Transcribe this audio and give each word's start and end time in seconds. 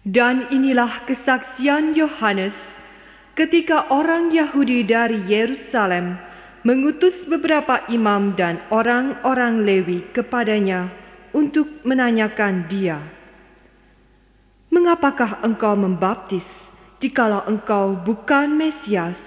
Dan 0.00 0.48
inilah 0.48 1.04
kesaksian 1.04 1.92
Yohanes 1.92 2.56
ketika 3.36 3.84
orang 3.92 4.32
Yahudi 4.32 4.80
dari 4.80 5.20
Yerusalem 5.28 6.16
mengutus 6.64 7.20
beberapa 7.28 7.84
imam 7.92 8.32
dan 8.32 8.64
orang-orang 8.72 9.64
Lewi 9.64 10.08
kepadanya 10.16 10.88
untuk 11.36 11.68
menanyakan 11.84 12.64
dia, 12.68 13.00
"Mengapakah 14.72 15.44
engkau 15.44 15.76
membaptis 15.76 16.48
jikalau 17.00 17.44
engkau 17.44 17.92
bukan 18.00 18.56
Mesias, 18.56 19.20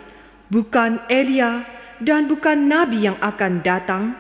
bukan 0.49 1.05
Elia, 1.05 1.69
dan 2.01 2.25
bukan 2.25 2.65
nabi 2.65 3.05
yang 3.05 3.17
akan 3.21 3.61
datang?" 3.61 4.17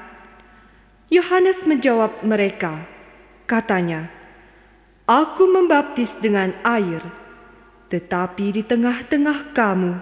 Yohanes 1.09 1.61
menjawab 1.65 2.25
mereka, 2.25 2.85
katanya, 3.45 4.09
Aku 5.03 5.51
membaptis 5.51 6.07
dengan 6.23 6.55
air, 6.63 7.03
tetapi 7.91 8.55
di 8.55 8.63
tengah-tengah 8.63 9.51
kamu 9.51 9.99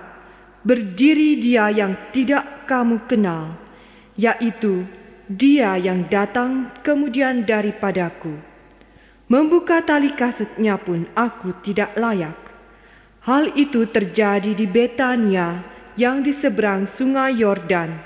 berdiri 0.62 1.42
dia 1.42 1.74
yang 1.74 1.98
tidak 2.14 2.70
kamu 2.70 3.02
kenal, 3.10 3.58
yaitu 4.14 4.86
dia 5.26 5.74
yang 5.82 6.06
datang 6.06 6.70
kemudian 6.86 7.50
daripadaku. 7.50 8.38
Membuka 9.26 9.82
tali 9.82 10.14
kasutnya 10.14 10.78
pun 10.78 11.10
aku 11.18 11.50
tidak 11.66 11.98
layak. 11.98 12.38
Hal 13.26 13.58
itu 13.58 13.90
terjadi 13.90 14.54
di 14.54 14.70
Betania 14.70 15.66
yang 15.98 16.22
di 16.22 16.30
seberang 16.30 16.86
sungai 16.86 17.42
Yordan, 17.42 17.98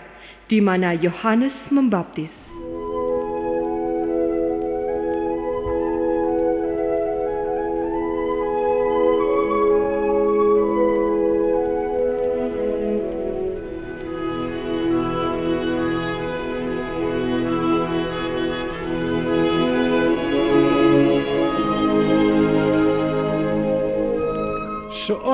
di 0.48 0.64
mana 0.64 0.96
Yohanes 0.96 1.68
membaptis. 1.68 2.45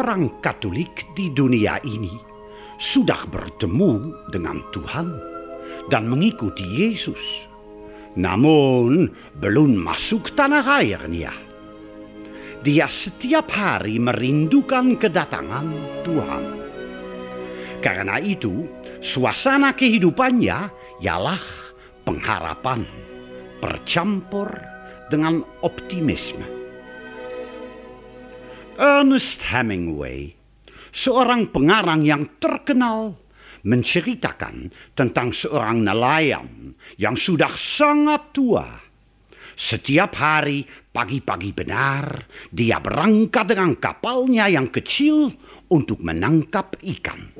Seorang 0.02 0.42
Katolik 0.42 1.14
di 1.14 1.30
dunia 1.30 1.78
ini 1.86 2.18
sudah 2.82 3.22
bertemu 3.30 4.10
dengan 4.34 4.58
Tuhan 4.74 5.14
dan 5.94 6.10
mengikuti 6.10 6.66
Yesus, 6.66 7.22
namun 8.18 9.14
belum 9.38 9.78
masuk 9.78 10.34
tanah 10.34 10.66
airnya. 10.82 11.30
Dia 12.66 12.90
setiap 12.90 13.54
hari 13.54 14.02
merindukan 14.02 14.98
kedatangan 14.98 15.70
Tuhan. 16.02 16.44
Karena 17.86 18.18
itu, 18.18 18.66
suasana 19.06 19.70
kehidupannya 19.78 20.66
ialah 21.06 21.46
pengharapan, 22.10 22.90
bercampur 23.62 24.50
dengan 25.14 25.46
optimisme. 25.62 26.61
Ernest 28.82 29.38
Hemingway, 29.46 30.34
seorang 30.90 31.54
pengarang 31.54 32.02
yang 32.02 32.26
terkenal, 32.42 33.14
menceritakan 33.62 34.74
tentang 34.98 35.30
seorang 35.30 35.86
nelayan 35.86 36.74
yang 36.98 37.14
sudah 37.14 37.54
sangat 37.62 38.34
tua. 38.34 38.82
Setiap 39.54 40.18
hari 40.18 40.66
pagi-pagi 40.90 41.54
benar, 41.54 42.26
dia 42.50 42.82
berangkat 42.82 43.54
dengan 43.54 43.78
kapalnya 43.78 44.50
yang 44.50 44.74
kecil 44.74 45.30
untuk 45.70 46.02
menangkap 46.02 46.74
ikan. 46.82 47.38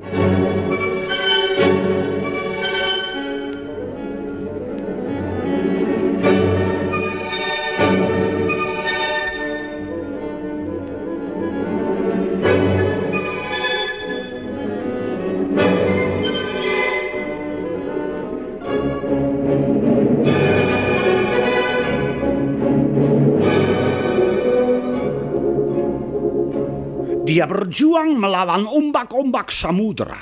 Dia 27.32 27.48
berjuang 27.48 28.20
melawan 28.20 28.68
ombak-ombak 28.68 29.56
samudera, 29.56 30.20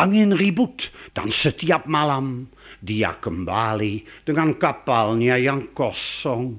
angin 0.00 0.32
ribut, 0.32 0.88
dan 1.12 1.28
setiap 1.28 1.84
malam 1.84 2.48
dia 2.80 3.12
kembali 3.20 4.24
dengan 4.24 4.56
kapalnya 4.56 5.36
yang 5.36 5.76
kosong. 5.76 6.56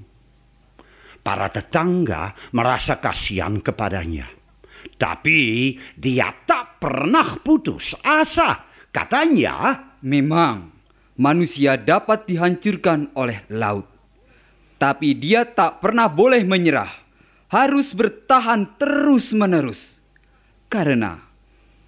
Para 1.26 1.50
tetangga 1.50 2.38
merasa 2.54 3.02
kasihan 3.02 3.58
kepadanya. 3.58 4.30
Tapi 5.02 5.74
dia 5.98 6.30
tak 6.46 6.78
pernah 6.78 7.42
putus 7.42 7.98
asa. 8.06 8.70
Katanya, 8.94 9.82
Memang 10.06 10.78
manusia 11.18 11.74
dapat 11.74 12.30
dihancurkan 12.30 13.18
oleh 13.18 13.50
laut. 13.50 13.90
Tapi 14.78 15.18
dia 15.18 15.42
tak 15.42 15.82
pernah 15.82 16.06
boleh 16.06 16.46
menyerah 16.46 17.07
harus 17.48 17.96
bertahan 17.96 18.76
terus-menerus, 18.76 19.80
karena 20.68 21.24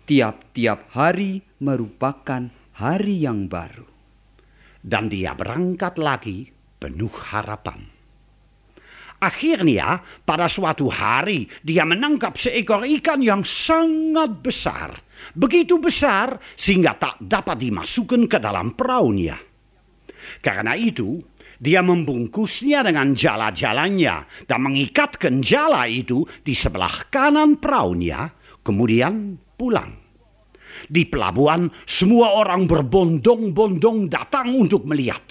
tiap-tiap 0.08 0.88
hari 0.96 1.44
merupakan 1.60 2.48
hari 2.80 3.24
yang 3.28 3.52
baru. 3.52 3.88
Dan 4.80 5.12
dia 5.12 5.36
berangkat 5.36 6.00
lagi 6.00 6.48
penuh 6.80 7.12
harapan. 7.12 7.84
Akhirnya, 9.20 10.00
pada 10.24 10.48
suatu 10.48 10.88
hari, 10.88 11.52
dia 11.60 11.84
menangkap 11.84 12.40
seekor 12.40 12.88
ikan 12.88 13.20
yang 13.20 13.44
sangat 13.44 14.40
besar. 14.40 14.96
Begitu 15.36 15.76
besar 15.76 16.40
sehingga 16.56 16.96
tak 16.96 17.20
dapat 17.20 17.60
dimasukkan 17.60 18.32
ke 18.32 18.40
dalam 18.40 18.80
perahunya. 18.80 19.36
Karena 20.40 20.72
itu, 20.80 21.20
dia 21.60 21.84
membungkusnya 21.84 22.88
dengan 22.88 23.12
jala-jalannya 23.12 24.48
dan 24.48 24.60
mengikatkan 24.64 25.44
jala 25.44 25.92
itu 25.92 26.24
di 26.48 26.56
sebelah 26.56 27.12
kanan 27.12 27.60
perahunya, 27.60 28.32
kemudian 28.64 29.36
pulang. 29.60 29.92
Di 30.88 31.04
pelabuhan, 31.04 31.68
semua 31.84 32.40
orang 32.40 32.64
berbondong-bondong 32.64 34.08
datang 34.08 34.56
untuk 34.56 34.88
melihat. 34.88 35.22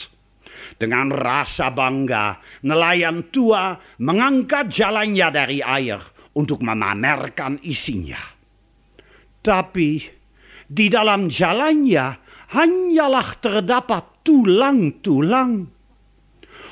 Dengan 0.77 1.09
rasa 1.09 1.72
bangga, 1.72 2.39
nelayan 2.60 3.33
tua 3.33 3.81
mengangkat 3.99 4.69
jalannya 4.69 5.28
dari 5.33 5.59
air 5.65 5.99
untuk 6.37 6.60
memamerkan 6.60 7.56
isinya. 7.65 8.21
Tapi 9.41 10.05
di 10.69 10.87
dalam 10.93 11.33
jalannya 11.33 12.06
hanyalah 12.53 13.28
terdapat 13.41 14.22
tulang-tulang 14.28 15.78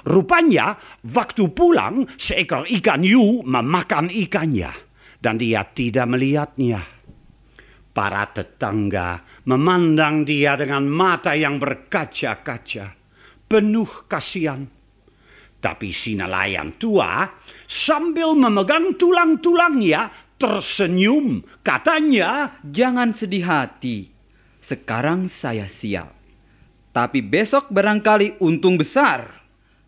Rupanya 0.07 0.79
waktu 1.03 1.51
pulang 1.51 2.07
seekor 2.15 2.71
ikan 2.79 3.03
yu 3.03 3.43
memakan 3.43 4.07
ikannya 4.07 4.71
dan 5.19 5.35
dia 5.35 5.67
tidak 5.67 6.07
melihatnya. 6.07 6.87
Para 7.91 8.31
tetangga 8.31 9.27
memandang 9.51 10.23
dia 10.23 10.55
dengan 10.55 10.87
mata 10.87 11.35
yang 11.35 11.59
berkaca-kaca, 11.59 12.95
penuh 13.51 14.07
kasihan. 14.07 14.71
Tapi 15.59 15.91
si 15.91 16.15
nelayan 16.15 16.79
tua 16.79 17.27
sambil 17.67 18.39
memegang 18.39 18.95
tulang-tulangnya 18.95 20.37
tersenyum. 20.39 21.43
Katanya, 21.67 22.63
Jangan 22.63 23.11
sedih 23.11 23.43
hati, 23.43 24.07
sekarang 24.63 25.27
saya 25.27 25.67
siap. 25.67 26.15
Tapi 26.95 27.25
besok 27.27 27.75
barangkali 27.75 28.39
untung 28.45 28.79
besar 28.79 29.46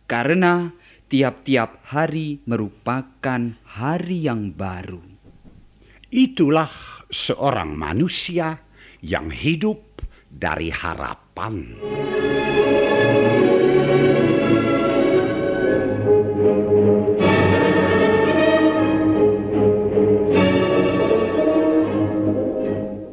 karena 0.08 0.72
tiap-tiap 1.12 1.84
hari 1.84 2.40
merupakan 2.48 3.54
hari 3.68 4.24
yang 4.24 4.56
baru. 4.56 5.04
Itulah 6.08 6.72
seorang 7.12 7.76
manusia 7.76 8.64
yang 9.04 9.28
hidup 9.28 10.00
dari 10.32 10.72
harapan. 10.72 11.76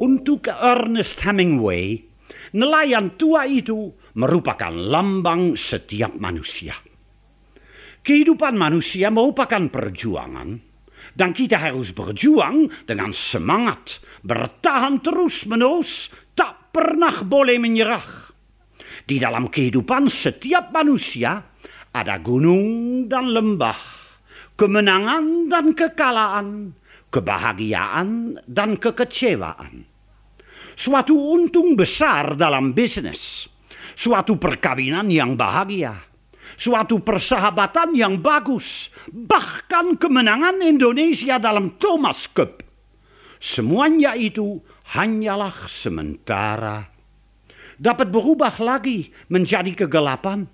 Untuk 0.00 0.48
Ernest 0.48 1.20
Hemingway, 1.20 2.08
nelayan 2.56 3.12
tua 3.20 3.44
itu 3.44 3.92
merupakan 4.16 4.72
lambang 4.72 5.54
setiap 5.54 6.16
manusia. 6.16 6.72
Kehidupan 8.00 8.56
manusia 8.56 9.12
merupakan 9.12 9.68
perjuangan 9.68 10.76
Dan 11.16 11.32
kita 11.32 11.56
harus 11.56 11.96
berjuang 11.96 12.68
dengan 12.84 13.16
semangat, 13.16 14.04
bertahan 14.20 15.00
terus-menerus, 15.00 16.12
tak 16.36 16.76
pernah 16.76 17.24
boleh 17.24 17.56
menyerah. 17.56 18.04
Di 19.08 19.16
dalam 19.16 19.48
kehidupan 19.48 20.12
setiap 20.12 20.68
manusia 20.76 21.40
ada 21.96 22.20
gunung 22.20 23.08
dan 23.08 23.32
lembah, 23.32 23.80
kemenangan 24.60 25.48
dan 25.48 25.72
kekalahan, 25.72 26.48
kebahagiaan 27.08 28.36
dan 28.44 28.76
kekecewaan. 28.76 29.88
Suatu 30.76 31.16
untung 31.16 31.80
besar 31.80 32.36
dalam 32.36 32.76
bisnis, 32.76 33.48
suatu 33.96 34.36
perkawinan 34.36 35.08
yang 35.08 35.34
bahagia, 35.34 35.96
suatu 36.60 37.00
persahabatan 37.00 37.96
yang 37.96 38.20
bagus, 38.20 38.92
bahkan 39.08 39.96
kemenangan 39.96 40.60
Indonesia 40.60 41.40
dalam 41.40 41.80
Thomas 41.80 42.28
Cup. 42.36 42.60
Semuanya 43.40 44.12
itu 44.12 44.60
hanyalah 44.92 45.66
sementara. 45.68 46.92
Dapat 47.76 48.08
berubah 48.08 48.56
lagi 48.60 49.12
menjadi 49.28 49.84
kegelapan. 49.84 50.48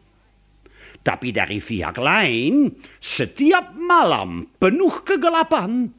Tapi 1.02 1.34
dari 1.34 1.58
pihak 1.58 1.98
lain, 1.98 2.70
setiap 3.02 3.74
malam 3.74 4.46
penuh 4.58 5.02
kegelapan 5.02 5.90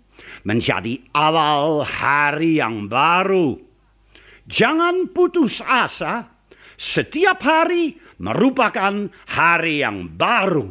menjadi 0.47 0.99
awal 1.11 1.83
hari 1.83 2.59
yang 2.59 2.87
baru. 2.87 3.59
Jangan 4.47 5.11
putus 5.11 5.63
asa, 5.63 6.32
setiap 6.83 7.39
hari 7.39 7.95
merupakan 8.19 9.07
hari 9.23 9.79
yang 9.79 10.11
baru. 10.19 10.67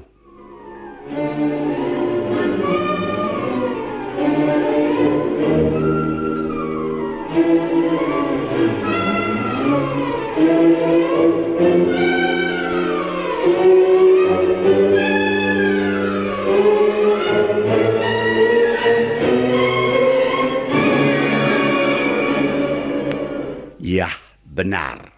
Ya, 23.82 24.08
benar. 24.44 25.11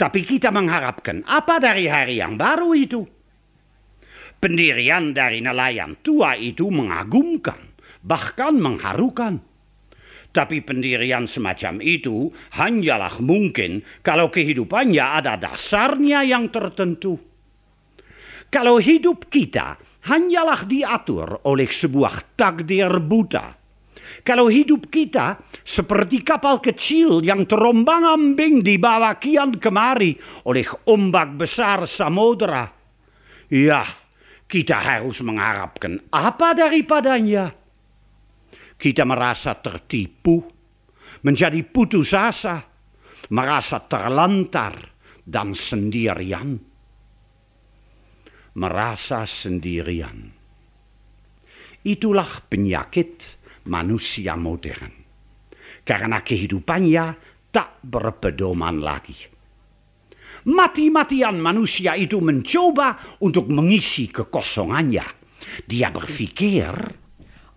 Tapi 0.00 0.24
kita 0.24 0.48
mengharapkan 0.48 1.20
apa 1.28 1.60
dari 1.60 1.84
hari 1.84 2.24
yang 2.24 2.40
baru 2.40 2.72
itu? 2.72 3.04
Pendirian 4.40 5.12
dari 5.12 5.44
nelayan 5.44 6.00
tua 6.00 6.40
itu 6.40 6.72
mengagumkan, 6.72 7.76
bahkan 8.00 8.56
mengharukan. 8.56 9.44
Tapi 10.32 10.64
pendirian 10.64 11.28
semacam 11.28 11.84
itu 11.84 12.32
hanyalah 12.56 13.20
mungkin 13.20 13.84
kalau 14.00 14.32
kehidupannya 14.32 15.04
ada 15.20 15.36
dasarnya 15.36 16.24
yang 16.24 16.48
tertentu. 16.48 17.20
Kalau 18.48 18.80
hidup 18.80 19.28
kita 19.28 19.76
hanyalah 20.08 20.64
diatur 20.64 21.44
oleh 21.44 21.68
sebuah 21.68 22.40
takdir 22.40 22.88
buta, 23.04 23.59
kalau 24.20 24.52
hidup 24.52 24.92
kita 24.92 25.40
seperti 25.64 26.20
kapal 26.20 26.60
kecil 26.60 27.24
yang 27.24 27.48
terombang-ambing 27.48 28.60
di 28.60 28.76
bawah 28.76 29.16
kian 29.16 29.56
kemari 29.56 30.16
oleh 30.44 30.66
ombak 30.84 31.40
besar 31.40 31.88
samudera. 31.88 32.68
Ya, 33.50 33.82
kita 34.46 34.76
harus 34.78 35.18
mengharapkan 35.24 35.98
apa 36.12 36.52
daripadanya. 36.52 37.54
Kita 38.80 39.04
merasa 39.04 39.56
tertipu, 39.60 40.40
menjadi 41.20 41.60
putus 41.68 42.16
asa, 42.16 42.64
merasa 43.28 43.80
terlantar 43.84 44.96
dan 45.24 45.52
sendirian. 45.52 46.56
Merasa 48.56 49.28
sendirian. 49.28 50.40
Itulah 51.80 52.44
penyakit 52.50 53.39
manusia 53.66 54.38
modern. 54.38 54.92
Karena 55.84 56.22
kehidupannya 56.22 57.06
tak 57.50 57.82
berpedoman 57.82 58.78
lagi. 58.78 59.16
Mati-matian 60.40 61.36
manusia 61.36 61.98
itu 62.00 62.16
mencoba 62.22 63.18
untuk 63.20 63.52
mengisi 63.52 64.08
kekosongannya. 64.08 65.04
Dia 65.68 65.92
berpikir, 65.92 66.72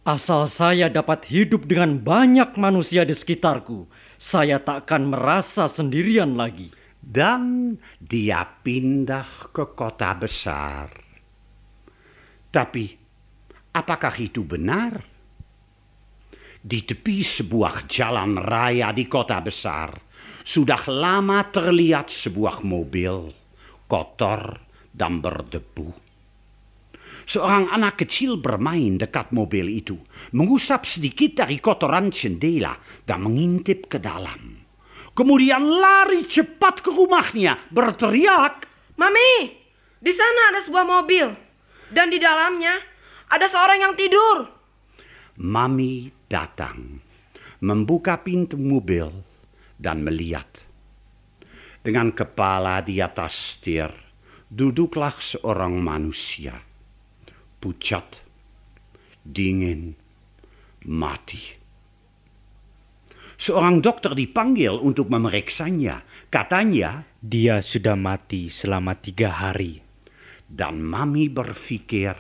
Asal 0.04 0.52
saya 0.52 0.92
dapat 0.92 1.24
hidup 1.32 1.64
dengan 1.64 1.96
banyak 1.96 2.60
manusia 2.60 3.08
di 3.08 3.16
sekitarku, 3.16 3.88
saya 4.20 4.60
tak 4.60 4.88
akan 4.88 5.16
merasa 5.16 5.72
sendirian 5.72 6.36
lagi. 6.36 6.76
Dan 7.00 7.76
dia 8.04 8.44
pindah 8.44 9.52
ke 9.56 9.64
kota 9.76 10.12
besar. 10.16 10.92
Tapi, 12.52 12.96
apakah 13.76 14.16
itu 14.20 14.44
benar? 14.44 15.13
Di 16.64 16.80
tepi 16.88 17.20
sebuah 17.28 17.92
jalan 17.92 18.40
raya 18.40 18.96
di 18.96 19.04
kota 19.12 19.44
besar, 19.44 19.92
sudah 20.48 20.88
lama 20.88 21.44
terlihat 21.52 22.08
sebuah 22.08 22.64
mobil 22.64 23.36
kotor 23.92 24.64
dan 24.96 25.20
berdebu. 25.20 25.92
Seorang 27.24 27.72
anak 27.72 28.04
kecil 28.04 28.40
bermain 28.40 28.96
dekat 28.96 29.32
mobil 29.36 29.68
itu, 29.68 30.00
mengusap 30.36 30.88
sedikit 30.88 31.44
dari 31.44 31.60
kotoran 31.60 32.12
jendela 32.12 32.80
dan 33.08 33.24
mengintip 33.24 33.88
ke 33.92 34.00
dalam. 34.00 34.64
Kemudian 35.14 35.64
lari 35.80 36.28
cepat 36.28 36.84
ke 36.84 36.92
rumahnya, 36.92 37.70
berteriak, 37.72 38.68
Mami, 39.00 39.56
di 40.04 40.12
sana 40.12 40.52
ada 40.52 40.60
sebuah 40.64 40.84
mobil. 40.84 41.28
Dan 41.94 42.10
di 42.10 42.18
dalamnya 42.18 42.76
ada 43.30 43.46
seorang 43.46 43.80
yang 43.86 43.94
tidur. 43.94 44.50
Mami 45.38 46.10
datang, 46.34 46.98
membuka 47.62 48.18
pintu 48.26 48.58
mobil, 48.58 49.06
dan 49.78 50.02
melihat. 50.02 50.50
Dengan 51.86 52.10
kepala 52.10 52.82
di 52.82 52.98
atas 52.98 53.38
setir, 53.38 53.94
duduklah 54.50 55.14
seorang 55.22 55.78
manusia, 55.78 56.58
pucat, 57.62 58.18
dingin, 59.22 59.94
mati. 60.90 61.62
Seorang 63.38 63.84
dokter 63.84 64.16
dipanggil 64.16 64.80
untuk 64.80 65.12
memeriksanya. 65.12 66.08
Katanya, 66.32 67.04
dia 67.20 67.60
sudah 67.60 68.00
mati 68.00 68.48
selama 68.48 68.96
tiga 68.96 69.36
hari. 69.36 69.84
Dan 70.48 70.80
Mami 70.80 71.28
berpikir, 71.28 72.16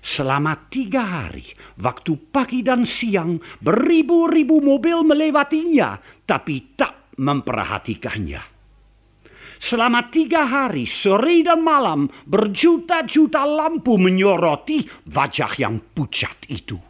Selama 0.00 0.56
tiga 0.72 1.04
hari, 1.04 1.44
waktu 1.76 2.16
pagi 2.32 2.64
dan 2.64 2.88
siang, 2.88 3.36
beribu-ribu 3.60 4.64
mobil 4.64 5.04
melewatinya, 5.04 6.00
tapi 6.24 6.72
tak 6.72 7.12
memperhatikannya. 7.20 8.40
Selama 9.60 10.08
tiga 10.08 10.48
hari, 10.48 10.88
sore 10.88 11.44
dan 11.44 11.60
malam, 11.60 12.08
berjuta-juta 12.24 13.44
lampu 13.44 14.00
menyoroti 14.00 14.88
wajah 15.04 15.52
yang 15.60 15.84
pucat 15.92 16.48
itu. 16.48 16.80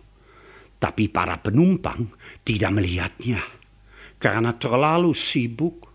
Tapi 0.78 1.10
para 1.10 1.34
penumpang 1.42 2.14
tidak 2.46 2.70
melihatnya, 2.70 3.42
karena 4.22 4.54
terlalu 4.54 5.10
sibuk. 5.18 5.90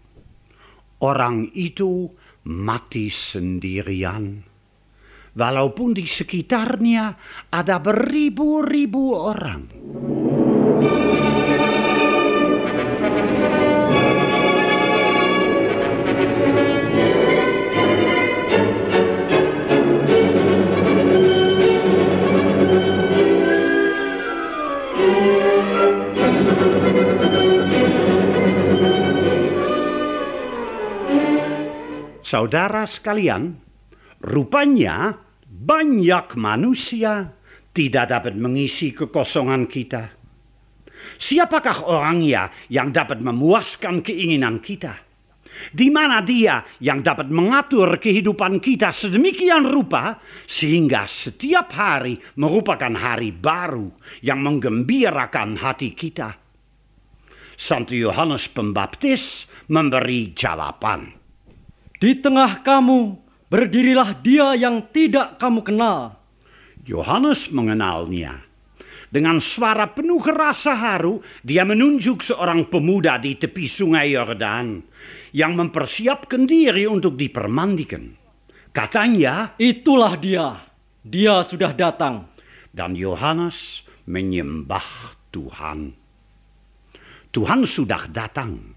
Orang 1.00 1.48
itu 1.56 2.12
mati 2.44 3.08
sendirian 3.08 4.55
walaupun 5.36 5.94
di 5.94 6.08
sekitarnya 6.08 7.06
ada 7.52 7.78
beribu-ribu 7.78 9.04
orang. 9.14 9.62
Saudara 32.26 32.84
sekalian, 32.84 33.56
rupanya 34.20 35.25
banyak 35.66 36.38
manusia 36.38 37.34
tidak 37.74 38.14
dapat 38.14 38.38
mengisi 38.38 38.94
kekosongan 38.94 39.66
kita. 39.66 40.14
Siapakah 41.18 41.90
orangnya 41.90 42.54
yang 42.70 42.94
dapat 42.94 43.18
memuaskan 43.18 44.06
keinginan 44.06 44.62
kita? 44.62 45.02
Di 45.72 45.88
mana 45.88 46.20
dia 46.20 46.68
yang 46.84 47.00
dapat 47.00 47.32
mengatur 47.32 47.96
kehidupan 47.98 48.60
kita 48.60 48.92
sedemikian 48.92 49.64
rupa 49.64 50.20
sehingga 50.46 51.08
setiap 51.08 51.72
hari 51.72 52.20
merupakan 52.36 52.92
hari 52.92 53.32
baru 53.32 53.90
yang 54.20 54.44
menggembirakan 54.44 55.56
hati 55.56 55.96
kita. 55.96 56.36
Santo 57.56 57.96
Yohanes 57.96 58.52
Pembaptis 58.52 59.48
memberi 59.72 60.36
jawaban. 60.36 61.16
Di 62.04 62.20
tengah 62.20 62.60
kamu 62.60 63.25
berdirilah 63.56 64.20
dia 64.20 64.52
yang 64.60 64.92
tidak 64.92 65.40
kamu 65.40 65.64
kenal. 65.64 66.20
Yohanes 66.84 67.48
mengenalnya. 67.56 68.44
Dengan 69.08 69.40
suara 69.40 69.96
penuh 69.96 70.20
rasa 70.28 70.76
haru, 70.76 71.24
dia 71.40 71.64
menunjuk 71.64 72.20
seorang 72.20 72.68
pemuda 72.68 73.16
di 73.16 73.40
tepi 73.40 73.64
sungai 73.72 74.12
Yordan 74.12 74.84
yang 75.32 75.56
mempersiapkan 75.56 76.44
diri 76.44 76.84
untuk 76.84 77.16
dipermandikan. 77.16 78.12
Katanya, 78.76 79.56
Itulah 79.56 80.20
dia. 80.20 80.60
Dia 81.08 81.40
sudah 81.40 81.72
datang. 81.72 82.28
dan 82.76 82.92
Yohanes 82.92 83.88
menyembah 84.04 85.16
Tuhan. 85.32 85.96
Tuhan 87.32 87.64
sudah 87.64 88.12
datang, 88.12 88.76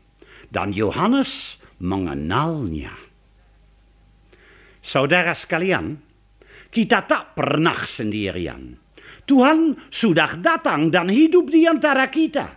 dan 0.54 0.70
Yohanes 0.70 1.58
mengenalnya. 1.82 3.08
Saudara 4.88 5.37
sekalian, 5.37 6.00
kita 6.73 7.04
tak 7.04 7.37
pernah 7.37 7.85
sendirian. 7.85 8.73
Tuhan 9.28 9.76
sudah 9.92 10.40
datang 10.40 10.88
dan 10.88 11.12
hidup 11.12 11.52
di 11.52 11.68
antara 11.68 12.09
kita. 12.09 12.57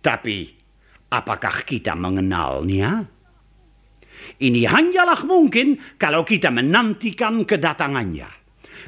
Tapi, 0.00 0.48
apakah 1.12 1.60
kita 1.68 1.92
mengenalnya? 1.92 3.04
Ini 4.40 4.62
hanyalah 4.64 5.20
mungkin 5.28 5.76
kalau 6.00 6.24
kita 6.24 6.48
menantikan 6.48 7.44
kedatangannya. 7.44 8.32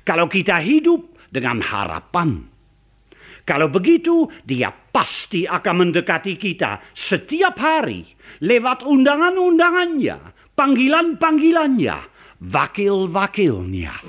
Kalau 0.09 0.25
kita 0.33 0.64
hidup 0.64 1.29
dengan 1.29 1.61
harapan. 1.61 2.49
Kalau 3.45 3.69
begitu, 3.69 4.33
dia 4.49 4.73
pasti 4.73 5.45
akan 5.45 5.75
mendekati 5.88 6.41
kita 6.41 6.81
setiap 6.97 7.61
hari 7.61 8.07
lewat 8.41 8.81
undangan-undangannya, 8.81 10.17
panggilan-panggilannya, 10.57 12.12
wakil-wakilnya. 12.43 14.03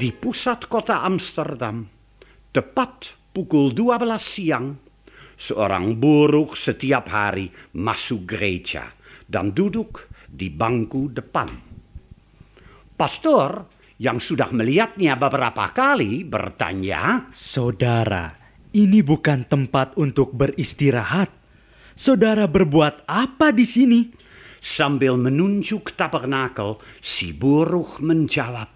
Di 0.00 0.08
pusat 0.16 0.64
kota 0.72 1.04
Amsterdam, 1.04 1.84
tepat 2.56 3.19
pukul 3.30 3.70
12 3.72 4.18
siang, 4.18 4.74
seorang 5.38 5.96
buruh 5.96 6.52
setiap 6.58 7.06
hari 7.08 7.48
masuk 7.74 8.26
gereja 8.26 8.90
dan 9.30 9.54
duduk 9.54 10.10
di 10.26 10.50
bangku 10.50 11.10
depan. 11.14 11.48
Pastor 12.98 13.64
yang 13.96 14.20
sudah 14.20 14.52
melihatnya 14.52 15.16
beberapa 15.16 15.72
kali 15.72 16.26
bertanya, 16.26 17.32
Saudara, 17.32 18.36
ini 18.76 19.00
bukan 19.00 19.48
tempat 19.48 19.96
untuk 19.96 20.36
beristirahat. 20.36 21.32
Saudara 21.96 22.48
berbuat 22.48 23.08
apa 23.08 23.52
di 23.52 23.64
sini? 23.64 24.00
sambil 24.60 25.16
menunjuk 25.16 25.96
tabernakel, 25.96 26.76
si 27.00 27.32
buruh 27.32 27.96
menjawab, 27.96 28.68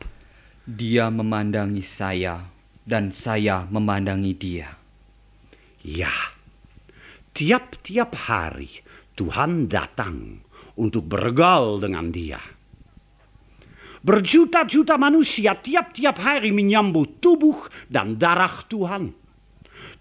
Dia 0.65 1.13
memandangi 1.13 1.85
saya 1.85 2.54
dan 2.85 3.11
saya 3.13 3.65
memandangi 3.69 4.33
dia. 4.37 4.69
Ya, 5.85 6.13
tiap-tiap 7.37 8.17
hari 8.17 8.85
Tuhan 9.17 9.69
datang 9.69 10.41
untuk 10.77 11.09
bergaul 11.09 11.81
dengan 11.81 12.09
dia. 12.09 12.41
Berjuta-juta 14.05 15.01
manusia 15.01 15.57
tiap-tiap 15.57 16.21
hari 16.21 16.53
menyambut 16.53 17.25
tubuh 17.25 17.57
dan 17.89 18.21
darah 18.21 18.65
Tuhan. 18.69 19.17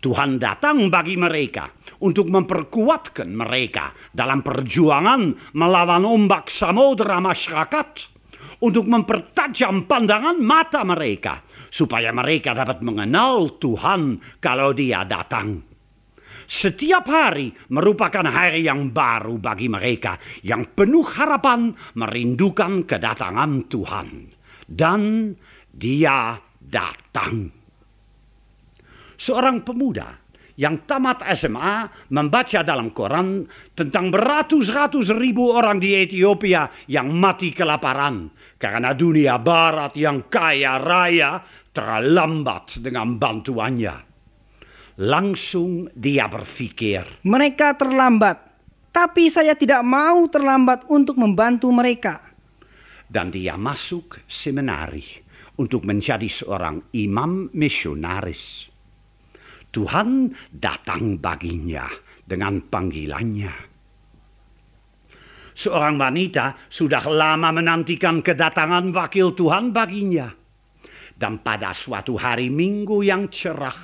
Tuhan 0.04 0.36
datang 0.36 0.92
bagi 0.92 1.16
mereka 1.16 1.72
untuk 2.04 2.28
memperkuatkan 2.28 3.32
mereka 3.32 3.96
dalam 4.12 4.44
perjuangan 4.44 5.56
melawan 5.56 6.04
ombak 6.04 6.52
samudera 6.52 7.24
masyarakat, 7.24 8.12
untuk 8.63 8.88
mempertajam 8.88 9.88
pandangan 9.88 10.40
mata 10.40 10.84
mereka, 10.88 11.44
supaya 11.74 12.13
mereka 12.13 12.53
dapat 12.53 12.86
mengenal 12.86 13.58
Tuhan 13.58 14.22
kalau 14.38 14.77
Dia 14.77 15.01
datang. 15.10 15.65
Setiap 16.46 17.10
hari 17.10 17.50
merupakan 17.74 18.30
hari 18.30 18.70
yang 18.70 18.94
baru 18.94 19.42
bagi 19.42 19.65
mereka 19.72 20.22
yang 20.46 20.70
penuh 20.77 21.01
harapan 21.01 21.74
merindukan 21.98 22.86
kedatangan 22.86 23.65
Tuhan. 23.74 24.08
Dan 24.70 25.34
dia 25.74 26.38
datang. 26.62 27.50
Seorang 29.18 29.65
pemuda 29.65 30.24
yang 30.60 30.86
tamat 30.86 31.25
SMA 31.34 31.89
membaca 32.13 32.62
dalam 32.62 32.94
koran 32.94 33.50
tentang 33.74 34.13
beratus-ratus 34.13 35.10
ribu 35.18 35.50
orang 35.50 35.82
di 35.82 35.98
Ethiopia 35.98 36.70
yang 36.86 37.10
mati 37.10 37.50
kelaparan 37.50 38.30
karena 38.62 38.94
dunia 38.94 39.42
barat 39.42 39.98
yang 39.98 40.30
kaya 40.30 40.77
raya 40.77 41.42
terlambat 41.74 42.80
dengan 42.80 43.18
bantuannya. 43.18 44.13
Langsung 45.01 45.89
dia 45.98 46.30
berpikir, 46.30 47.25
Mereka 47.25 47.82
terlambat, 47.82 48.38
tapi 48.94 49.25
saya 49.34 49.58
tidak 49.58 49.82
mau 49.82 50.30
terlambat 50.30 50.86
untuk 50.86 51.18
membantu 51.18 51.74
mereka. 51.74 52.22
dan 53.13 53.30
dia 53.30 53.53
masuk 53.53 54.25
seminari 54.25 55.06
untuk 55.62 55.86
menjadi 55.86 56.25
seorang 56.25 56.82
imam 56.98 57.53
misionaris. 57.53 58.65
Tuhan 59.70 60.34
datang 60.50 61.22
baginya 61.22 61.86
dengan 62.25 62.58
panggilannya. 62.65 63.53
Seorang 65.53 66.01
wanita 66.01 66.58
sudah 66.74 67.06
lama 67.06 67.53
menantikan 67.53 68.25
kedatangan 68.25 68.89
wakil 68.89 69.38
Tuhan 69.38 69.70
baginya. 69.70 70.43
Dan 71.24 71.39
pada 71.39 71.72
suatu 71.72 72.20
hari 72.20 72.51
minggu 72.51 73.00
yang 73.00 73.32
cerah, 73.32 73.80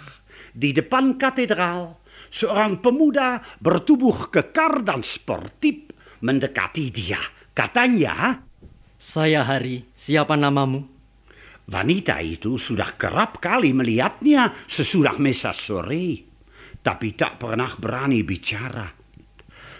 di 0.51 0.75
depan 0.75 1.15
katedral, 1.15 2.03
seorang 2.27 2.83
pemuda 2.83 3.39
bertubuh 3.63 4.27
kekar 4.27 4.83
dan 4.83 4.99
sportif 5.07 5.87
mendekati 6.19 6.91
dia. 6.91 7.23
Katanya, 7.55 8.43
Saya 8.99 9.47
Hari, 9.47 9.87
siapa 9.95 10.35
namamu? 10.35 10.83
Wanita 11.71 12.19
itu 12.19 12.59
sudah 12.59 12.99
kerap 12.99 13.39
kali 13.39 13.71
melihatnya 13.71 14.67
sesudah 14.67 15.15
mesa 15.15 15.55
sore, 15.55 16.27
tapi 16.83 17.15
tak 17.15 17.39
pernah 17.39 17.71
berani 17.79 18.19
bicara. 18.19 18.91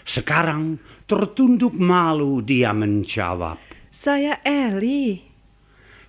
Sekarang 0.08 0.80
tertunduk 1.04 1.76
malu 1.76 2.40
dia 2.40 2.72
menjawab, 2.72 3.60
Saya 4.00 4.40
Eli. 4.48 5.29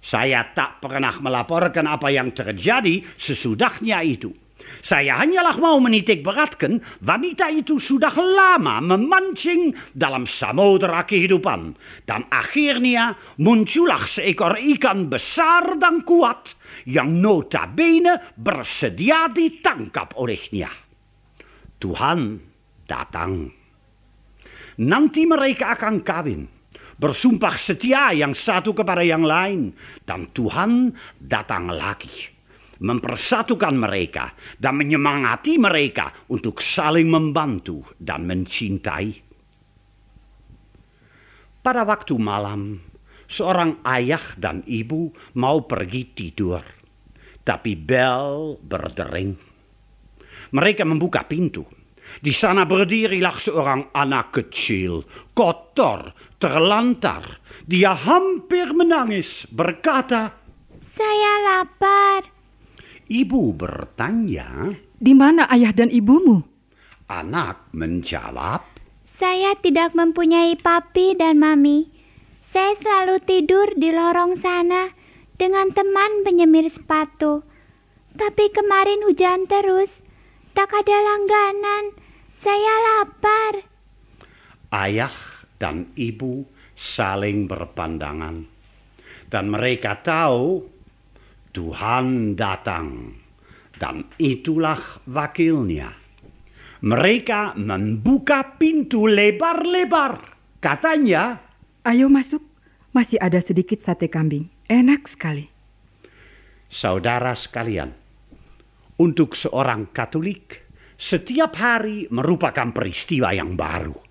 Saya 0.01 0.49
tak 0.57 0.81
pernah 0.81 1.13
melaporkan 1.21 1.85
apa 1.85 2.09
yang 2.09 2.33
terjadi 2.33 3.05
sesudahnya 3.21 4.01
itu. 4.01 4.33
Saya 4.81 5.21
hanyalah 5.21 5.61
mau 5.61 5.77
menitik 5.77 6.25
beratkan 6.25 6.81
wanita 7.05 7.53
itu 7.53 7.77
sudah 7.77 8.13
lama 8.17 8.81
memancing 8.81 9.77
dalam 9.93 10.25
samudera 10.25 11.05
kehidupan. 11.05 11.77
Dan 12.09 12.25
akhirnya 12.33 13.13
muncullah 13.37 14.01
seekor 14.09 14.57
ikan 14.57 15.05
besar 15.05 15.77
dan 15.77 16.01
kuat 16.01 16.57
yang 16.89 17.21
notabene 17.21 18.33
bersedia 18.33 19.29
ditangkap 19.29 20.17
olehnya. 20.17 20.73
Tuhan 21.77 22.41
datang. 22.89 23.53
Nanti 24.81 25.29
mereka 25.29 25.77
akan 25.77 26.01
kawin. 26.01 26.60
Bersumpah 27.01 27.57
setia 27.57 28.13
yang 28.13 28.37
satu 28.37 28.77
kepada 28.77 29.01
yang 29.01 29.25
lain. 29.25 29.73
Dan 30.05 30.29
Tuhan 30.29 30.93
datang 31.17 31.73
lagi 31.73 32.29
mempersatukan 32.81 33.77
mereka 33.77 34.33
dan 34.57 34.81
menyemangati 34.81 35.61
mereka 35.61 36.25
untuk 36.33 36.59
saling 36.61 37.07
membantu 37.07 37.85
dan 38.01 38.25
mencintai. 38.25 39.21
Pada 41.61 41.85
waktu 41.85 42.17
malam, 42.17 42.81
seorang 43.29 43.85
ayah 43.85 44.33
dan 44.33 44.65
ibu 44.65 45.13
mau 45.37 45.61
pergi 45.69 46.09
tidur. 46.09 46.65
Tapi 47.41 47.77
bel 47.77 48.57
berdering. 48.61 49.33
Mereka 50.53 50.81
membuka 50.85 51.25
pintu. 51.25 51.65
Di 52.17 52.33
sana 52.35 52.67
berdirilah 52.67 53.37
seorang 53.39 53.93
anak 53.95 54.35
kecil, 54.35 55.05
kotor, 55.31 56.11
terlantar. 56.41 57.39
Dia 57.69 57.93
hampir 57.93 58.73
menangis, 58.73 59.45
berkata, 59.53 60.33
Saya 60.97 61.33
lapar. 61.45 62.25
Ibu 63.05 63.53
bertanya, 63.53 64.73
Di 64.97 65.13
mana 65.13 65.45
ayah 65.53 65.71
dan 65.71 65.93
ibumu? 65.93 66.41
anak 67.11 67.67
menjawab, 67.75 68.63
Saya 69.19 69.53
tidak 69.59 69.93
mempunyai 69.93 70.57
papi 70.57 71.13
dan 71.13 71.37
mami. 71.37 71.91
Saya 72.55 72.73
selalu 72.81 73.21
tidur 73.23 73.67
di 73.77 73.93
lorong 73.93 74.39
sana 74.41 74.89
dengan 75.37 75.69
teman 75.75 76.25
penyemir 76.25 76.71
sepatu. 76.73 77.45
Tapi 78.17 78.45
kemarin 78.51 79.05
hujan 79.07 79.45
terus. 79.45 79.91
Tak 80.57 80.67
ada 80.73 80.97
langganan. 80.99 81.95
Saya 82.41 82.73
lapar. 82.81 83.53
ayah 84.73 85.13
dan 85.61 85.93
ibu 85.93 86.41
saling 86.73 87.45
berpandangan. 87.45 88.41
Dan 89.29 89.45
mereka 89.53 90.01
tahu 90.01 90.65
Tuhan 91.53 92.33
datang. 92.33 93.13
Dan 93.77 94.05
itulah 94.17 95.05
wakilnya. 95.05 95.93
Mereka 96.81 97.57
membuka 97.61 98.57
pintu 98.57 99.05
lebar-lebar. 99.05 100.37
Katanya, 100.61 101.37
Ayo 101.81 102.09
masuk, 102.09 102.45
masih 102.93 103.17
ada 103.17 103.41
sedikit 103.41 103.81
sate 103.81 104.09
kambing. 104.09 104.49
Enak 104.69 105.09
sekali. 105.09 105.49
saudara 106.71 107.35
sekalian, 107.35 107.91
untuk 109.01 109.35
seorang 109.35 109.91
Katolik, 109.91 110.63
setiap 110.95 111.57
hari 111.57 112.05
merupakan 112.13 112.69
peristiwa 112.69 113.33
yang 113.33 113.57
baru. 113.57 114.10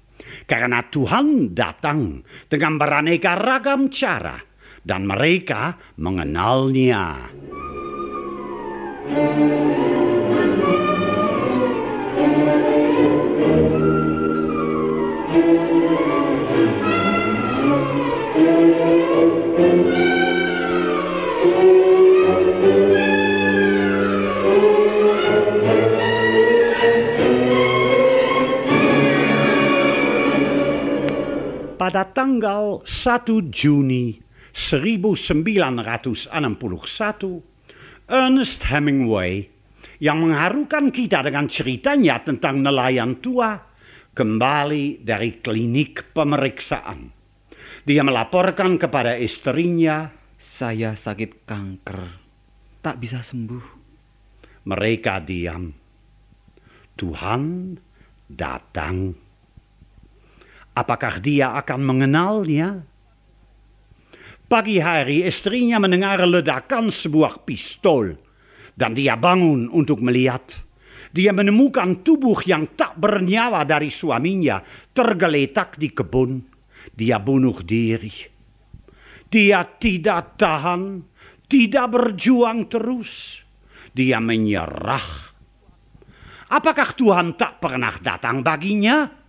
Karena 0.50 0.82
Tuhan 0.82 1.54
datang 1.54 2.26
dengan 2.50 2.74
beraneka 2.74 3.38
ragam 3.38 3.86
cara 3.86 4.34
dan 4.82 5.06
mereka 5.06 5.78
mengenalnya. 5.94 7.30
Pada 31.90 32.06
tanggal 32.14 32.86
1 32.86 33.50
Juni 33.50 34.14
1961, 34.54 36.30
Ernest 38.06 38.62
Hemingway 38.62 39.50
yang 39.98 40.22
mengharukan 40.22 40.94
kita 40.94 41.26
dengan 41.26 41.50
ceritanya 41.50 42.22
tentang 42.22 42.62
nelayan 42.62 43.18
tua 43.18 43.58
kembali 44.14 45.02
dari 45.02 45.42
klinik 45.42 46.14
pemeriksaan. 46.14 47.10
Dia 47.82 48.06
melaporkan 48.06 48.78
kepada 48.78 49.18
istrinya, 49.18 50.14
Saya 50.38 50.94
sakit 50.94 51.42
kanker. 51.42 51.98
Tak 52.86 53.02
bisa 53.02 53.18
sembuh. 53.18 53.66
mereka 54.62 55.18
diam. 55.18 55.74
Tuhan 56.94 57.74
datang. 58.30 59.29
Apakah 60.80 61.20
dia 61.20 61.52
akan 61.60 61.80
mengenalnya? 61.84 62.80
Pagi 64.48 64.80
hari 64.80 65.28
istrinya 65.28 65.76
mendengar 65.76 66.24
ledakan 66.24 66.88
sebuah 66.88 67.44
pistol 67.44 68.16
dan 68.80 68.96
dia 68.96 69.12
bangun 69.12 69.68
untuk 69.68 70.00
melihat. 70.00 70.40
Dia 71.12 71.36
menemukan 71.36 72.00
tubuh 72.00 72.40
yang 72.48 72.64
tak 72.80 72.96
bernyawa 72.96 73.68
dari 73.68 73.92
suaminya 73.92 74.64
tergeletak 74.96 75.76
di 75.76 75.92
kebun. 75.92 76.40
Dia 76.96 77.20
bunuh 77.20 77.60
diri. 77.60 78.16
Dia 79.28 79.68
tidak 79.76 80.40
tahan, 80.40 81.04
tidak 81.44 81.86
berjuang 81.92 82.72
terus. 82.72 83.44
Dia 83.92 84.16
menyerah. 84.16 85.28
Apakah 86.50 86.96
Tuhan 86.96 87.36
tak 87.36 87.60
pernah 87.60 88.00
datang 88.00 88.40
baginya? 88.40 89.19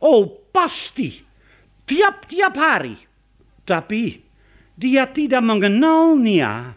Oh, 0.00 0.48
pasti. 0.52 1.22
Tiap-tiap 1.86 2.54
hari. 2.58 2.96
Tapi 3.66 4.20
dia 4.76 5.08
tidak 5.08 5.42
mengenalnya. 5.42 6.76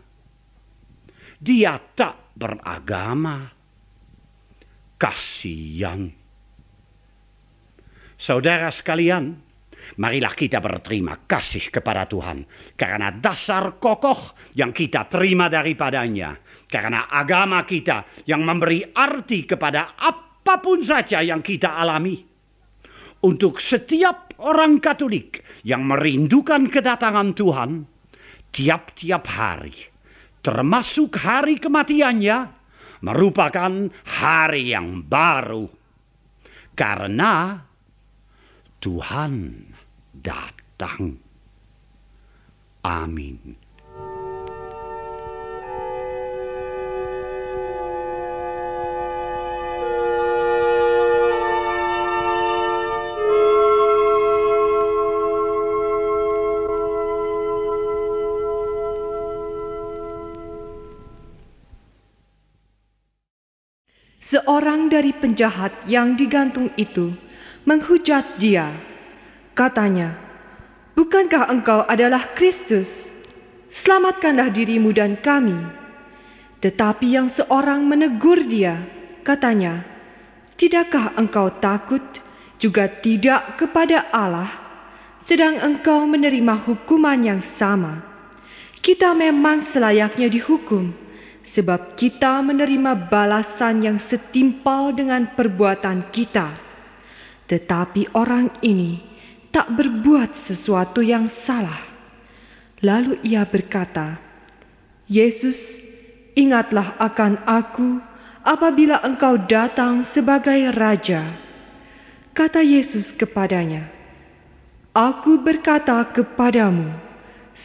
Dia 1.39 1.79
tak 1.95 2.36
beragama. 2.36 3.51
Kasihan. 4.99 6.12
Saudara 8.19 8.67
sekalian, 8.67 9.39
marilah 9.95 10.36
kita 10.36 10.60
berterima 10.60 11.23
kasih 11.23 11.71
kepada 11.71 12.03
Tuhan 12.03 12.43
karena 12.75 13.15
dasar 13.15 13.79
kokoh 13.79 14.36
yang 14.60 14.75
kita 14.75 15.08
terima 15.08 15.47
daripadanya. 15.47 16.36
Karena 16.69 17.10
agama 17.10 17.65
kita 17.65 18.21
yang 18.29 18.45
memberi 18.45 18.86
arti 18.93 19.47
kepada 19.47 19.97
apa 19.97 20.62
pun 20.62 20.86
saja 20.86 21.23
yang 21.23 21.41
kita 21.41 21.79
alami. 21.79 22.29
Untuk 23.19 23.60
setiap 23.60 24.32
orang 24.39 24.79
Katolik 24.79 25.43
yang 25.67 25.84
merindukan 25.84 26.71
kedatangan 26.71 27.36
Tuhan, 27.36 27.84
tiap-tiap 28.55 29.27
hari, 29.27 29.75
termasuk 30.39 31.19
hari 31.19 31.60
kematiannya, 31.60 32.47
merupakan 33.03 33.91
hari 34.08 34.71
yang 34.71 35.03
baru. 35.03 35.67
Karena 36.79 37.60
Tuhan 38.79 39.34
datang. 40.15 41.19
Amin. 42.88 43.68
Seorang 64.49 64.89
dari 64.89 65.13
penjahat 65.13 65.85
yang 65.85 66.17
digantung 66.17 66.73
itu 66.73 67.13
menghujat 67.69 68.41
dia. 68.41 68.81
Katanya, 69.53 70.17
Bukankah 70.97 71.53
engkau 71.53 71.85
adalah 71.85 72.33
Kristus? 72.33 72.89
Selamatkanlah 73.69 74.49
dirimu 74.49 74.89
dan 74.89 75.21
kami. 75.21 75.53
Tetapi 76.65 77.13
yang 77.13 77.29
seorang 77.29 77.85
menegur 77.85 78.41
dia, 78.41 78.89
katanya, 79.21 79.85
Tidakkah 80.57 81.13
engkau 81.13 81.53
takut 81.62 82.01
juga 82.57 82.89
tidak 82.89 83.62
kepada 83.62 84.09
Allah, 84.09 84.49
sedang 85.29 85.62
engkau 85.62 86.09
menerima 86.09 86.65
hukuman 86.65 87.21
yang 87.21 87.45
sama? 87.62 88.01
Kita 88.81 89.13
memang 89.13 89.69
selayaknya 89.69 90.25
dihukum, 90.25 90.89
sebab 91.53 91.97
kita 91.97 92.45
menerima 92.45 93.09
balasan 93.09 93.81
yang 93.81 93.97
setimpal 94.05 94.93
dengan 94.93 95.33
perbuatan 95.33 96.13
kita. 96.13 96.57
Tetapi 97.49 98.13
orang 98.13 98.53
ini 98.62 99.01
tak 99.49 99.73
berbuat 99.73 100.45
sesuatu 100.45 101.01
yang 101.01 101.25
salah. 101.43 101.81
Lalu 102.85 103.19
ia 103.25 103.43
berkata, 103.43 104.21
Yesus, 105.09 105.57
ingatlah 106.38 106.93
akan 107.01 107.41
aku 107.49 107.97
apabila 108.45 109.01
engkau 109.01 109.35
datang 109.35 110.05
sebagai 110.13 110.69
Raja. 110.71 111.33
Kata 112.38 112.62
Yesus 112.62 113.12
kepadanya, 113.12 113.89
Aku 114.93 115.41
berkata 115.41 116.01
kepadamu, 116.13 116.93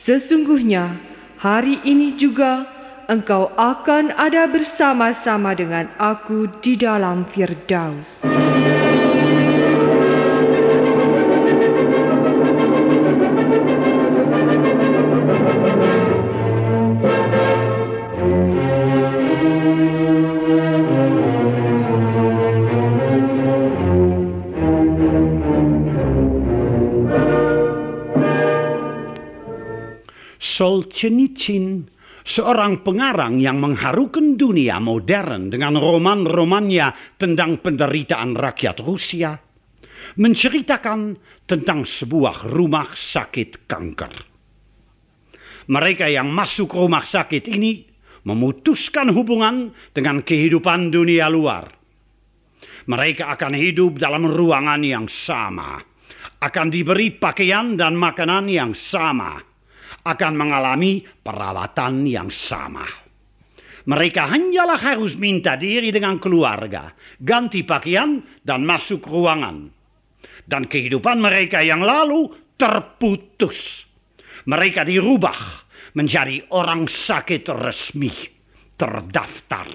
sesungguhnya 0.02 0.98
hari 1.38 1.78
ini 1.84 2.16
juga 2.18 2.73
engkau 3.08 3.52
akan 3.56 4.12
ada 4.16 4.48
bersama-sama 4.48 5.52
dengan 5.52 5.90
aku 6.00 6.48
di 6.60 6.76
dalam 6.78 7.28
Firdaus. 7.28 8.24
Solzhenitsyn 30.54 31.93
seorang 32.24 32.80
pengarang 32.80 33.36
yang 33.36 33.60
mengharukan 33.60 34.40
dunia 34.40 34.80
modern 34.80 35.52
dengan 35.52 35.76
roman-romannya 35.76 37.20
tentang 37.20 37.60
penderitaan 37.60 38.32
rakyat 38.32 38.80
Rusia, 38.80 39.36
menceritakan 40.16 41.20
tentang 41.44 41.84
sebuah 41.84 42.48
rumah 42.48 42.96
sakit 42.96 43.68
kanker. 43.68 44.14
Mereka 45.68 46.12
yang 46.12 46.28
masuk 46.32 46.72
rumah 46.76 47.04
sakit 47.04 47.44
ini 47.48 47.84
memutuskan 48.24 49.12
hubungan 49.12 49.72
dengan 49.92 50.24
kehidupan 50.24 50.92
dunia 50.92 51.28
luar. 51.28 51.72
Mereka 52.84 53.32
akan 53.32 53.52
hidup 53.56 53.96
dalam 53.96 54.28
ruangan 54.28 54.80
yang 54.84 55.08
sama, 55.08 55.80
akan 56.40 56.68
diberi 56.68 57.16
pakaian 57.16 57.80
dan 57.80 57.96
makanan 57.96 58.48
yang 58.48 58.76
sama, 58.76 59.40
akan 60.04 60.32
mengalami 60.36 61.00
perawatan 61.00 62.04
yang 62.04 62.28
sama. 62.28 62.84
Mereka 63.84 64.32
hanyalah 64.32 64.80
harus 64.80 65.12
minta 65.12 65.60
diri 65.60 65.92
dengan 65.92 66.16
keluarga, 66.16 66.88
ganti 67.20 67.60
pakaian, 67.68 68.20
dan 68.40 68.64
masuk 68.64 69.04
ruangan. 69.04 69.68
Dan 70.44 70.68
kehidupan 70.68 71.20
mereka 71.20 71.60
yang 71.60 71.84
lalu 71.84 72.32
terputus. 72.56 73.84
Mereka 74.44 74.88
dirubah 74.88 75.36
menjadi 75.96 76.48
orang 76.52 76.88
sakit 76.88 77.44
resmi, 77.60 78.12
terdaftar. 78.76 79.68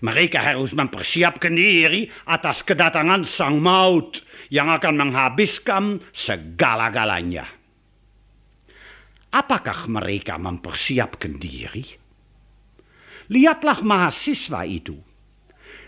Mereka 0.00 0.38
harus 0.40 0.72
mempersiapkan 0.72 1.52
diri 1.54 2.08
atas 2.30 2.62
kedatangan 2.64 3.26
sang 3.26 3.60
maut 3.60 4.22
yang 4.48 4.72
akan 4.72 4.96
menghabiskan 4.96 6.00
segala-galanya. 6.14 7.59
Apakah 9.30 9.86
mereka 9.86 10.34
mempersiapkan 10.42 11.38
diri? 11.38 11.86
Lihatlah 13.30 13.78
mahasiswa 13.86 14.66
itu. 14.66 14.98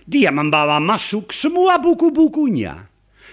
Dia 0.07 0.31
membawa 0.31 0.79
masuk 0.79 1.35
semua 1.35 1.79
buku-bukunya. 1.83 2.87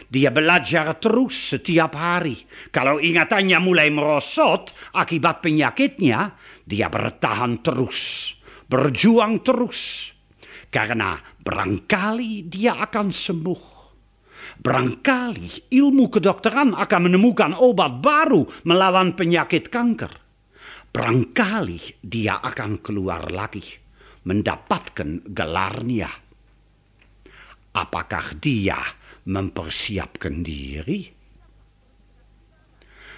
Dia 0.10 0.34
belajar 0.34 0.98
terus 0.98 1.54
setiap 1.54 1.94
hari. 1.94 2.42
Kalau 2.74 2.98
ingatannya 2.98 3.62
mulai 3.62 3.94
merosot 3.94 4.74
akibat 4.98 5.46
penyakitnya, 5.46 6.34
dia 6.66 6.90
bertahan 6.90 7.62
terus, 7.62 8.34
berjuang 8.66 9.46
terus. 9.46 10.10
Karena 10.74 11.22
barangkali 11.46 12.50
dia 12.50 12.82
akan 12.82 13.14
sembuh. 13.14 13.79
Barangkali 14.60 15.72
ilmu 15.72 16.12
kedokteran 16.12 16.76
akan 16.76 17.02
menemukan 17.08 17.56
obat 17.56 18.04
baru 18.04 18.44
melawan 18.68 19.16
penyakit 19.16 19.72
kanker. 19.72 20.12
Barangkali 20.92 22.04
dia 22.04 22.44
akan 22.44 22.84
keluar 22.84 23.32
lagi, 23.32 23.64
mendapatkan 24.28 25.32
gelarnya. 25.32 26.12
Apakah 27.72 28.36
dia 28.36 28.84
mempersiapkan 29.30 30.44
diri? 30.44 31.08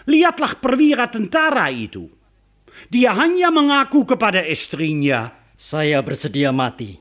Lihatlah 0.06 0.62
perwira 0.62 1.10
tentara 1.10 1.74
itu. 1.74 2.06
Dia 2.92 3.18
hanya 3.18 3.50
mengaku 3.50 4.06
kepada 4.06 4.46
istrinya, 4.46 5.34
Saya 5.62 6.02
bersedia 6.02 6.50
mati. 6.50 6.98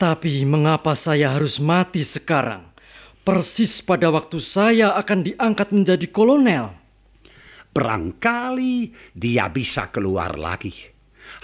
Tapi 0.00 0.40
mengapa 0.48 0.96
saya 0.96 1.36
harus 1.36 1.60
mati 1.60 2.00
sekarang? 2.00 2.73
Persis 3.24 3.80
pada 3.80 4.12
waktu 4.12 4.36
saya 4.36 4.92
akan 5.00 5.24
diangkat 5.24 5.72
menjadi 5.72 6.12
kolonel. 6.12 6.76
Barangkali 7.72 8.92
dia 9.16 9.48
bisa 9.48 9.88
keluar 9.88 10.36
lagi. 10.36 10.76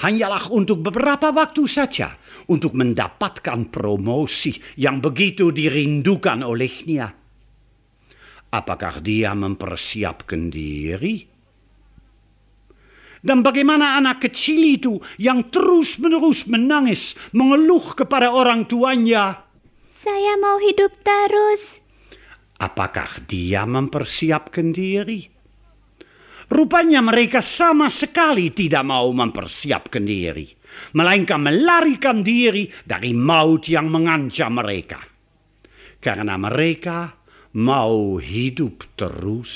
Hanyalah 0.05 0.53
untuk 0.53 0.85
beberapa 0.85 1.33
waktu 1.33 1.65
saja 1.65 2.21
untuk 2.53 2.77
mendapatkan 2.77 3.73
promosi 3.73 4.61
yang 4.77 5.01
begitu 5.01 5.57
dirindukan 5.57 6.45
olehnya. 6.45 7.17
Apakah 8.53 9.01
dia 9.01 9.33
mempersiapkan 9.33 10.53
diri? 10.53 11.25
Dan 13.25 13.41
bagaimana 13.41 13.97
anak 13.97 14.21
kecil 14.29 14.77
itu 14.77 15.01
yang 15.17 15.49
terus-menerus 15.49 16.45
menangis, 16.45 17.17
mengeluh 17.33 17.97
kepada 17.97 18.29
orang 18.29 18.69
tuanya? 18.69 19.50
Saya 20.01 20.41
mau 20.41 20.57
hidup 20.57 20.97
terus. 21.05 21.61
Apakah 22.57 23.21
dia 23.29 23.69
mempersiapkan 23.69 24.73
diri? 24.73 25.29
Rupanya 26.49 27.05
mereka 27.05 27.45
sama 27.45 27.93
sekali 27.93 28.49
tidak 28.57 28.81
mau 28.81 29.13
mempersiapkan 29.13 30.01
diri, 30.03 30.49
melainkan 30.97 31.45
melarikan 31.45 32.25
diri 32.25 32.73
dari 32.81 33.13
maut 33.13 33.69
yang 33.69 33.93
mengancam 33.93 34.57
mereka. 34.57 35.05
Karena 36.01 36.41
mereka 36.41 37.21
mau 37.61 38.17
hidup 38.17 38.97
terus. 38.97 39.53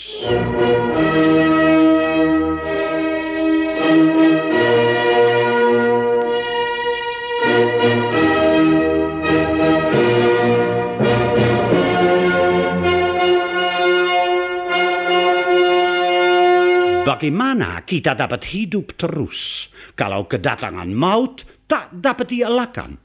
Bagaimana 17.24 17.80
kita 17.88 18.12
dapat 18.12 18.52
hidup 18.52 19.00
terus 19.00 19.72
kalau 19.96 20.28
kedatangan 20.28 20.92
maut 20.92 21.40
tak 21.64 21.88
dapat 21.96 22.28
dielakkan? 22.28 23.00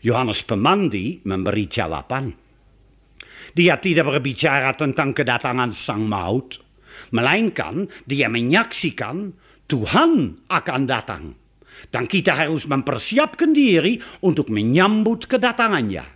Yohanes 0.00 0.40
Pemandi 0.48 1.20
memberi 1.28 1.68
jawaban. 1.68 2.32
Dia 3.52 3.76
tidak 3.76 4.08
berbicara 4.08 4.72
tentang 4.80 5.12
kedatangan 5.12 5.76
sang 5.76 6.08
maut, 6.08 6.56
melainkan 7.12 7.92
dia 8.08 8.32
menyaksikan 8.32 9.36
Tuhan 9.68 10.40
akan 10.48 10.82
datang. 10.88 11.36
Dan 11.92 12.08
kita 12.08 12.32
harus 12.32 12.64
mempersiapkan 12.64 13.52
diri 13.52 14.00
untuk 14.24 14.48
menyambut 14.48 15.28
kedatangannya. 15.28 16.08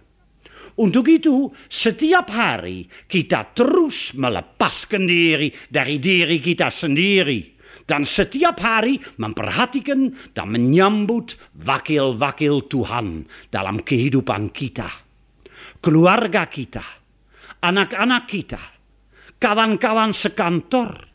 Untuk 0.79 1.11
itu, 1.11 1.51
setiap 1.67 2.31
hari 2.31 2.87
kita 3.11 3.51
terus 3.51 4.15
melepaskan 4.15 5.11
diri 5.11 5.51
dari 5.67 5.99
diri 5.99 6.39
kita 6.39 6.71
sendiri. 6.71 7.59
Dan 7.89 8.05
setiap 8.05 8.61
hari 8.61 9.01
memperhatikan 9.17 10.13
dan 10.37 10.53
menyambut 10.53 11.35
wakil-wakil 11.57 12.69
Tuhan 12.69 13.25
dalam 13.49 13.81
kehidupan 13.81 14.53
kita. 14.53 14.87
Keluarga 15.81 16.45
kita, 16.47 16.85
anak-anak 17.65 18.25
kita, 18.29 18.63
kawan-kawan 19.41 20.13
sekantor, 20.13 21.09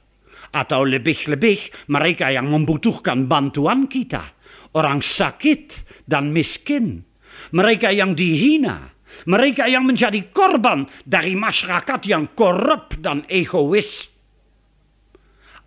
atau 0.53 0.81
lebih-lebih 0.85 1.89
mereka 1.93 2.29
yang 2.29 2.49
membutuhkan 2.49 3.25
bantuan 3.29 3.85
kita, 3.85 4.33
orang 4.73 5.01
sakit 5.01 5.77
dan 6.09 6.33
miskin, 6.33 7.05
mereka 7.53 7.89
yang 7.93 8.17
dihina, 8.17 8.93
mereka 9.29 9.69
yang 9.69 9.87
menjadi 9.87 10.33
korban 10.33 10.89
dari 11.07 11.37
masyarakat 11.37 12.01
yang 12.07 12.33
korup 12.35 12.97
dan 12.99 13.23
egois. 13.31 13.87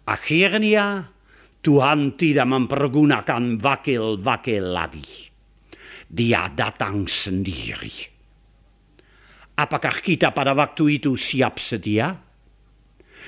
Akhirnya 0.06 1.11
Tuhan 1.64 2.14
tidak 2.14 2.46
mempergunakan 2.46 3.59
wakil-wakil 3.59 4.64
lagi. 4.70 5.35
Dia 6.06 6.46
datang 6.54 7.11
sendiri. 7.11 8.14
Apakah 9.56 9.98
kita 10.04 10.30
pada 10.30 10.54
waktu 10.54 11.00
itu 11.00 11.18
siap 11.18 11.59
sedia? 11.59 12.12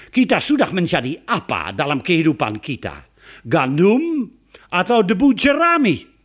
Kita 0.09 0.39
sudah 0.39 0.71
menjadi 0.71 1.25
apa 1.25 1.73
dalam 1.75 1.99
kehidupan 2.05 2.61
kita? 2.63 3.11
Gandum 3.49 4.29
atau 4.71 5.01
debu 5.03 5.35
jerami? 5.35 6.18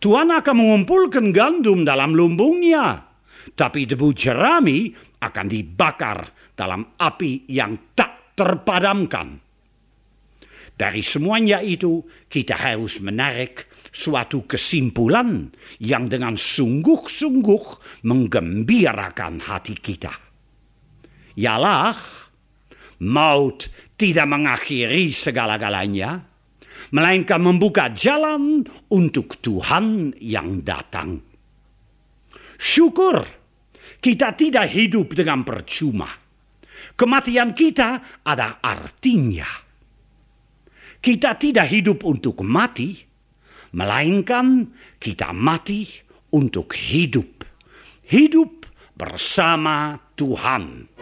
Tuhan 0.00 0.32
akan 0.32 0.56
mengumpulkan 0.56 1.28
gandum 1.28 1.84
dalam 1.84 2.16
lumbungnya, 2.16 3.04
tapi 3.52 3.84
debu 3.84 4.16
jerami 4.16 4.88
akan 5.20 5.46
dibakar 5.46 6.32
dalam 6.56 6.96
api 6.96 7.44
yang 7.52 7.92
tak 7.92 8.32
terpadamkan. 8.32 9.36
Dari 10.80 11.04
semuanya 11.04 11.60
itu, 11.60 12.00
kita 12.32 12.56
harus 12.56 12.96
menarik 13.04 13.68
suatu 13.92 14.48
kesimpulan 14.48 15.52
yang 15.76 16.08
dengan 16.08 16.40
sungguh-sungguh 16.40 17.64
menggembirakan 18.00 19.44
hati 19.44 19.76
kita. 19.76 20.16
Yalah, 21.36 22.00
maut 23.04 23.68
tidak 24.00 24.24
mengakhiri 24.24 25.12
segala-galanya, 25.12 26.29
melainkan 26.90 27.42
membuka 27.42 27.90
jalan 27.94 28.66
untuk 28.90 29.38
Tuhan 29.42 30.18
yang 30.18 30.62
datang. 30.66 31.22
Syukur 32.60 33.24
kita 34.00 34.32
tidak 34.36 34.72
hidup 34.72 35.12
dengan 35.12 35.44
percuma. 35.44 36.08
Kematian 36.96 37.56
kita 37.56 38.20
ada 38.24 38.60
artinya. 38.60 39.48
Kita 41.00 41.36
tidak 41.40 41.72
hidup 41.72 42.04
untuk 42.04 42.44
mati, 42.44 42.92
melainkan 43.72 44.68
kita 45.00 45.32
mati 45.32 45.88
untuk 46.36 46.76
hidup. 46.76 47.44
Hidup 48.04 48.68
bersama 48.96 49.96
Tuhan. 50.12 50.92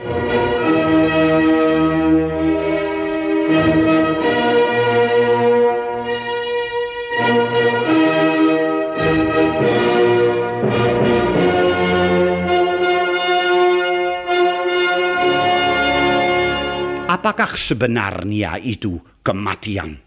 Apakah 17.18 17.58
sebenarnya 17.58 18.62
itu 18.62 18.94
kematian? 19.26 19.98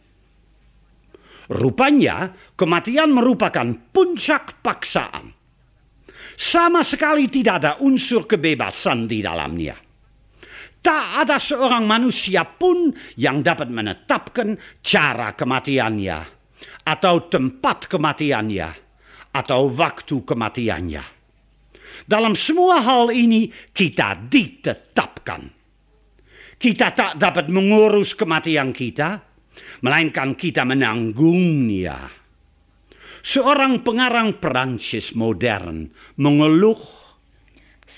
Rupanya 1.51 2.31
kematian 2.55 3.11
merupakan 3.11 3.67
puncak 3.91 4.63
paksaan. 4.63 5.35
Sama 6.39 6.87
sekali 6.87 7.27
tidak 7.27 7.55
ada 7.59 7.71
unsur 7.83 8.23
kebebasan 8.23 9.11
di 9.11 9.19
dalamnya. 9.19 9.75
Tak 10.79 11.27
ada 11.27 11.35
seorang 11.35 11.83
manusia 11.83 12.47
pun 12.47 12.95
yang 13.19 13.43
dapat 13.43 13.67
menetapkan 13.67 14.55
cara 14.79 15.35
kematiannya, 15.35 16.19
atau 16.87 17.27
tempat 17.27 17.91
kematiannya, 17.91 18.69
atau 19.35 19.67
waktu 19.67 20.15
kematiannya. 20.23 21.03
Dalam 22.07 22.39
semua 22.39 22.79
hal 22.79 23.11
ini 23.11 23.51
kita 23.75 24.15
ditetapkan. 24.31 25.60
Kita 26.61 26.93
tak 26.93 27.17
dapat 27.17 27.49
mengurus 27.49 28.13
kematian 28.13 28.69
kita, 28.69 29.17
melainkan 29.81 30.37
kita 30.37 30.61
menanggungnya. 30.61 32.13
Seorang 33.25 33.81
pengarang 33.81 34.37
Perancis 34.37 35.13
modern 35.17 35.89
mengeluh 36.21 37.01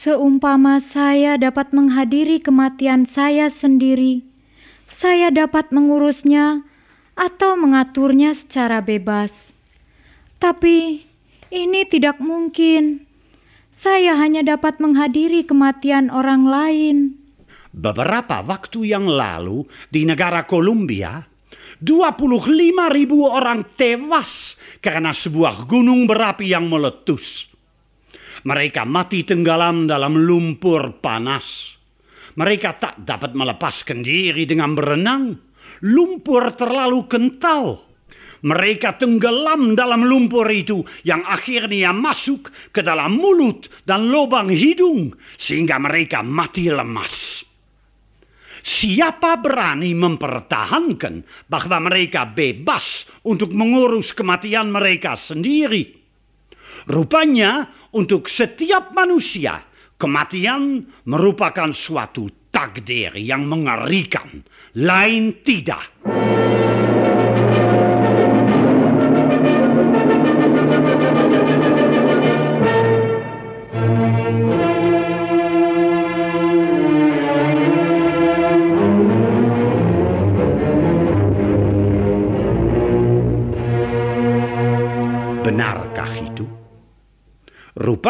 Seumpama 0.03 0.83
saya 0.91 1.39
dapat 1.39 1.71
menghadiri 1.71 2.41
kematian 2.43 3.07
saya 3.13 3.53
sendiri, 3.53 4.25
saya 4.99 5.29
dapat 5.29 5.69
mengurusnya 5.69 6.65
atau 7.13 7.55
mengaturnya 7.55 8.35
secara 8.35 8.81
bebas. 8.83 9.31
Tapi 10.43 11.07
ini 11.53 11.81
tidak 11.87 12.19
mungkin. 12.19 13.05
Saya 13.79 14.15
hanya 14.19 14.43
dapat 14.43 14.79
menghadiri 14.79 15.47
kematian 15.47 16.11
orang 16.11 16.47
lain. 16.47 17.22
Beberapa 17.73 18.45
waktu 18.45 18.93
yang 18.93 19.09
lalu 19.09 19.65
di 19.89 20.05
negara 20.05 20.45
Kolombia, 20.45 21.25
25 21.81 22.53
ribu 22.93 23.25
orang 23.25 23.73
tewas 23.73 24.53
karena 24.77 25.09
sebuah 25.09 25.65
gunung 25.65 26.05
berapi 26.05 26.53
yang 26.53 26.69
meletus. 26.69 27.49
Mereka 28.45 28.85
mati 28.85 29.25
tenggelam 29.25 29.89
dalam 29.89 30.13
lumpur 30.13 31.01
panas. 31.01 31.43
Mereka 32.37 32.77
tak 32.77 33.01
dapat 33.01 33.33
melepaskan 33.33 34.05
diri 34.05 34.45
dengan 34.45 34.77
berenang. 34.77 35.33
Lumpur 35.81 36.53
terlalu 36.53 37.09
kental. 37.09 37.81
Mereka 38.43 39.01
tenggelam 39.01 39.73
dalam 39.73 40.05
lumpur 40.05 40.45
itu 40.51 40.83
yang 41.07 41.25
akhirnya 41.25 41.95
masuk 41.95 42.53
ke 42.69 42.85
dalam 42.85 43.17
mulut 43.17 43.65
dan 43.87 44.11
lubang 44.11 44.51
hidung 44.51 45.15
sehingga 45.39 45.79
mereka 45.79 46.19
mati 46.21 46.67
lemas. 46.67 47.47
Siapa 48.63 49.43
berani 49.43 49.91
mempertahankan 49.91 51.45
bahwa 51.51 51.83
mereka 51.83 52.23
bebas 52.23 53.03
untuk 53.27 53.51
mengurus 53.51 54.15
kematian 54.15 54.71
mereka 54.71 55.19
sendiri? 55.19 55.99
Rupanya, 56.87 57.67
untuk 57.91 58.31
setiap 58.31 58.95
manusia, 58.95 59.61
kematian 59.99 60.87
merupakan 61.03 61.75
suatu 61.75 62.31
takdir 62.55 63.19
yang 63.19 63.45
mengerikan, 63.51 64.41
lain 64.79 65.43
tidak. 65.43 65.91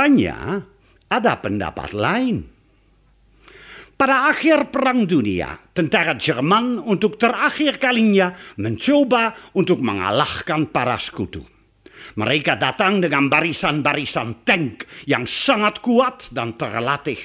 Rupanya 0.03 0.59
ada 1.07 1.39
pendapat 1.39 1.95
lain. 1.95 2.43
Pada 3.95 4.35
akhir 4.35 4.67
Perang 4.67 5.07
Dunia, 5.07 5.55
tentara 5.71 6.19
Jerman 6.19 6.75
untuk 6.75 7.15
terakhir 7.15 7.79
kalinya 7.79 8.35
mencoba 8.59 9.55
untuk 9.55 9.79
mengalahkan 9.79 10.67
para 10.75 10.99
sekutu. 10.99 11.47
Mereka 12.19 12.59
datang 12.59 12.99
dengan 12.99 13.31
barisan-barisan 13.31 14.43
tank 14.43 14.83
yang 15.07 15.23
sangat 15.23 15.79
kuat 15.79 16.27
dan 16.35 16.59
terlatih. 16.59 17.23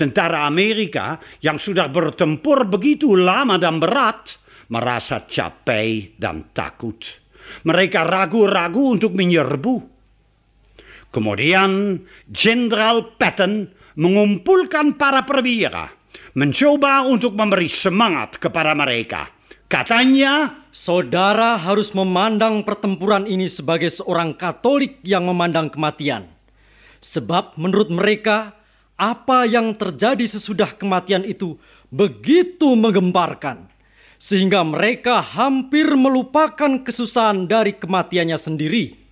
Tentara 0.00 0.48
Amerika 0.48 1.20
yang 1.44 1.60
sudah 1.60 1.92
bertempur 1.92 2.64
begitu 2.64 3.12
lama 3.12 3.60
dan 3.60 3.76
berat 3.76 4.40
merasa 4.72 5.28
capek 5.28 6.16
dan 6.16 6.48
takut. 6.56 6.96
Mereka 7.68 8.08
ragu-ragu 8.08 8.96
untuk 8.96 9.12
menyerbu. 9.12 9.93
Kemudian 11.14 12.02
Jenderal 12.34 13.14
Patton 13.14 13.70
mengumpulkan 13.94 14.98
para 14.98 15.22
perwira, 15.22 15.94
mencoba 16.34 17.06
untuk 17.06 17.38
memberi 17.38 17.70
semangat 17.70 18.42
kepada 18.42 18.74
mereka. 18.74 19.30
Katanya, 19.70 20.66
Saudara 20.74 21.54
harus 21.54 21.94
memandang 21.94 22.66
pertempuran 22.66 23.30
ini 23.30 23.46
sebagai 23.46 23.94
seorang 23.94 24.34
Katolik 24.34 24.98
yang 25.06 25.30
memandang 25.30 25.70
kematian. 25.70 26.26
Sebab 26.98 27.54
menurut 27.62 27.94
mereka, 27.94 28.58
apa 28.98 29.46
yang 29.46 29.70
terjadi 29.78 30.26
sesudah 30.26 30.74
kematian 30.74 31.22
itu 31.22 31.54
begitu 31.94 32.74
menggemparkan. 32.74 33.70
Sehingga 34.18 34.66
mereka 34.66 35.22
hampir 35.22 35.86
melupakan 35.94 36.82
kesusahan 36.82 37.46
dari 37.46 37.78
kematiannya 37.78 38.34
sendiri. 38.34 39.03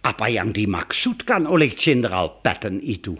Apa 0.00 0.32
yang 0.32 0.56
dimaksudkan 0.56 1.44
oleh 1.44 1.76
Jenderal 1.76 2.40
Patton 2.40 2.80
itu? 2.80 3.16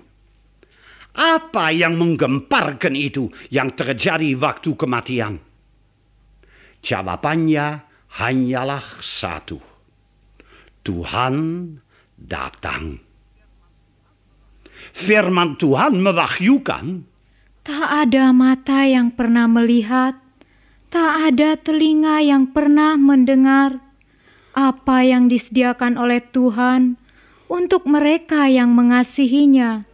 Apa 1.12 1.74
yang 1.74 2.00
menggemparkan 2.00 2.96
itu 2.96 3.28
yang 3.52 3.74
terjadi 3.76 4.32
waktu 4.38 4.72
kematian? 4.78 5.42
Jawabannya 6.80 7.84
hanyalah 8.16 9.04
satu. 9.04 9.60
Tuhan 10.80 11.34
datang. 12.16 12.96
Firman 14.96 15.60
Tuhan 15.60 16.00
mewahyukan 16.00 16.86
Tak 17.60 18.08
ada 18.08 18.32
mata 18.32 18.88
yang 18.88 19.12
pernah 19.12 19.44
melihat, 19.44 20.16
tak 20.88 21.28
ada 21.28 21.60
telinga 21.60 22.24
yang 22.24 22.48
pernah 22.56 22.96
mendengar 22.96 23.89
apa 24.60 25.00
yang 25.00 25.32
disediakan 25.32 25.96
oleh 25.96 26.20
Tuhan 26.20 27.00
untuk 27.48 27.88
mereka 27.88 28.44
yang 28.52 28.76
mengasihinya. 28.76 29.88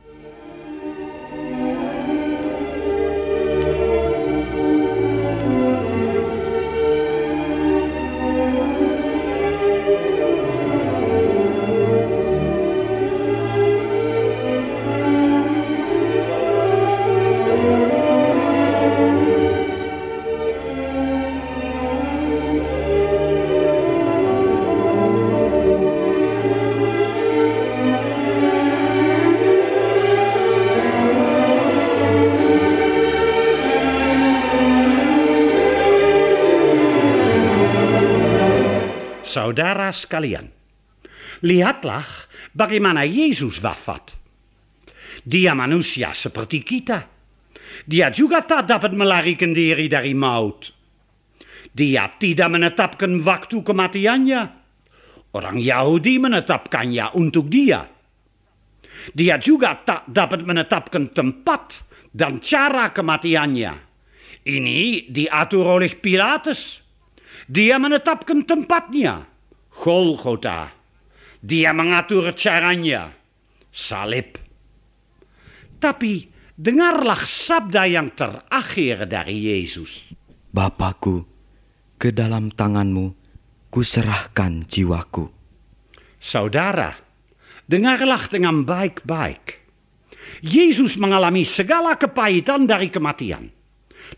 Sekalian, 39.92 40.50
lihatlah 41.42 42.06
bagaimana 42.54 43.04
Yesus 43.04 43.60
wafat. 43.60 44.16
Dia 45.26 45.56
manusia 45.56 46.14
seperti 46.14 46.62
kita. 46.62 47.08
Dia 47.86 48.10
juga 48.10 48.42
tak 48.46 48.70
dapat 48.70 48.94
melarikan 48.94 49.52
diri 49.52 49.90
dari 49.90 50.14
maut. 50.16 50.70
Dia 51.76 52.08
tidak 52.16 52.48
menetapkan 52.48 53.20
waktu 53.20 53.60
kematiannya. 53.60 54.42
Orang 55.36 55.60
Yahudi 55.60 56.16
menetapkannya 56.16 57.12
untuk 57.12 57.52
dia. 57.52 57.84
Dia 59.12 59.36
juga 59.36 59.84
tak 59.84 60.08
dapat 60.08 60.40
menetapkan 60.42 61.12
tempat 61.12 61.84
dan 62.16 62.40
cara 62.40 62.90
kematiannya. 62.96 63.72
Ini 64.46 65.12
diatur 65.12 65.76
oleh 65.76 65.92
Pilatus. 66.00 66.80
Dia 67.46 67.76
menetapkan 67.76 68.42
tempatnya. 68.48 69.35
Golgotha. 69.76 70.72
Dia 71.44 71.70
mengatur 71.76 72.32
caranya. 72.34 73.12
Salib. 73.70 74.40
Tapi 75.76 76.26
dengarlah 76.56 77.28
sabda 77.28 77.84
yang 77.84 78.08
terakhir 78.16 79.04
dari 79.04 79.36
Yesus. 79.36 79.92
Bapakku, 80.50 81.22
ke 82.00 82.08
dalam 82.10 82.48
tanganmu 82.48 83.12
kuserahkan 83.68 84.64
jiwaku. 84.64 85.28
Saudara, 86.16 86.96
dengarlah 87.68 88.24
dengan 88.32 88.64
baik-baik. 88.64 89.62
Yesus 90.40 90.96
mengalami 90.96 91.44
segala 91.44 92.00
kepahitan 92.00 92.64
dari 92.64 92.88
kematian. 92.88 93.52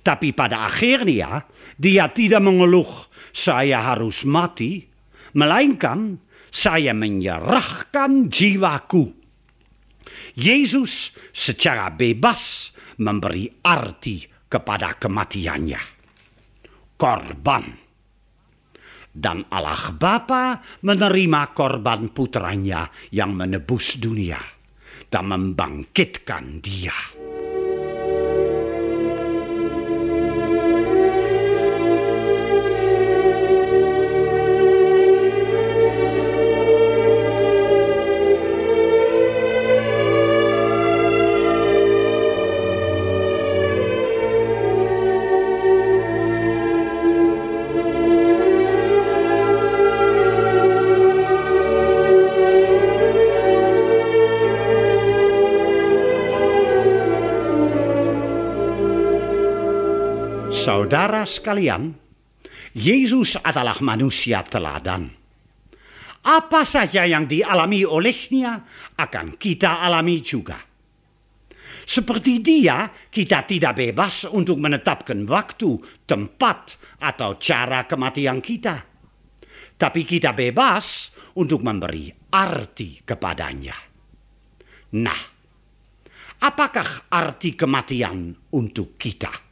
Tapi 0.07 0.31
pada 0.33 0.71
akhirnya 0.71 1.45
dia 1.75 2.07
tidak 2.15 2.43
mengeluh 2.43 3.09
saya 3.35 3.83
harus 3.83 4.25
mati, 4.25 4.88
melainkan 5.39 6.19
saya 6.51 6.91
menyerahkan 6.91 8.27
jiwaku. 8.27 9.15
Yesus 10.35 11.15
secara 11.31 11.95
bebas 11.95 12.75
memberi 12.99 13.47
arti 13.63 14.27
kepada 14.51 14.99
kematiannya. 14.99 15.83
Korban. 16.99 17.65
Dan 19.19 19.47
Allah 19.51 19.95
Bapa 19.99 20.63
menerima 20.83 21.43
korban 21.55 22.15
putranya 22.15 22.87
yang 23.11 23.35
menebus 23.35 23.99
dunia 23.99 24.39
dan 25.11 25.25
membangkitkan 25.27 26.63
dia. 26.63 27.18
Saudara 60.89 61.29
sekalian, 61.29 61.93
Yesus 62.73 63.37
adalah 63.45 63.77
manusia 63.85 64.41
teladan. 64.41 65.13
Apa 66.25 66.65
saja 66.65 67.05
yang 67.05 67.29
dialami 67.29 67.85
olehnya 67.85 68.65
akan 68.97 69.37
kita 69.37 69.85
alami 69.85 70.25
juga. 70.25 70.57
Seperti 71.85 72.41
dia, 72.41 72.89
kita 73.13 73.45
tidak 73.45 73.77
bebas 73.77 74.33
untuk 74.33 74.57
menetapkan 74.57 75.29
waktu, 75.29 75.77
tempat, 76.09 76.81
atau 77.05 77.37
cara 77.37 77.85
kematian 77.85 78.41
kita. 78.41 78.81
Tapi 79.77 80.09
kita 80.09 80.33
bebas 80.33 81.13
untuk 81.37 81.61
memberi 81.61 82.09
arti 82.33 83.05
kepadanya. 83.05 83.77
Nah, 84.97 85.21
apakah 86.41 87.13
arti 87.13 87.53
kematian 87.53 88.33
untuk 88.57 88.97
kita? 88.97 89.48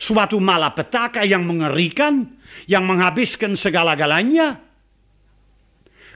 Suatu 0.00 0.40
malapetaka 0.40 1.28
yang 1.28 1.44
mengerikan, 1.44 2.40
yang 2.64 2.88
menghabiskan 2.88 3.54
segala-galanya. 3.54 4.64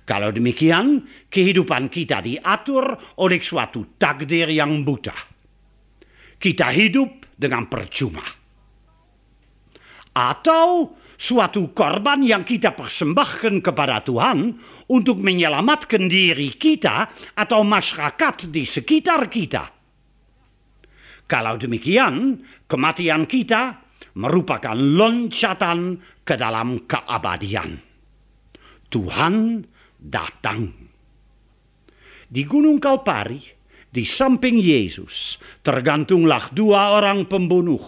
Kalau 0.04 0.32
demikian, 0.32 1.04
kehidupan 1.28 1.92
kita 1.92 2.24
diatur 2.24 3.16
oleh 3.20 3.40
suatu 3.40 3.96
takdir 4.00 4.48
yang 4.52 4.84
buta. 4.84 5.16
Kita 6.40 6.68
hidup 6.72 7.36
dengan 7.36 7.68
percuma. 7.68 8.24
Atau 10.14 10.96
suatu 11.16 11.72
korban 11.72 12.20
yang 12.20 12.44
kita 12.44 12.76
persembahkan 12.76 13.64
kepada 13.64 14.04
Tuhan 14.04 14.60
untuk 14.92 15.16
menyelamatkan 15.24 16.04
diri 16.04 16.52
kita 16.52 17.08
atau 17.32 17.64
masyarakat 17.64 18.52
di 18.52 18.68
sekitar 18.68 19.32
kita. 19.32 19.73
Kalau 21.34 21.58
demikian, 21.58 22.46
kematian 22.70 23.26
kita 23.26 23.82
merupakan 24.14 24.78
loncatan 24.78 25.98
ke 26.22 26.38
dalam 26.38 26.86
keabadian. 26.86 27.74
Tuhan 28.86 29.66
datang. 29.98 30.70
Di 32.30 32.46
Gunung 32.46 32.78
Kalpari, 32.78 33.42
di 33.90 34.06
samping 34.06 34.62
Yesus, 34.62 35.42
tergantunglah 35.66 36.54
dua 36.54 37.02
orang 37.02 37.26
pembunuh. 37.26 37.82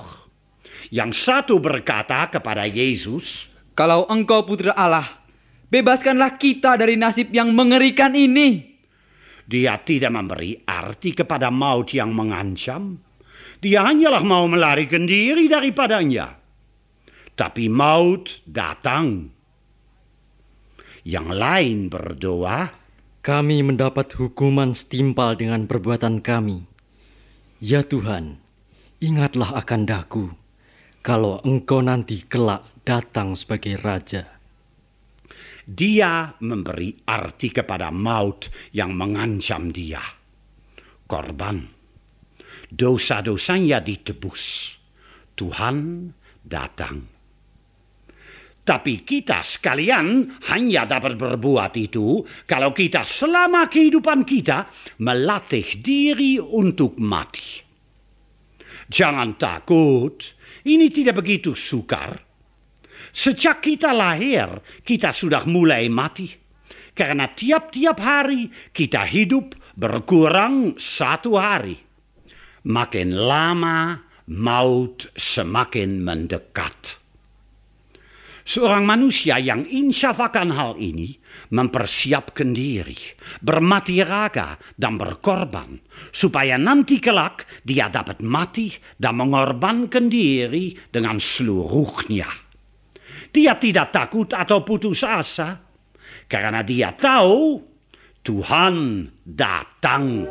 Yang 0.90 1.22
satu 1.22 1.62
berkata 1.62 2.26
kepada 2.26 2.66
Yesus, 2.66 3.46
Kalau 3.78 4.10
engkau 4.10 4.42
putra 4.42 4.74
Allah, 4.74 5.22
bebaskanlah 5.70 6.34
kita 6.34 6.74
dari 6.82 6.98
nasib 6.98 7.30
yang 7.30 7.54
mengerikan 7.54 8.10
ini. 8.18 8.74
Dia 9.46 9.78
tidak 9.86 10.10
memberi 10.10 10.66
arti 10.66 11.14
kepada 11.14 11.54
maut 11.54 11.94
yang 11.94 12.10
mengancam, 12.10 13.05
dia 13.60 13.84
hanyalah 13.84 14.22
mau 14.22 14.44
melarikan 14.46 15.08
diri 15.08 15.48
daripadanya. 15.48 16.36
Tapi 17.36 17.68
maut 17.68 18.28
datang. 18.48 19.28
Yang 21.06 21.28
lain 21.36 21.78
berdoa, 21.92 22.86
Kami 23.26 23.58
mendapat 23.58 24.14
hukuman 24.14 24.70
setimpal 24.70 25.34
dengan 25.34 25.66
perbuatan 25.66 26.22
kami. 26.22 26.62
Ya 27.58 27.82
Tuhan, 27.82 28.38
ingatlah 29.02 29.50
akan 29.66 29.82
daku, 29.82 30.30
kalau 31.02 31.42
engkau 31.42 31.82
nanti 31.82 32.22
kelak 32.22 32.62
datang 32.86 33.34
sebagai 33.34 33.82
Raja. 33.82 34.30
Dia 35.66 36.38
memberi 36.38 37.02
arti 37.02 37.50
kepada 37.50 37.90
maut 37.90 38.46
yang 38.70 38.94
mengancam 38.94 39.74
dia. 39.74 40.06
Korban 41.10 41.75
dosa-dosanya 42.70 43.82
ditebus. 43.82 44.74
Tuhan 45.36 46.10
datang. 46.42 47.16
Tapi 48.66 49.06
kita 49.06 49.46
sekalian 49.46 50.26
hanya 50.50 50.90
dapat 50.90 51.14
berbuat 51.14 51.70
itu 51.78 52.26
kalau 52.50 52.74
kita 52.74 53.06
selama 53.06 53.70
kehidupan 53.70 54.26
kita 54.26 54.66
melatih 54.98 55.78
diri 55.78 56.42
untuk 56.42 56.98
mati. 56.98 57.62
Jangan 58.90 59.38
takut, 59.38 60.18
ini 60.66 60.90
tidak 60.90 61.22
begitu 61.22 61.54
sukar. 61.54 62.18
Sejak 63.14 63.62
kita 63.62 63.94
lahir, 63.94 64.58
kita 64.82 65.14
sudah 65.14 65.46
mulai 65.46 65.86
mati. 65.86 66.26
Karena 66.90 67.30
tiap-tiap 67.30 68.02
hari 68.02 68.50
kita 68.74 69.06
hidup 69.06 69.54
berkurang 69.78 70.74
satu 70.74 71.38
hari 71.38 71.85
makin 72.66 73.14
lama 73.14 74.02
maut 74.26 75.06
semakin 75.14 76.02
mendekat. 76.02 76.98
Seorang 78.46 78.86
manusia 78.86 79.42
yang 79.42 79.66
insyaf 79.66 80.22
akan 80.22 80.54
hal 80.54 80.78
ini 80.78 81.18
mempersiapkan 81.50 82.54
diri, 82.54 82.94
bermati 83.42 83.98
raga 84.06 84.54
dan 84.78 84.94
berkorban, 84.94 85.82
supaya 86.14 86.54
nanti 86.54 87.02
kelak 87.02 87.42
dia 87.66 87.90
dapat 87.90 88.22
mati 88.22 88.70
dan 89.02 89.18
mengorbankan 89.18 90.06
diri 90.06 90.78
dengan 90.94 91.18
seluruhnya. 91.18 92.30
Dia 93.34 93.58
tidak 93.58 93.90
takut 93.90 94.30
atau 94.30 94.62
putus 94.62 95.02
asa, 95.02 95.58
karena 96.30 96.62
dia 96.62 96.94
tahu 96.94 97.58
Tuhan 98.22 99.06
datang. 99.26 100.22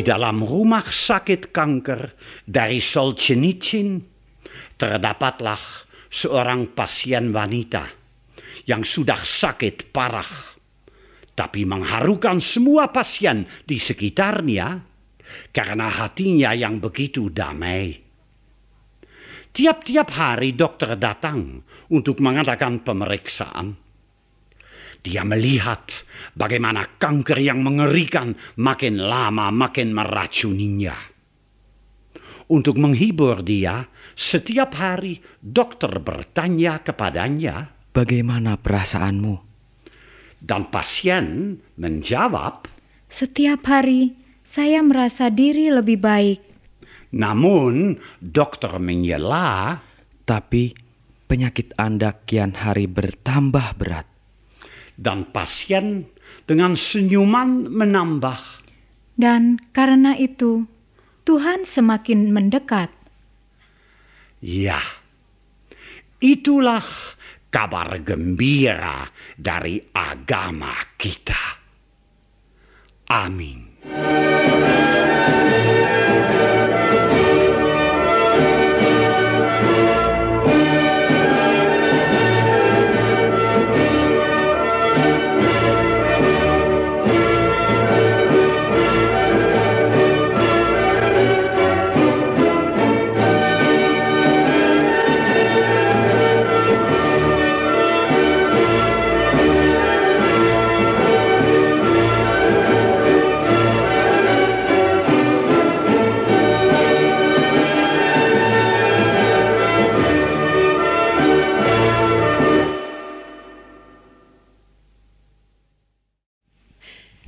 Dalam 0.00 0.42
rumah 0.44 0.84
sakit 0.88 1.52
kanker 1.52 2.02
dari 2.48 2.80
Solzhenitsyn 2.80 4.00
terdapatlah 4.76 5.88
seorang 6.10 6.74
pasien 6.74 7.30
wanita 7.30 7.88
yang 8.68 8.84
sudah 8.84 9.24
sakit 9.24 9.88
parah, 9.94 10.56
tapi 11.32 11.64
mengharukan 11.64 12.44
semua 12.44 12.92
pasien 12.92 13.48
di 13.64 13.80
sekitarnya 13.80 14.84
karena 15.54 15.88
hatinya 15.88 16.52
yang 16.52 16.82
begitu 16.82 17.32
damai. 17.32 17.96
Tiap-tiap 19.50 20.08
hari 20.14 20.54
dokter 20.54 20.94
datang 20.94 21.66
untuk 21.90 22.22
mengadakan 22.22 22.86
pemeriksaan. 22.86 23.79
Dia 25.00 25.24
melihat 25.24 25.88
bagaimana 26.36 27.00
kanker 27.00 27.40
yang 27.40 27.64
mengerikan 27.64 28.36
makin 28.60 29.00
lama 29.00 29.48
makin 29.48 29.96
meracuninya. 29.96 30.92
Untuk 32.50 32.76
menghibur 32.76 33.40
dia, 33.46 33.86
setiap 34.12 34.74
hari 34.74 35.22
dokter 35.38 36.02
bertanya 36.02 36.82
kepadanya, 36.82 37.70
Bagaimana 37.94 38.58
perasaanmu? 38.58 39.48
dan 40.40 40.66
pasien 40.72 41.56
menjawab, 41.78 42.66
Setiap 43.12 43.60
hari 43.66 44.16
saya 44.50 44.82
merasa 44.82 45.30
diri 45.30 45.70
lebih 45.70 46.02
baik. 46.02 46.40
namun 47.14 47.96
dokter 48.18 48.74
menyela, 48.82 49.78
Tapi 50.26 50.74
penyakit 51.30 51.70
Anda 51.78 52.18
kian 52.26 52.58
hari 52.58 52.90
bertambah 52.90 53.78
berat. 53.78 54.09
Dan 55.00 55.24
pasien 55.32 56.12
dengan 56.44 56.76
senyuman 56.76 57.72
menambah, 57.72 58.60
Dan 59.16 59.56
karena 59.72 60.12
itu, 60.16 60.68
Tuhan 61.24 61.64
semakin 61.64 62.28
mendekat. 62.28 62.92
ya, 64.40 64.80
itulah 66.20 66.84
kabar 67.48 67.96
gembira 68.04 69.08
dari 69.36 69.80
agama 69.92 70.76
kita. 70.96 71.60
Amin. 73.10 73.80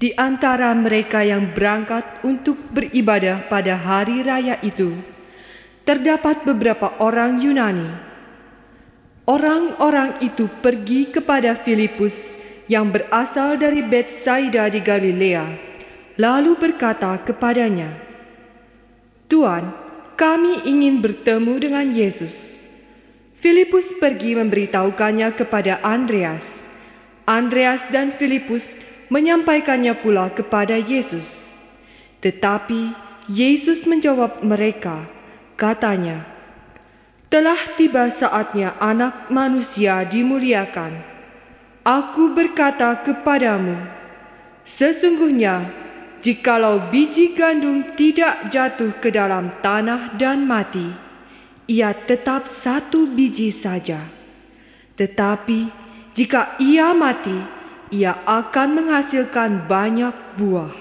Di 0.02 0.10
antara 0.18 0.74
mereka 0.74 1.22
yang 1.22 1.54
berangkat 1.54 2.26
untuk 2.26 2.58
beribadah 2.74 3.46
pada 3.46 3.78
hari 3.78 4.26
raya 4.26 4.58
itu, 4.58 4.98
terdapat 5.86 6.42
beberapa 6.42 6.98
orang 6.98 7.38
Yunani. 7.38 7.86
Orang-orang 9.30 10.18
itu 10.26 10.50
pergi 10.58 11.14
kepada 11.14 11.62
Filipus 11.62 12.18
yang 12.66 12.90
berasal 12.90 13.54
dari 13.54 13.78
Betsaida 13.86 14.66
di 14.74 14.82
Galilea, 14.82 15.46
lalu 16.18 16.58
berkata 16.58 17.22
kepadanya, 17.22 17.94
Tuan, 19.30 19.70
kami 20.18 20.66
ingin 20.66 20.98
bertemu 20.98 21.54
dengan 21.62 21.86
Yesus. 21.94 22.34
Filipus 23.38 23.86
pergi 24.02 24.34
memberitahukannya 24.34 25.30
kepada 25.38 25.78
Andreas. 25.86 26.42
Andreas 27.22 27.86
dan 27.94 28.18
Filipus 28.18 28.66
menyampaikannya 29.12 30.00
pula 30.00 30.32
kepada 30.32 30.80
Yesus. 30.80 31.28
Tetapi 32.24 32.96
Yesus 33.28 33.84
menjawab 33.84 34.40
mereka, 34.40 35.04
katanya, 35.60 36.24
Telah 37.28 37.76
tiba 37.80 38.12
saatnya 38.16 38.76
anak 38.76 39.32
manusia 39.32 40.04
dimuliakan. 40.04 41.00
Aku 41.80 42.36
berkata 42.36 43.04
kepadamu, 43.04 43.76
sesungguhnya 44.76 45.72
jikalau 46.20 46.92
biji 46.92 47.32
gandum 47.32 47.96
tidak 47.96 48.52
jatuh 48.52 48.92
ke 49.00 49.08
dalam 49.08 49.48
tanah 49.64 50.14
dan 50.20 50.44
mati, 50.44 50.92
ia 51.64 51.96
tetap 52.04 52.52
satu 52.60 53.08
biji 53.16 53.48
saja. 53.48 54.12
Tetapi 55.00 55.72
jika 56.12 56.60
ia 56.60 56.92
mati, 56.92 57.61
ia 57.92 58.16
akan 58.24 58.68
menghasilkan 58.80 59.68
banyak 59.68 60.16
buah. 60.40 60.72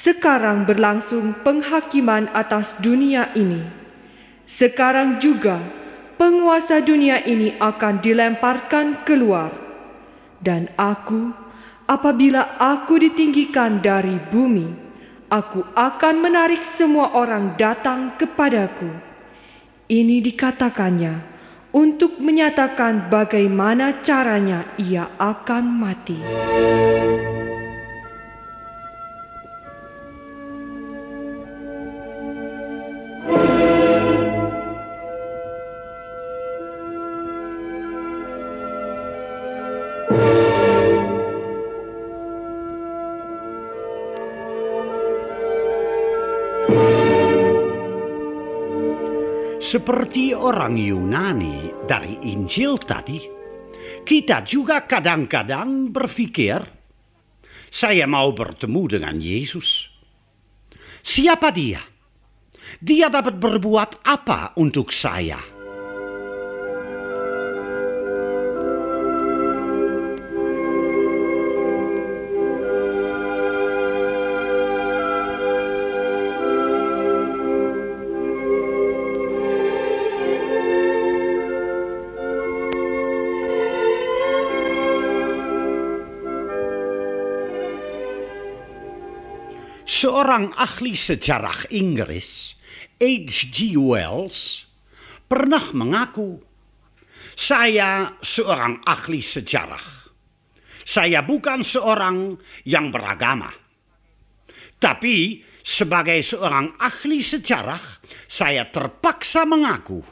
Sekarang 0.00 0.64
berlangsung 0.64 1.44
penghakiman 1.44 2.32
atas 2.32 2.72
dunia 2.80 3.28
ini. 3.36 3.68
Sekarang 4.48 5.20
juga 5.20 5.60
penguasa 6.16 6.80
dunia 6.80 7.20
ini 7.20 7.60
akan 7.60 8.00
dilemparkan 8.00 9.04
keluar. 9.04 9.52
Dan 10.40 10.72
aku, 10.80 11.36
apabila 11.84 12.56
aku 12.56 12.96
ditinggikan 12.96 13.84
dari 13.84 14.16
bumi, 14.32 14.72
aku 15.28 15.60
akan 15.76 16.14
menarik 16.24 16.64
semua 16.80 17.12
orang 17.12 17.60
datang 17.60 18.16
kepadaku. 18.16 18.88
Ini 19.88 20.20
dikatakannya 20.24 21.37
untuk 21.72 22.16
menyatakan 22.16 23.12
bagaimana 23.12 24.00
caranya 24.00 24.64
ia 24.80 25.12
akan 25.20 25.64
mati. 25.68 26.18
Seperti 49.68 50.32
orang 50.32 50.80
Yunani 50.80 51.84
dari 51.84 52.16
Injil 52.24 52.80
tadi, 52.80 53.20
kita 54.00 54.40
juga 54.40 54.88
kadang-kadang 54.88 55.92
berpikir, 55.92 56.56
saya 57.68 58.08
mau 58.08 58.32
bertemu 58.32 58.82
dengan 58.88 59.20
Yesus. 59.20 59.92
Siapa 61.04 61.52
dia? 61.52 61.84
Dia 62.80 63.12
dapat 63.12 63.36
berbuat 63.36 64.08
apa 64.08 64.56
untuk 64.56 64.88
saya? 64.88 65.57
Seorang 90.18 90.50
ahli 90.58 90.98
sejarah 90.98 91.70
Inggris, 91.70 92.58
H.G. 92.98 93.78
Wells, 93.78 94.66
pernah 95.30 95.62
mengaku, 95.70 96.42
saya 97.38 98.18
seorang 98.18 98.82
ahli 98.82 99.22
sejarah. 99.22 100.10
Saya 100.82 101.22
bukan 101.22 101.62
seorang 101.62 102.34
yang 102.66 102.90
beragama. 102.90 103.46
Tapi 104.82 105.38
sebagai 105.62 106.18
seorang 106.26 106.74
ahli 106.82 107.22
sejarah, 107.22 108.02
saya 108.26 108.66
terpaksa 108.74 109.46
mengaku 109.46 110.02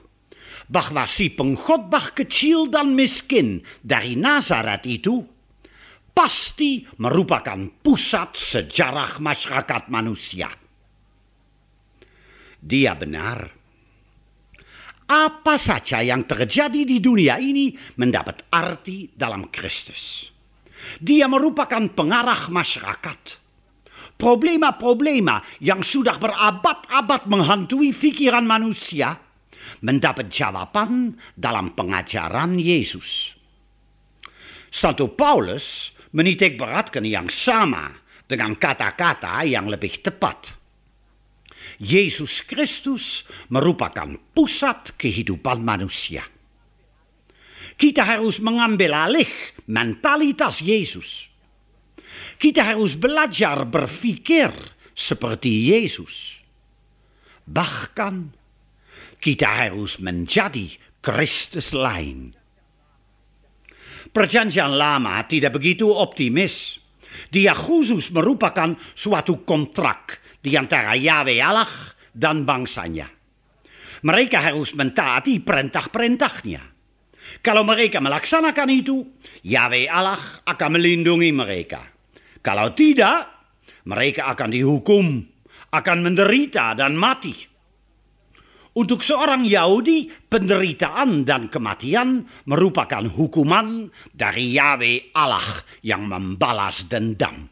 bahwa 0.70 1.02
si 1.11 1.34
pengkhotbah 1.34 2.14
kecil 2.14 2.70
dan 2.70 2.94
miskin 2.94 3.66
dari 3.82 4.14
Nazaret 4.14 4.86
itu 4.86 5.26
pasti 6.17 6.81
merupakan 6.97 7.61
pusat 7.85 8.41
sejarah 8.41 9.21
masyarakat 9.21 9.93
manusia. 9.93 10.49
Dia 12.57 12.97
benar. 12.97 13.53
Apa 15.07 15.61
saja 15.61 16.01
yang 16.01 16.25
terjadi 16.25 16.83
di 16.89 16.99
dunia 16.99 17.37
ini 17.37 17.77
mendapat 18.01 18.49
arti 18.49 19.12
dalam 19.12 19.53
Kristus. 19.53 20.33
Dia 20.99 21.29
merupakan 21.29 21.85
pengarah 21.93 22.49
masyarakat. 22.49 23.45
Problema-problema 24.17 25.45
yang 25.61 25.85
sudah 25.85 26.17
berabad-abad 26.17 27.29
menghantui 27.29 27.93
pikiran 27.93 28.49
manusia 28.49 29.21
mendapat 29.85 30.33
jawaban 30.33 31.21
dalam 31.37 31.77
pengajaran 31.77 32.57
Yesus. 32.57 33.37
Santo 34.73 35.12
Paulus 35.12 35.95
menitik 36.14 36.61
beratkan 36.61 37.02
yang 37.07 37.26
sama 37.32 37.94
dengan 38.26 38.59
kata-kata 38.59 39.46
yang 39.46 39.70
lebih 39.70 40.02
tepat. 40.02 40.54
Yesus 41.82 42.44
Kristus 42.46 43.26
merupakan 43.52 44.16
pusat 44.32 44.96
kehidupan 44.96 45.61
manusia. 45.61 46.24
Kita 47.76 48.07
harus 48.07 48.40
mengambil 48.40 48.96
alih 48.96 49.28
mentalitas 49.68 50.64
Yesus. 50.64 51.28
Kita 52.40 52.72
harus 52.72 52.96
belajar 52.96 53.68
berpikir 53.68 54.48
seperti 54.96 55.72
Yesus. 55.72 56.40
Bahkan 57.44 58.32
kita 59.20 59.68
harus 59.68 60.00
menjadi 60.00 60.76
Kristus 61.04 61.72
lain. 61.72 62.36
Perjanjian 64.17 64.81
lama 64.81 65.21
tidak 65.29 65.61
begitu 65.61 65.93
optimis. 65.93 66.81
Dia 67.29 67.53
khusus 67.53 68.09
merupakan 68.09 68.73
suatu 68.97 69.45
kontrak 69.45 70.25
di 70.41 70.57
antara 70.57 70.97
Yahweh 70.97 71.37
Allah 71.37 71.69
dan 72.17 72.49
bangsanya. 72.49 73.12
Mereka 74.01 74.41
harus 74.41 74.73
mentaati 74.73 75.45
perintah-perintahnya. 75.45 76.62
Kalau 77.45 77.61
mereka 77.61 78.01
melaksanakan 78.01 78.69
itu, 78.73 79.05
Yahweh 79.45 79.85
Allah 79.85 80.41
akan 80.49 80.81
melindungi 80.81 81.37
mereka. 81.37 81.85
Kalau 82.41 82.73
tidak, 82.73 83.53
mereka 83.85 84.33
akan 84.33 84.49
dihukum, 84.49 85.29
akan 85.77 85.99
menderita 86.01 86.73
dan 86.73 86.97
mati. 86.97 87.37
Untuk 88.77 89.01
seorang 89.01 89.49
Yahudi, 89.49 90.29
penderitaan 90.29 91.24
dan 91.24 91.49
kematian 91.49 92.29
merupakan 92.45 93.09
hukuman 93.09 93.89
dari 94.12 94.53
Yahweh 94.53 95.16
Allah 95.16 95.64
yang 95.81 96.05
membalas 96.05 96.85
dendam. 96.85 97.49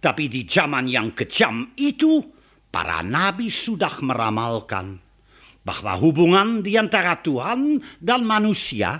Tapi 0.00 0.32
di 0.32 0.48
zaman 0.48 0.88
yang 0.88 1.12
kejam 1.12 1.76
itu, 1.76 2.24
para 2.72 3.04
nabi 3.04 3.52
sudah 3.52 4.00
meramalkan 4.00 4.96
bahwa 5.60 5.92
hubungan 6.00 6.64
di 6.64 6.80
antara 6.80 7.20
Tuhan 7.20 7.84
dan 8.00 8.24
manusia 8.24 8.96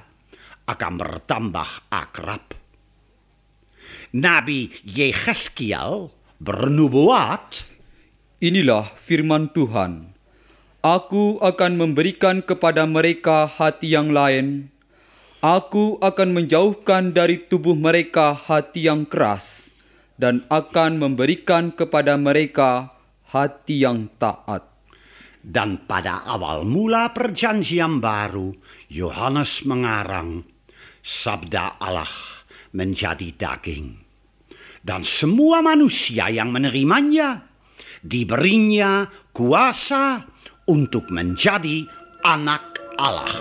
akan 0.69 0.93
bertambah 1.01 1.89
akrab. 1.89 2.53
Nabi 4.13 4.69
Yehezkiel 4.85 6.13
bernubuat, 6.37 7.65
Inilah 8.45 8.93
firman 9.09 9.57
Tuhan. 9.57 10.10
Aku 10.81 11.37
akan 11.45 11.77
memberikan 11.77 12.41
kepada 12.41 12.89
mereka 12.89 13.45
hati 13.45 13.93
yang 13.93 14.17
lain. 14.17 14.73
Aku 15.45 16.01
akan 16.01 16.33
menjauhkan 16.33 17.13
dari 17.13 17.45
tubuh 17.53 17.77
mereka 17.77 18.33
hati 18.33 18.89
yang 18.89 19.05
keras 19.05 19.45
dan 20.17 20.49
akan 20.49 20.97
memberikan 20.97 21.77
kepada 21.77 22.17
mereka 22.17 22.97
hati 23.29 23.85
yang 23.85 24.09
taat. 24.17 24.65
Dan 25.45 25.85
pada 25.85 26.25
awal 26.25 26.65
mula 26.65 27.13
perjanjian 27.13 28.01
baru, 28.01 28.57
Yohanes 28.89 29.61
mengarang, 29.69 30.49
Sabda 31.05 31.77
Allah 31.77 32.09
menjadi 32.73 33.37
daging. 33.37 34.01
Dan 34.81 35.05
semua 35.05 35.61
manusia 35.61 36.33
yang 36.33 36.57
menerimanya, 36.57 37.45
diberinya 38.01 39.13
kuasa 39.37 40.25
untuk 40.71 41.11
menjadi 41.11 41.83
anak 42.23 42.79
Allah. 42.95 43.35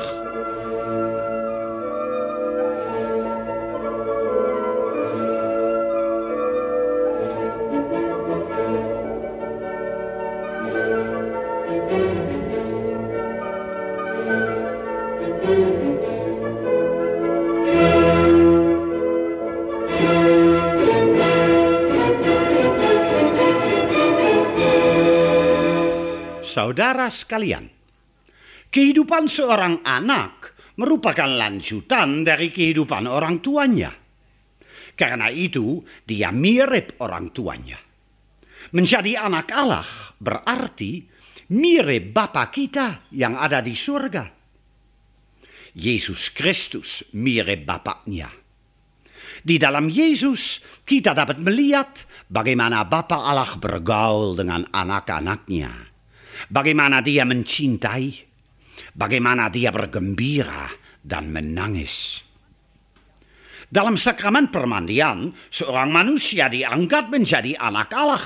Saudara 26.60 27.08
sekalian, 27.08 27.72
kehidupan 28.68 29.32
seorang 29.32 29.80
anak 29.80 30.60
merupakan 30.76 31.32
lanjutan 31.32 32.28
dari 32.28 32.52
kehidupan 32.52 33.08
orang 33.08 33.40
tuanya. 33.40 33.96
Karena 34.92 35.32
itu, 35.32 35.80
dia 36.04 36.36
mirip 36.36 37.00
orang 37.00 37.32
tuanya. 37.32 37.80
Menjadi 38.76 39.24
anak 39.24 39.48
Allah 39.56 39.88
berarti 40.20 41.08
mirip 41.56 42.12
Bapa 42.12 42.52
kita 42.52 43.08
yang 43.16 43.40
ada 43.40 43.64
di 43.64 43.72
surga. 43.72 44.28
Yesus 45.80 46.28
Kristus 46.36 47.08
mirip 47.16 47.64
Bapaknya. 47.64 48.36
Di 49.48 49.56
dalam 49.56 49.88
Yesus 49.88 50.60
kita 50.84 51.16
dapat 51.16 51.40
melihat 51.40 52.04
bagaimana 52.28 52.84
Bapa 52.84 53.16
Allah 53.16 53.56
bergaul 53.56 54.36
dengan 54.36 54.68
anak-anaknya 54.76 55.89
bagaimana 56.48 57.04
dia 57.04 57.28
mencintai, 57.28 58.08
bagaimana 58.96 59.52
dia 59.52 59.76
bergembira 59.76 60.72
dan 61.04 61.28
menangis. 61.28 62.24
Dalam 63.70 64.00
sakramen 64.02 64.50
permandian, 64.50 65.30
seorang 65.54 65.94
manusia 65.94 66.50
diangkat 66.50 67.12
menjadi 67.14 67.54
anak 67.60 67.90
Allah. 67.94 68.26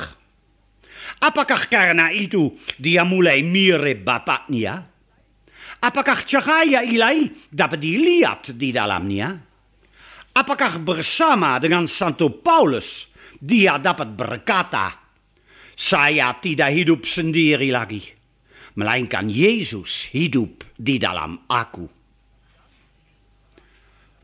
Apakah 1.20 1.68
karena 1.68 2.16
itu 2.16 2.56
dia 2.80 3.04
mulai 3.04 3.44
mirip 3.44 4.08
bapaknya? 4.08 4.88
Apakah 5.84 6.24
cahaya 6.24 6.80
ilahi 6.80 7.52
dapat 7.52 7.76
dilihat 7.84 8.56
di 8.56 8.72
dalamnya? 8.72 9.36
Apakah 10.32 10.80
bersama 10.80 11.60
dengan 11.60 11.92
Santo 11.92 12.32
Paulus 12.40 13.12
dia 13.36 13.76
dapat 13.76 14.16
berkata, 14.16 15.03
saya 15.74 16.38
tidak 16.38 16.70
hidup 16.74 17.02
sendiri 17.06 17.74
lagi, 17.74 18.02
melainkan 18.78 19.30
Yesus 19.30 20.10
hidup 20.14 20.66
di 20.78 21.02
dalam 21.02 21.46
aku. 21.50 21.90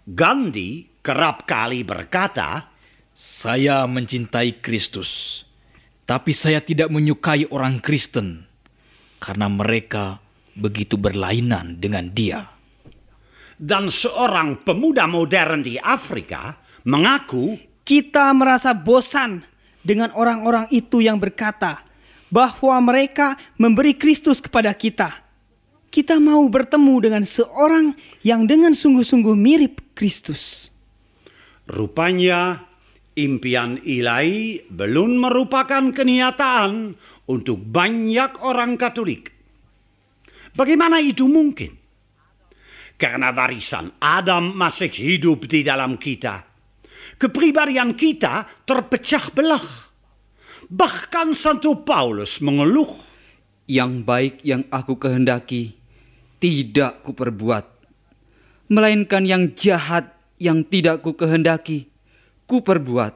Gandhi 0.09 0.89
kerap 1.05 1.45
kali 1.45 1.85
berkata, 1.85 2.69
"Saya 3.13 3.85
mencintai 3.85 4.61
Kristus, 4.61 5.43
tapi 6.05 6.33
saya 6.33 6.61
tidak 6.65 6.89
menyukai 6.89 7.45
orang 7.53 7.77
Kristen 7.77 8.49
karena 9.21 9.45
mereka 9.45 10.17
begitu 10.57 10.97
berlainan 10.97 11.77
dengan 11.77 12.09
Dia." 12.09 12.41
Dan 13.59 13.91
seorang 13.91 14.63
pemuda 14.63 15.03
modern 15.05 15.61
di 15.61 15.75
Afrika 15.75 16.57
mengaku, 16.87 17.59
"Kita 17.83 18.31
merasa 18.31 18.71
bosan 18.71 19.43
dengan 19.89 20.13
orang-orang 20.13 20.69
itu 20.69 21.01
yang 21.01 21.17
berkata 21.17 21.81
bahwa 22.29 22.77
mereka 22.77 23.33
memberi 23.57 23.97
Kristus 23.97 24.37
kepada 24.37 24.69
kita. 24.77 25.25
Kita 25.89 26.21
mau 26.21 26.45
bertemu 26.45 26.95
dengan 27.01 27.23
seorang 27.25 27.97
yang 28.21 28.45
dengan 28.45 28.77
sungguh-sungguh 28.77 29.33
mirip 29.33 29.97
Kristus. 29.97 30.69
Rupanya 31.65 32.69
impian 33.17 33.81
ilahi 33.81 34.69
belum 34.69 35.25
merupakan 35.25 35.89
kenyataan 35.89 36.93
untuk 37.25 37.57
banyak 37.57 38.45
orang 38.45 38.77
Katolik. 38.77 39.33
Bagaimana 40.53 41.01
itu 41.01 41.25
mungkin? 41.25 41.73
Karena 42.93 43.33
warisan 43.33 43.97
Adam 43.97 44.53
masih 44.53 44.93
hidup 44.93 45.49
di 45.49 45.65
dalam 45.65 45.97
kita 45.97 46.48
kepribadian 47.19 47.93
kita 47.93 48.47
terpecah 48.63 49.29
belah. 49.35 49.91
Bahkan 50.71 51.35
Santo 51.35 51.75
Paulus 51.83 52.39
mengeluh. 52.39 53.11
Yang 53.69 54.01
baik 54.01 54.35
yang 54.41 54.65
aku 54.73 54.97
kehendaki, 54.97 55.77
tidak 56.41 57.05
kuperbuat. 57.05 57.69
Melainkan 58.65 59.29
yang 59.29 59.53
jahat 59.53 60.09
yang 60.41 60.65
tidak 60.65 61.05
ku 61.05 61.13
kehendaki, 61.13 61.85
kuperbuat. 62.49 63.13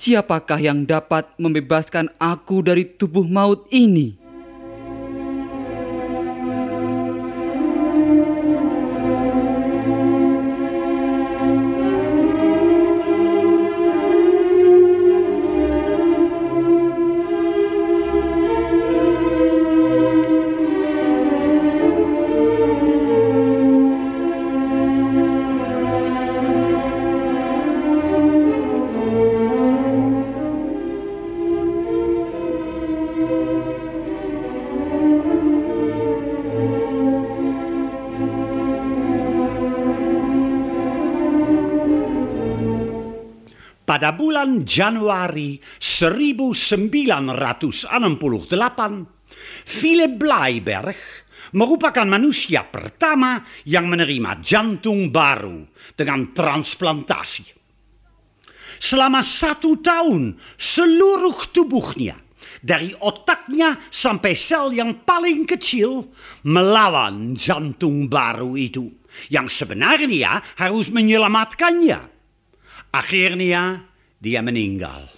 Siapakah 0.00 0.56
yang 0.64 0.88
dapat 0.88 1.28
membebaskan 1.36 2.08
aku 2.16 2.64
dari 2.64 2.88
tubuh 2.88 3.28
maut 3.28 3.68
ini? 3.68 4.21
Bulan 44.14 44.64
Januari 44.68 45.58
1968, 45.80 47.36
Philip 49.66 50.12
Bleiberg 50.16 50.98
merupakan 51.52 52.08
manusia 52.08 52.64
pertama 52.64 53.44
yang 53.68 53.88
menerima 53.88 54.40
jantung 54.40 55.12
baru 55.12 55.68
dengan 55.92 56.32
transplantasi. 56.32 57.44
Selama 58.82 59.22
satu 59.22 59.78
tahun, 59.78 60.42
seluruh 60.58 61.54
tubuhnya, 61.54 62.18
dari 62.58 62.90
otaknya 62.98 63.86
sampai 63.94 64.34
sel 64.34 64.74
yang 64.74 65.06
paling 65.06 65.46
kecil, 65.46 66.10
melawan 66.42 67.38
jantung 67.38 68.10
baru 68.10 68.58
itu, 68.58 68.90
yang 69.30 69.46
sebenarnya 69.46 70.58
harus 70.58 70.90
menyelamatkannya. 70.90 72.00
Akhirnya 72.90 73.91
dia 74.22 74.38
meninggal. 74.38 75.10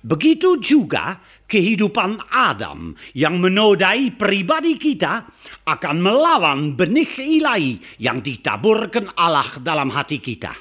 Begitu 0.00 0.56
juga 0.64 1.20
kehidupan 1.44 2.30
Adam 2.30 2.96
yang 3.12 3.42
menodai 3.42 4.14
pribadi 4.16 4.80
kita 4.80 5.28
akan 5.66 5.96
melawan 6.00 6.72
benih 6.78 7.10
ilahi 7.20 8.00
yang 8.00 8.24
ditaburkan 8.24 9.12
Allah 9.18 9.60
dalam 9.60 9.92
hati 9.92 10.22
kita. 10.22 10.52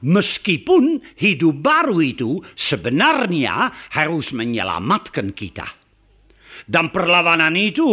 Meskipun 0.00 1.16
hidup 1.20 1.60
baru 1.60 2.00
itu 2.00 2.40
sebenarnya 2.56 3.88
harus 3.92 4.32
menyelamatkan 4.32 5.36
kita. 5.36 5.68
Dan 6.64 6.88
perlawanan 6.88 7.52
itu 7.56 7.88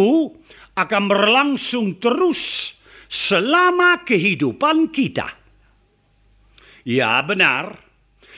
akan 0.78 1.04
berlangsung 1.10 2.00
terus 2.00 2.72
selama 3.12 4.08
kehidupan 4.08 4.94
kita. 4.94 5.36
Ya 6.88 7.20
benar, 7.28 7.87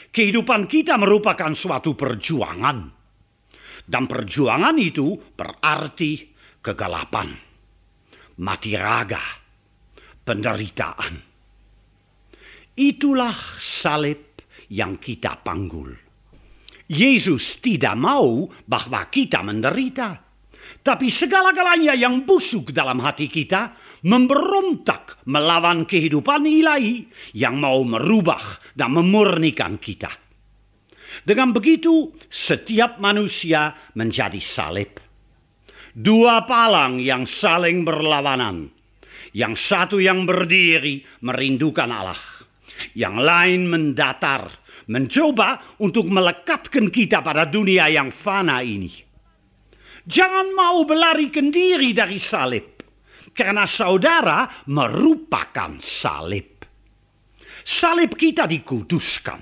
kehidupan 0.10 0.66
kita 0.70 0.98
merupakan 0.98 1.54
suatu 1.54 1.94
perjuangan. 1.94 2.98
Dan 3.90 4.06
perjuangan 4.06 4.78
itu 4.78 5.18
berarti 5.34 6.30
kegelapan, 6.62 7.34
mati 8.38 8.78
raga, 8.78 9.24
penderitaan. 10.22 11.14
Itulah 12.78 13.58
salib 13.58 14.46
yang 14.70 15.02
kita 15.02 15.42
panggul. 15.42 15.90
Yesus 16.90 17.58
tidak 17.66 17.98
mau 17.98 18.46
bahwa 18.70 19.10
kita 19.10 19.42
menderita. 19.42 20.22
Tapi 20.80 21.10
segala-galanya 21.10 21.98
yang 21.98 22.30
busuk 22.30 22.70
dalam 22.70 23.02
hati 23.02 23.26
kita 23.26 23.74
memberontak 24.04 25.24
melawan 25.28 25.84
kehidupan 25.84 26.48
ilahi 26.48 27.08
yang 27.36 27.60
mau 27.60 27.84
merubah 27.84 28.62
dan 28.76 28.96
memurnikan 28.96 29.76
kita. 29.80 30.12
Dengan 31.26 31.52
begitu, 31.52 32.16
setiap 32.30 33.02
manusia 33.02 33.76
menjadi 33.98 34.40
salib. 34.40 35.02
Dua 35.92 36.48
palang 36.48 37.02
yang 37.02 37.28
saling 37.28 37.84
berlawanan. 37.84 38.72
Yang 39.36 39.54
satu 39.62 39.98
yang 40.02 40.26
berdiri 40.26 41.06
merindukan 41.22 41.90
Allah. 41.92 42.22
Yang 42.96 43.16
lain 43.20 43.62
mendatar, 43.68 44.48
mencoba 44.90 45.78
untuk 45.84 46.08
melekatkan 46.08 46.88
kita 46.90 47.20
pada 47.22 47.46
dunia 47.46 47.92
yang 47.92 48.10
fana 48.10 48.64
ini. 48.64 48.90
Jangan 50.10 50.56
mau 50.58 50.82
belarikan 50.88 51.54
diri 51.54 51.94
dari 51.94 52.18
salib 52.18 52.79
karena 53.40 53.64
saudara 53.64 54.68
merupakan 54.68 55.80
salib. 55.80 56.60
Salib 57.64 58.20
kita 58.20 58.44
dikuduskan 58.44 59.40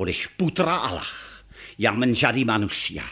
oleh 0.00 0.16
putra 0.32 0.80
Allah 0.80 1.12
yang 1.76 2.00
menjadi 2.00 2.40
manusia 2.48 3.04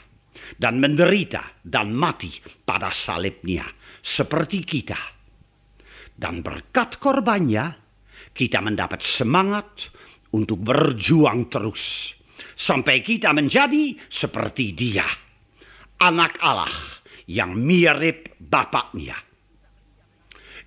dan 0.57 0.81
menderita 0.81 1.61
dan 1.61 1.93
mati 1.93 2.33
pada 2.65 2.89
salibnya 2.89 3.69
seperti 4.01 4.65
kita. 4.65 5.01
Dan 6.17 6.41
berkat 6.41 6.97
korbannya 6.97 7.77
kita 8.33 8.65
mendapat 8.65 9.05
semangat 9.05 9.93
untuk 10.33 10.65
berjuang 10.65 11.53
terus 11.53 12.17
sampai 12.57 13.05
kita 13.05 13.37
menjadi 13.37 14.01
seperti 14.09 14.73
dia, 14.73 15.05
anak 16.01 16.41
Allah 16.41 16.73
yang 17.29 17.53
mirip 17.53 18.33
bapaknya. 18.41 19.32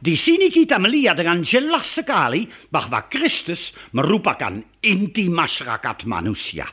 Di 0.05 0.13
sini 0.13 0.53
kita 0.53 0.77
melihat 0.77 1.17
dengan 1.17 1.41
jelas 1.41 1.97
sekali 1.97 2.45
bahwa 2.69 3.09
Kristus 3.09 3.73
merupakan 3.89 4.53
inti 4.85 5.25
masyarakat 5.33 6.05
manusia. 6.05 6.69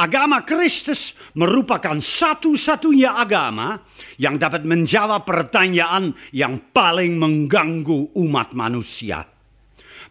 Agama 0.00 0.40
Kristus 0.40 1.12
merupakan 1.36 2.00
satu-satunya 2.00 3.12
agama 3.20 3.84
yang 4.16 4.40
dapat 4.40 4.64
menjawab 4.64 5.28
pertanyaan 5.28 6.16
yang 6.32 6.72
paling 6.72 7.20
mengganggu 7.20 8.16
umat 8.16 8.56
manusia. 8.56 9.28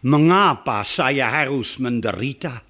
Mengapa 0.06 0.86
saya 0.86 1.26
harus 1.26 1.74
menderita? 1.82 2.62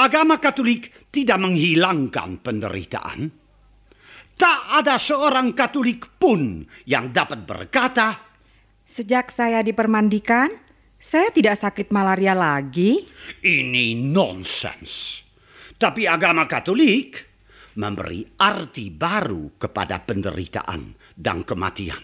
Agama 0.00 0.40
Katolik 0.40 1.12
tidak 1.12 1.44
menghilangkan 1.44 2.40
penderitaan 2.40 3.43
Tak 4.34 4.60
ada 4.82 4.98
seorang 4.98 5.54
Katolik 5.54 6.18
pun 6.18 6.66
yang 6.84 7.14
dapat 7.14 7.46
berkata, 7.46 8.18
Sejak 8.90 9.30
saya 9.34 9.62
dipermandikan, 9.62 10.50
saya 10.98 11.30
tidak 11.34 11.58
sakit 11.62 11.90
malaria 11.90 12.34
lagi. 12.34 13.06
Ini 13.42 13.94
nonsens. 13.98 15.22
Tapi 15.78 16.06
agama 16.06 16.46
Katolik 16.46 17.34
memberi 17.74 18.22
arti 18.38 18.90
baru 18.90 19.58
kepada 19.58 20.02
penderitaan 20.02 20.94
dan 21.18 21.42
kematian. 21.42 22.02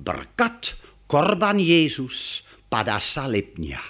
Berkat 0.00 0.76
korban 1.04 1.60
Yesus 1.60 2.40
pada 2.72 2.96
salibnya. 2.96 3.80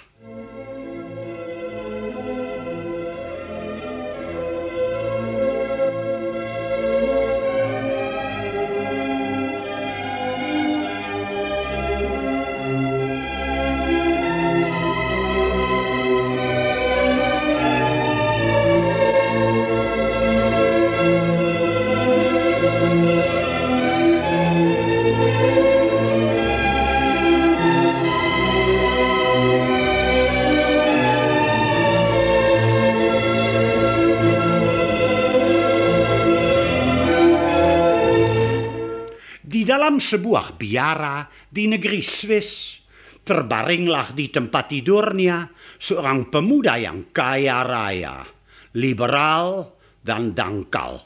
Sebuah 40.01 40.57
biara 40.57 41.29
di 41.47 41.69
negeri 41.69 42.01
Swiss, 42.01 42.81
terbaringlah 43.21 44.17
di 44.17 44.33
tempat 44.33 44.73
tidurnya 44.73 45.47
seorang 45.77 46.33
pemuda 46.33 46.81
yang 46.81 47.13
kaya 47.13 47.61
raya, 47.61 48.25
liberal, 48.73 49.77
dan 50.01 50.33
dangkal. 50.33 51.05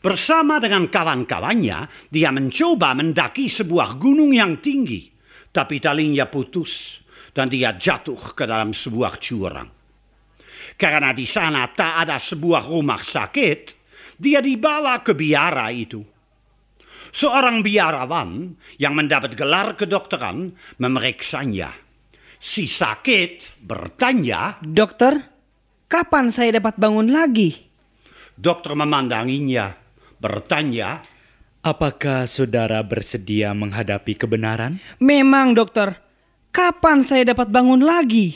Bersama 0.00 0.56
dengan 0.58 0.88
kawan-kawannya, 0.88 2.10
dia 2.10 2.32
mencoba 2.32 2.96
mendaki 2.96 3.46
sebuah 3.52 4.00
gunung 4.00 4.32
yang 4.32 4.58
tinggi, 4.58 5.12
tapi 5.52 5.76
talinya 5.78 6.26
putus, 6.26 6.98
dan 7.30 7.52
dia 7.52 7.76
jatuh 7.76 8.34
ke 8.34 8.48
dalam 8.48 8.74
sebuah 8.74 9.20
jurang. 9.20 9.68
Karena 10.80 11.12
di 11.12 11.28
sana 11.28 11.68
tak 11.68 12.08
ada 12.08 12.16
sebuah 12.16 12.64
rumah 12.64 13.04
sakit, 13.04 13.60
dia 14.16 14.40
dibawa 14.40 15.04
ke 15.04 15.12
biara 15.12 15.68
itu. 15.68 16.00
Seorang 17.10 17.66
biarawan 17.66 18.54
yang 18.78 18.94
mendapat 18.94 19.34
gelar 19.34 19.74
kedokteran 19.74 20.54
memeriksanya. 20.78 21.74
Si 22.40 22.70
sakit 22.70 23.60
bertanya, 23.60 24.56
Dokter, 24.64 25.20
kapan 25.90 26.32
saya 26.32 26.56
dapat 26.56 26.80
bangun 26.80 27.12
lagi? 27.12 27.52
Dokter 28.40 28.72
memandanginya, 28.72 29.76
bertanya, 30.16 31.04
Apakah 31.60 32.24
saudara 32.24 32.80
bersedia 32.80 33.52
menghadapi 33.52 34.16
kebenaran? 34.16 34.80
Memang, 34.96 35.52
dokter. 35.52 35.92
Kapan 36.48 37.04
saya 37.04 37.36
dapat 37.36 37.52
bangun 37.52 37.84
lagi? 37.84 38.32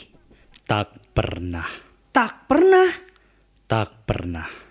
Tak 0.69 1.17
pernah. 1.17 1.65
Tak 2.13 2.45
pernah. 2.45 2.85
Tak 3.65 4.05
pernah. 4.05 4.64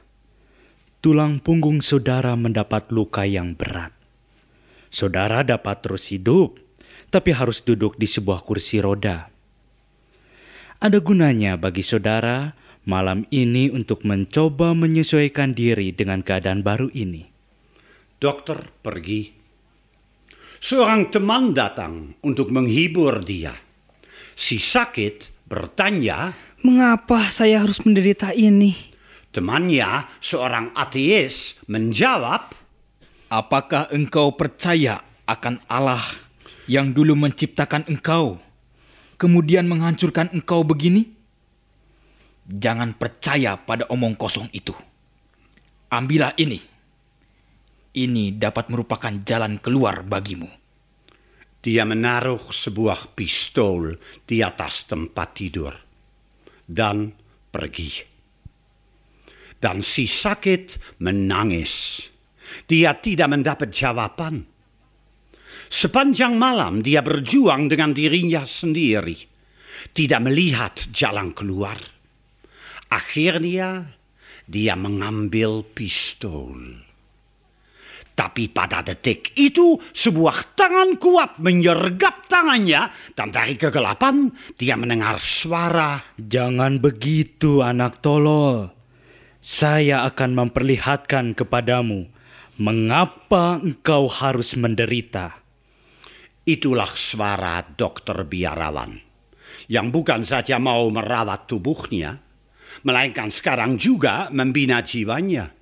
Tulang 1.04 1.36
punggung 1.36 1.84
saudara 1.84 2.32
mendapat 2.32 2.88
luka 2.88 3.28
yang 3.28 3.52
berat. 3.52 3.92
Saudara 4.88 5.44
dapat 5.44 5.84
terus 5.84 6.08
hidup, 6.08 6.56
tapi 7.12 7.36
harus 7.36 7.60
duduk 7.60 8.00
di 8.00 8.08
sebuah 8.08 8.40
kursi 8.40 8.80
roda. 8.80 9.28
Ada 10.80 11.04
gunanya 11.04 11.60
bagi 11.60 11.84
saudara 11.84 12.56
malam 12.88 13.28
ini 13.28 13.68
untuk 13.68 14.00
mencoba 14.08 14.72
menyesuaikan 14.72 15.52
diri 15.52 15.92
dengan 15.92 16.24
keadaan 16.24 16.64
baru 16.64 16.88
ini. 16.96 17.28
Dokter 18.16 18.72
pergi. 18.80 19.28
Seorang 20.64 21.12
teman 21.12 21.52
datang 21.52 22.16
untuk 22.24 22.48
menghibur 22.48 23.20
dia. 23.20 23.52
Si 24.40 24.56
sakit 24.56 25.44
bertanya, 25.52 26.32
Mengapa 26.64 27.28
saya 27.28 27.60
harus 27.60 27.84
menderita 27.84 28.32
ini? 28.32 28.93
Temannya, 29.34 30.06
seorang 30.22 30.70
ateis, 30.78 31.58
menjawab, 31.66 32.54
Apakah 33.34 33.90
engkau 33.90 34.38
percaya 34.38 35.02
akan 35.26 35.58
Allah 35.66 36.06
yang 36.70 36.94
dulu 36.94 37.18
menciptakan 37.18 37.82
engkau, 37.90 38.38
kemudian 39.18 39.66
menghancurkan 39.66 40.30
engkau 40.30 40.62
begini? 40.62 41.18
Jangan 42.46 42.94
percaya 42.94 43.58
pada 43.58 43.90
omong 43.90 44.14
kosong 44.14 44.46
itu. 44.54 44.70
Ambillah 45.90 46.36
ini 46.38 46.62
ini 47.94 48.34
dapat 48.34 48.68
merupakan 48.68 49.14
jalan 49.22 49.62
keluar 49.62 50.02
bagimu. 50.02 50.50
Dia 51.64 51.86
menaruh 51.88 52.52
sebuah 52.52 53.16
pistol 53.16 53.96
di 54.28 54.44
atas 54.44 54.84
tempat 54.84 55.32
tidur 55.38 55.72
dan 56.68 57.14
pergi. 57.48 58.13
Dan 59.64 59.80
si 59.80 60.04
sakit 60.04 61.00
menangis. 61.00 62.04
Dia 62.68 63.00
tidak 63.00 63.32
mendapat 63.32 63.72
jawaban. 63.72 64.44
Sepanjang 65.72 66.36
malam 66.36 66.84
dia 66.84 67.00
berjuang 67.00 67.72
dengan 67.72 67.96
dirinya 67.96 68.44
sendiri. 68.44 69.16
Tidak 69.96 70.20
melihat 70.20 70.92
jalan 70.92 71.32
keluar. 71.32 71.80
Akhirnya 72.92 73.88
dia 74.44 74.76
mengambil 74.76 75.64
pistol. 75.64 76.84
Tapi 78.14 78.52
pada 78.52 78.84
detik 78.84 79.32
itu 79.34 79.80
sebuah 79.96 80.54
tangan 80.54 81.00
kuat 81.00 81.40
menyergap 81.40 82.28
tangannya 82.28 82.92
dan 83.16 83.32
dari 83.32 83.56
kegelapan 83.56 84.28
dia 84.60 84.76
mendengar 84.76 85.18
suara. 85.24 86.14
Jangan 86.20 86.78
begitu 86.78 87.64
anak 87.64 88.04
tolol. 88.04 88.83
Saya 89.44 90.08
akan 90.08 90.40
memperlihatkan 90.40 91.36
kepadamu 91.36 92.08
mengapa 92.56 93.60
engkau 93.60 94.08
harus 94.08 94.56
menderita. 94.56 95.36
Itulah 96.48 96.96
suara 96.96 97.60
dokter 97.60 98.24
biarawan 98.24 99.04
yang 99.68 99.92
bukan 99.92 100.24
saja 100.24 100.56
mau 100.56 100.88
merawat 100.88 101.44
tubuhnya, 101.44 102.20
melainkan 102.88 103.28
sekarang 103.28 103.76
juga 103.76 104.32
membina 104.32 104.80
jiwanya. 104.80 105.52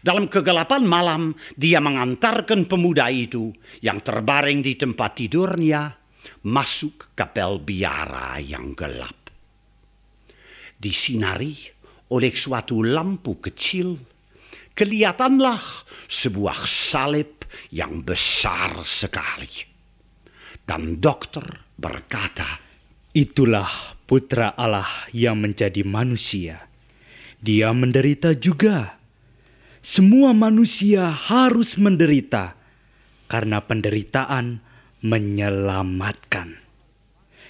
Dalam 0.00 0.30
kegelapan 0.30 0.86
malam, 0.86 1.34
dia 1.58 1.82
mengantarkan 1.82 2.70
pemuda 2.70 3.10
itu 3.10 3.50
yang 3.82 3.98
terbaring 4.00 4.62
di 4.62 4.78
tempat 4.78 5.18
tidurnya 5.18 5.98
masuk 6.46 7.18
kapel 7.18 7.58
biara 7.58 8.38
yang 8.38 8.78
gelap. 8.78 9.18
Disinari 10.80 11.79
oleh 12.10 12.34
suatu 12.34 12.82
lampu 12.82 13.38
kecil, 13.38 13.96
kelihatanlah 14.74 15.62
sebuah 16.10 16.66
salib 16.66 17.46
yang 17.70 18.02
besar 18.02 18.82
sekali. 18.86 19.70
Dan 20.66 20.98
dokter 20.98 21.66
berkata, 21.78 22.62
Itulah 23.10 23.98
putra 24.06 24.54
Allah 24.54 25.10
yang 25.10 25.42
menjadi 25.42 25.82
manusia. 25.82 26.70
Dia 27.42 27.74
menderita 27.74 28.38
juga 28.38 29.00
semua 29.80 30.36
manusia 30.36 31.08
harus 31.08 31.74
menderita 31.80 32.52
karena 33.32 33.64
penderitaan 33.64 34.60
menyelamatkan. 35.00 36.60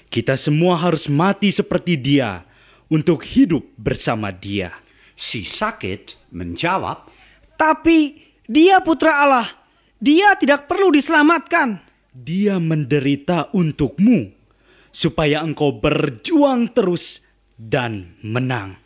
Kita 0.09 0.39
semua 0.39 0.79
harus 0.79 1.11
mati 1.11 1.51
seperti 1.51 1.99
dia 1.99 2.47
untuk 2.91 3.22
hidup 3.24 3.64
bersama 3.78 4.34
dia. 4.34 4.74
Si 5.16 5.47
sakit 5.47 6.32
menjawab, 6.34 7.09
Tapi 7.61 8.16
dia 8.49 8.80
putra 8.80 9.20
Allah. 9.20 9.49
Dia 10.01 10.32
tidak 10.41 10.64
perlu 10.64 10.88
diselamatkan. 10.97 11.76
Dia 12.16 12.57
menderita 12.57 13.53
untukmu 13.53 14.32
supaya 14.88 15.45
engkau 15.45 15.76
berjuang 15.76 16.72
terus 16.72 17.20
dan 17.61 18.16
menang. 18.24 18.80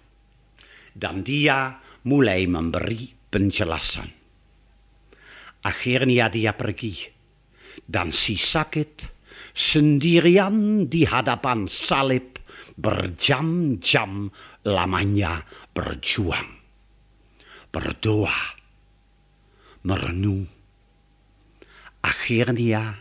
Dan 0.90 1.22
dia 1.22 1.78
mulai 2.02 2.50
memberi 2.50 3.14
penjelasan. 3.30 4.11
Akhirnya 5.62 6.26
dia 6.28 6.50
pergi 6.50 7.14
dan 7.86 8.14
si 8.14 8.38
sakit 8.38 9.11
sendirian 9.55 10.86
di 10.86 11.07
hadapan 11.07 11.66
salib 11.66 12.34
berjam-jam 12.75 14.31
lamanya 14.66 15.47
berjuang, 15.70 16.59
berdoa, 17.70 18.59
merenung. 19.87 20.51
Akhirnya 22.05 23.01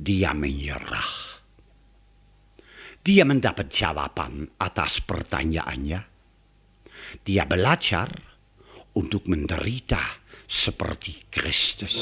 dia 0.00 0.32
menyerah. 0.32 1.28
Dia 3.00 3.24
mendapat 3.24 3.68
jawaban 3.72 4.48
atas 4.60 5.00
pertanyaannya. 5.04 6.00
Dia 7.24 7.44
belajar 7.48 8.08
untuk 8.96 9.24
menderita 9.28 10.20
seperti 10.48 11.28
Kristus. 11.32 11.96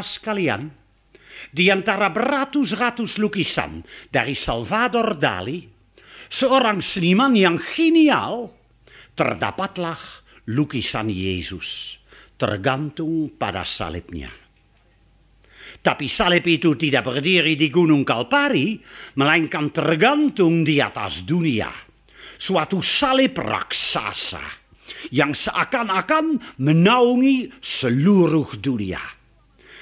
Sekalian, 0.00 0.68
di 1.50 1.72
antara 1.72 2.12
beratus-ratus 2.12 3.16
lukisan 3.16 3.84
dari 4.12 4.36
Salvador 4.36 5.16
Dali, 5.16 5.64
seorang 6.28 6.84
seniman 6.84 7.32
yang 7.32 7.56
genial, 7.56 8.52
terdapatlah 9.16 9.98
lukisan 10.48 11.08
Yesus 11.08 12.00
tergantung 12.40 13.28
pada 13.36 13.68
salibnya. 13.68 14.32
Tapi 15.80 16.08
salib 16.08 16.44
itu 16.48 16.72
tidak 16.76 17.04
berdiri 17.04 17.56
di 17.56 17.68
Gunung 17.68 18.04
Kalpari, 18.04 18.80
melainkan 19.20 19.68
tergantung 19.68 20.64
di 20.64 20.80
atas 20.80 21.24
dunia. 21.24 21.68
Suatu 22.40 22.80
salib 22.80 23.36
raksasa 23.36 24.40
yang 25.12 25.36
seakan-akan 25.36 26.56
menaungi 26.60 27.52
seluruh 27.60 28.56
dunia. 28.56 29.19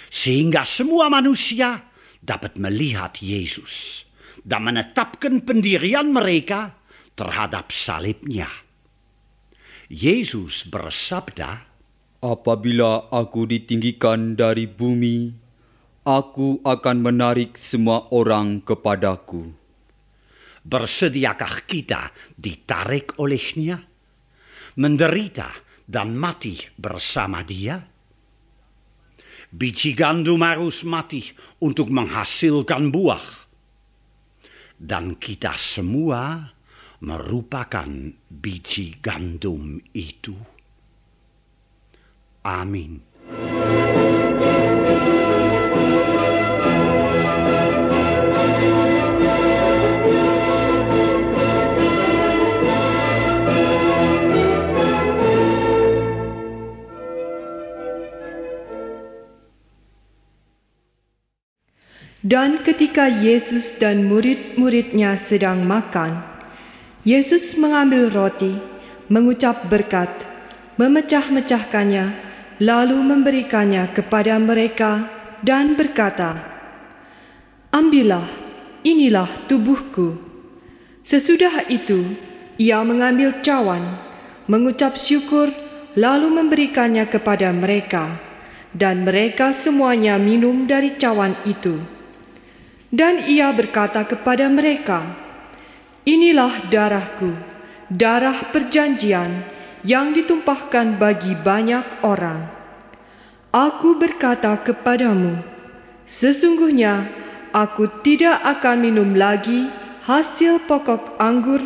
Sehingga 0.09 0.65
semua 0.65 1.13
manusia 1.13 1.89
dapat 2.19 2.57
melihat 2.57 3.17
Yesus 3.21 4.05
dan 4.45 4.65
menetapkan 4.65 5.45
pendirian 5.45 6.11
mereka 6.13 6.77
terhadap 7.17 7.73
salibnya. 7.73 8.49
Yesus 9.89 10.69
bersabda, 10.69 11.69
Apabila 12.19 13.15
aku 13.15 13.47
ditinggikan 13.47 14.35
dari 14.35 14.67
bumi, 14.67 15.31
aku 16.03 16.59
akan 16.67 16.97
menarik 16.99 17.55
semua 17.55 18.11
orang 18.11 18.59
kepadaku. 18.59 19.55
Bersediakah 20.67 21.63
kita 21.71 22.11
ditarik 22.35 23.15
olehnya? 23.23 23.79
Menderita 24.83 25.63
dan 25.87 26.19
mati 26.19 26.59
bersama 26.75 27.47
dia? 27.47 27.79
Biji 29.49 29.97
gandum 29.97 30.45
harus 30.45 30.85
mati 30.85 31.25
untuk 31.65 31.89
menghasilkan 31.89 32.93
buah. 32.93 33.25
Dan 34.79 35.17
kita 35.17 35.57
semua 35.57 36.53
merupakan 37.01 37.89
biji 38.29 38.99
gandum 39.01 39.81
itu. 39.97 40.37
Amin. 42.45 43.03
Dan 62.29 62.61
ketika 62.61 63.09
Yesus 63.09 63.81
dan 63.81 64.05
murid-muridnya 64.05 65.25
sedang 65.33 65.65
makan, 65.65 66.21
Yesus 67.01 67.57
mengambil 67.57 68.13
roti, 68.13 68.53
mengucap 69.09 69.65
berkat, 69.73 70.13
memecah-mecahkannya, 70.77 72.29
lalu 72.61 73.01
memberikannya 73.01 73.97
kepada 73.97 74.37
mereka 74.37 75.09
dan 75.41 75.73
berkata, 75.73 76.37
Ambillah, 77.73 78.29
inilah 78.85 79.49
tubuhku. 79.49 80.21
Sesudah 81.09 81.65
itu, 81.73 82.13
ia 82.61 82.85
mengambil 82.85 83.41
cawan, 83.41 84.05
mengucap 84.45 85.01
syukur, 85.01 85.49
lalu 85.97 86.29
memberikannya 86.29 87.09
kepada 87.09 87.57
mereka, 87.57 88.21
dan 88.77 89.09
mereka 89.09 89.57
semuanya 89.65 90.21
minum 90.21 90.69
dari 90.69 91.01
cawan 91.01 91.33
itu. 91.49 91.97
Dan 92.89 93.29
ia 93.29 93.53
berkata 93.53 94.09
kepada 94.09 94.49
mereka, 94.49 95.05
Inilah 96.09 96.73
darahku, 96.73 97.37
darah 97.93 98.49
perjanjian 98.49 99.45
yang 99.85 100.17
ditumpahkan 100.17 100.97
bagi 100.97 101.37
banyak 101.37 102.01
orang. 102.01 102.49
Aku 103.53 104.01
berkata 104.01 104.57
kepadamu, 104.65 105.45
sesungguhnya 106.09 107.13
aku 107.53 108.01
tidak 108.01 108.41
akan 108.57 108.77
minum 108.81 109.13
lagi 109.13 109.69
hasil 110.09 110.65
pokok 110.65 111.21
anggur 111.21 111.61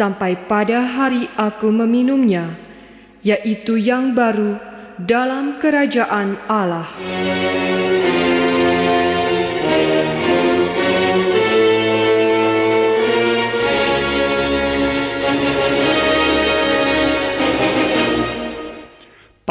sampai 0.00 0.48
pada 0.48 0.80
hari 0.80 1.28
aku 1.36 1.68
meminumnya, 1.68 2.56
yaitu 3.20 3.76
yang 3.76 4.16
baru 4.16 4.56
dalam 4.96 5.60
kerajaan 5.60 6.40
Allah. 6.48 6.88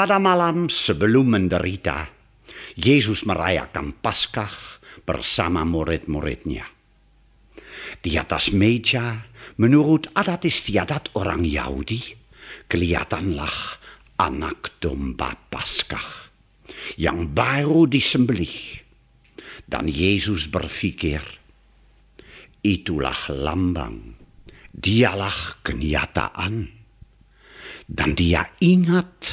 Pada 0.04 0.20
malam 0.20 0.68
sebelum 0.68 1.32
menderita, 1.32 2.12
Yesus 2.76 3.24
merayakan 3.24 3.96
Paskah 4.04 4.52
bersama 5.08 5.64
murid-muridnya. 5.64 6.68
Di 8.04 8.20
atas 8.20 8.52
meja, 8.52 9.24
menurut 9.56 10.12
adat 10.12 10.44
istiadat 10.44 11.16
orang 11.16 11.48
Yahudi, 11.48 12.04
kelihatanlah 12.68 13.80
anak 14.20 14.76
domba 14.84 15.40
Paskah 15.48 16.36
yang 17.00 17.32
baru 17.32 17.88
disembelih. 17.88 18.84
Dan 19.64 19.88
Yesus 19.88 20.52
berpikir, 20.52 21.24
itulah 22.60 23.32
lambang, 23.32 24.20
dialah 24.68 25.64
kenyataan. 25.64 26.83
Dan 27.88 28.16
dia 28.16 28.48
ingat, 28.64 29.28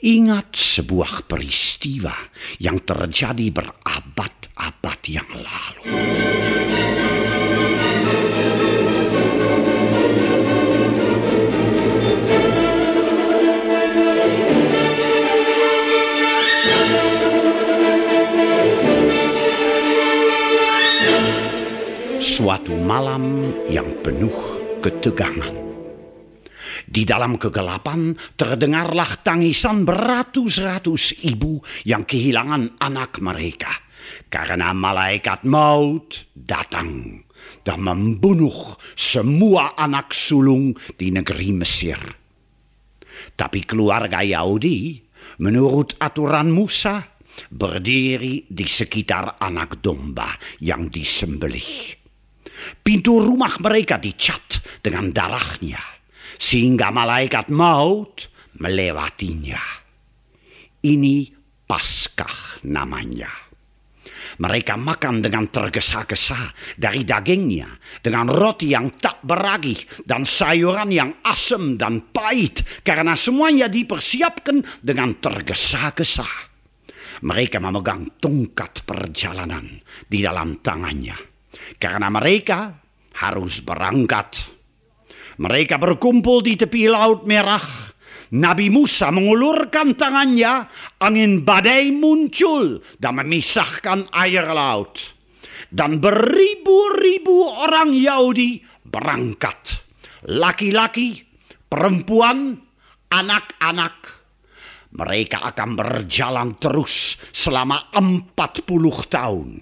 ingat 0.00 0.56
sebuah 0.56 1.28
peristiwa 1.28 2.14
yang 2.56 2.80
terjadi 2.82 3.52
berabad-abad 3.52 5.00
yang 5.08 5.28
lalu. 5.28 5.84
Suatu 22.22 22.74
malam 22.74 23.54
yang 23.70 23.86
penuh 24.02 24.34
ketegangan. 24.82 25.71
Di 26.92 27.08
dalam 27.08 27.40
kegelapan 27.40 28.12
terdengarlah 28.36 29.24
tangisan 29.24 29.88
beratus-ratus 29.88 31.24
ibu 31.24 31.64
yang 31.88 32.04
kehilangan 32.04 32.76
anak 32.84 33.16
mereka. 33.24 33.72
Karena 34.28 34.76
malaikat 34.76 35.48
maut 35.48 36.28
datang 36.36 37.24
dan 37.64 37.80
membunuh 37.80 38.76
semua 38.92 39.72
anak 39.72 40.12
sulung 40.12 40.76
di 40.92 41.08
negeri 41.08 41.48
Mesir. 41.56 41.96
Tapi 43.32 43.64
keluarga 43.64 44.20
Yahudi, 44.20 45.00
menurut 45.40 45.96
aturan 45.96 46.52
Musa, 46.52 47.00
berdiri 47.48 48.44
di 48.52 48.68
sekitar 48.68 49.40
anak 49.40 49.80
domba 49.80 50.36
yang 50.60 50.92
disembelih. 50.92 51.96
Pintu 52.84 53.16
rumah 53.16 53.56
mereka 53.64 53.96
dicat 53.96 54.60
dengan 54.84 55.08
darahnya 55.08 55.91
sehingga 56.42 56.90
malaikat 56.90 57.46
maut 57.54 58.26
melewatinya. 58.58 59.62
Ini 60.82 61.30
Paskah 61.62 62.66
namanya. 62.66 63.30
Mereka 64.42 64.74
makan 64.76 65.22
dengan 65.22 65.48
tergesa-gesa 65.48 66.52
dari 66.74 67.06
dagingnya, 67.06 67.68
dengan 68.02 68.28
roti 68.28 68.74
yang 68.74 68.98
tak 68.98 69.22
beragi, 69.22 69.78
dan 70.02 70.26
sayuran 70.26 70.90
yang 70.90 71.22
asam 71.22 71.78
dan 71.78 72.10
pahit, 72.10 72.60
karena 72.82 73.14
semuanya 73.14 73.70
dipersiapkan 73.70 74.82
dengan 74.82 75.16
tergesa-gesa. 75.16 76.28
Mereka 77.22 77.62
memegang 77.62 78.18
tongkat 78.18 78.82
perjalanan 78.82 79.78
di 80.10 80.24
dalam 80.24 80.58
tangannya, 80.60 81.16
karena 81.78 82.08
mereka 82.10 82.82
harus 83.16 83.60
berangkat 83.64 84.51
mereka 85.42 85.74
berkumpul 85.74 86.46
di 86.46 86.54
tepi 86.54 86.86
laut 86.86 87.26
merah. 87.26 87.90
Nabi 88.32 88.70
Musa 88.70 89.10
mengulurkan 89.10 89.98
tangannya, 89.98 90.70
angin 91.02 91.42
badai 91.42 91.90
muncul 91.90 92.78
dan 93.02 93.18
memisahkan 93.18 94.06
air 94.14 94.46
laut. 94.54 95.02
Dan 95.68 95.98
beribu-ribu 95.98 97.44
orang 97.44 97.90
Yahudi 97.92 98.62
berangkat. 98.86 99.82
Laki-laki, 100.30 101.26
perempuan, 101.66 102.56
anak-anak. 103.10 104.22
Mereka 104.94 105.42
akan 105.42 105.70
berjalan 105.74 106.54
terus 106.56 107.18
selama 107.34 107.90
empat 107.92 108.62
puluh 108.62 108.96
tahun. 109.10 109.58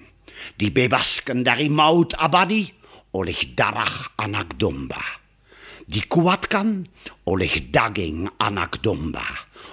Dibebaskan 0.61 1.41
dari 1.41 1.73
maut 1.73 2.13
abadi 2.19 2.69
oleh 3.17 3.39
darah 3.55 4.15
anak 4.19 4.55
domba 4.59 5.21
dikuatkan 5.91 6.87
oleh 7.27 7.53
daging 7.67 8.39
anak 8.39 8.79
domba 8.79 9.27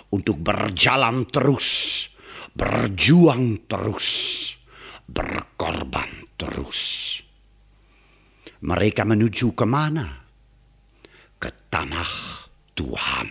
untuk 0.09 0.41
berjalan 0.41 1.30
terus, 1.30 2.09
berjuang 2.57 3.70
terus, 3.70 4.09
berkorban 5.05 6.09
terus. 6.34 6.82
Mereka 8.57 9.05
menuju 9.05 9.53
ke 9.53 9.65
mana? 9.70 10.26
Ke 11.38 11.53
tanah 11.70 12.11
Tuhan. 12.74 13.30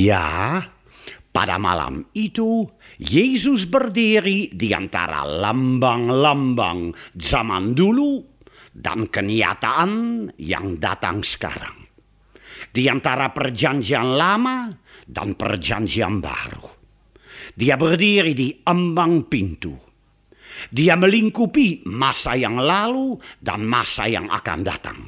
Ya, 0.00 0.64
pada 1.28 1.60
malam 1.60 2.08
itu 2.16 2.64
Yesus 2.96 3.68
berdiri 3.68 4.48
di 4.56 4.72
antara 4.72 5.28
lambang-lambang 5.28 6.96
zaman 7.20 7.76
dulu 7.76 8.24
dan 8.72 9.12
kenyataan 9.12 9.92
yang 10.40 10.80
datang 10.80 11.20
sekarang. 11.20 11.84
Di 12.72 12.88
antara 12.88 13.28
perjanjian 13.36 14.16
lama 14.16 14.72
dan 15.04 15.36
perjanjian 15.36 16.24
baru. 16.24 16.64
Dia 17.52 17.76
berdiri 17.76 18.32
di 18.32 18.56
ambang 18.64 19.28
pintu. 19.28 19.76
Dia 20.72 20.96
melingkupi 20.96 21.84
masa 21.84 22.40
yang 22.40 22.56
lalu 22.56 23.20
dan 23.36 23.68
masa 23.68 24.08
yang 24.08 24.32
akan 24.32 24.60
datang. 24.64 25.00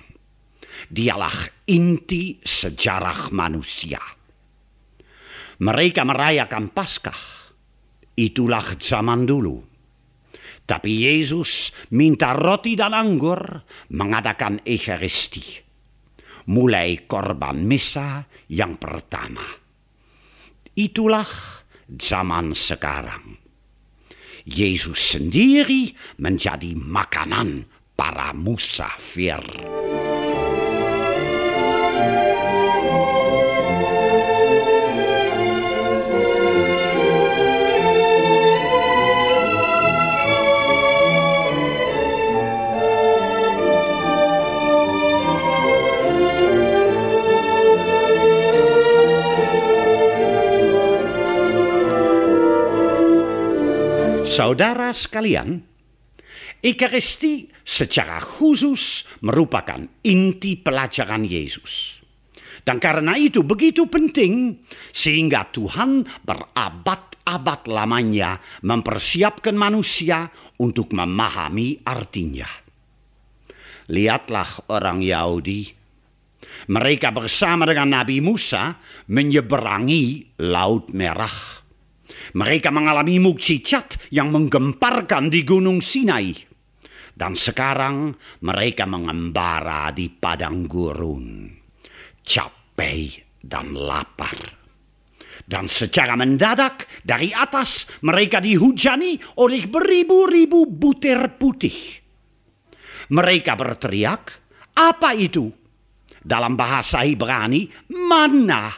Dialah 0.92 1.64
inti 1.64 2.44
sejarah 2.44 3.32
manusia. 3.32 4.20
Mereka 5.62 6.02
merayakan 6.02 6.74
Paskah. 6.74 7.22
Itulah 8.18 8.74
zaman 8.82 9.22
dulu. 9.22 9.62
Tapi 10.66 11.06
Yesus 11.06 11.70
minta 11.94 12.34
roti 12.34 12.74
dan 12.74 12.90
anggur 12.90 13.38
mengadakan 13.94 14.58
Ekaristi. 14.66 15.62
Mulai 16.50 17.06
korban 17.06 17.62
misa 17.62 18.26
yang 18.50 18.74
pertama. 18.74 19.46
Itulah 20.74 21.30
zaman 21.86 22.58
sekarang. 22.58 23.38
Yesus 24.42 25.14
sendiri 25.14 25.94
menjadi 26.18 26.74
makanan 26.74 27.70
para 27.94 28.34
musafir. 28.34 29.38
Saudara 54.32 54.96
sekalian, 54.96 55.60
Ekaristi 56.64 57.52
secara 57.68 58.16
khusus 58.24 59.04
merupakan 59.20 59.84
inti 60.00 60.56
pelajaran 60.56 61.28
Yesus. 61.28 62.00
Dan 62.64 62.80
karena 62.80 63.12
itu 63.20 63.44
begitu 63.44 63.84
penting 63.92 64.56
sehingga 64.96 65.52
Tuhan 65.52 66.08
berabad-abad 66.24 67.60
lamanya 67.68 68.40
mempersiapkan 68.64 69.52
manusia 69.52 70.32
untuk 70.56 70.96
memahami 70.96 71.84
artinya. 71.84 72.48
Lihatlah 73.92 74.72
orang 74.72 75.04
Yahudi. 75.04 75.76
Mereka 76.72 77.12
bersama 77.12 77.68
dengan 77.68 78.00
Nabi 78.00 78.24
Musa 78.24 78.80
menyeberangi 79.12 80.38
Laut 80.40 80.88
Merah. 80.94 81.61
Mereka 82.32 82.70
mengalami 82.70 83.18
mukjizat 83.18 83.98
yang 84.14 84.30
menggemparkan 84.30 85.28
di 85.28 85.42
Gunung 85.42 85.82
Sinai. 85.82 86.32
Dan 87.12 87.36
sekarang 87.36 88.16
mereka 88.40 88.88
mengembara 88.88 89.92
di 89.92 90.08
padang 90.08 90.64
gurun. 90.64 91.50
Capek 92.24 93.42
dan 93.42 93.76
lapar. 93.76 94.62
Dan 95.42 95.66
secara 95.66 96.14
mendadak 96.14 96.86
dari 97.02 97.34
atas 97.34 97.84
mereka 98.06 98.38
dihujani 98.38 99.18
oleh 99.42 99.66
beribu-ribu 99.66 100.70
butir 100.70 101.36
putih. 101.36 101.74
Mereka 103.12 103.52
berteriak, 103.58 104.22
apa 104.72 105.12
itu? 105.12 105.50
Dalam 106.22 106.54
bahasa 106.54 107.02
Ibrani, 107.02 107.66
mana? 107.92 108.70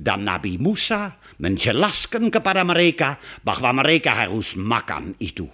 Dan 0.00 0.24
Nabi 0.24 0.56
Musa 0.56 1.19
menjelaskan 1.40 2.28
kepada 2.28 2.60
mereka 2.62 3.16
bahwa 3.40 3.80
mereka 3.80 4.12
harus 4.12 4.52
makan 4.54 5.16
itu. 5.18 5.48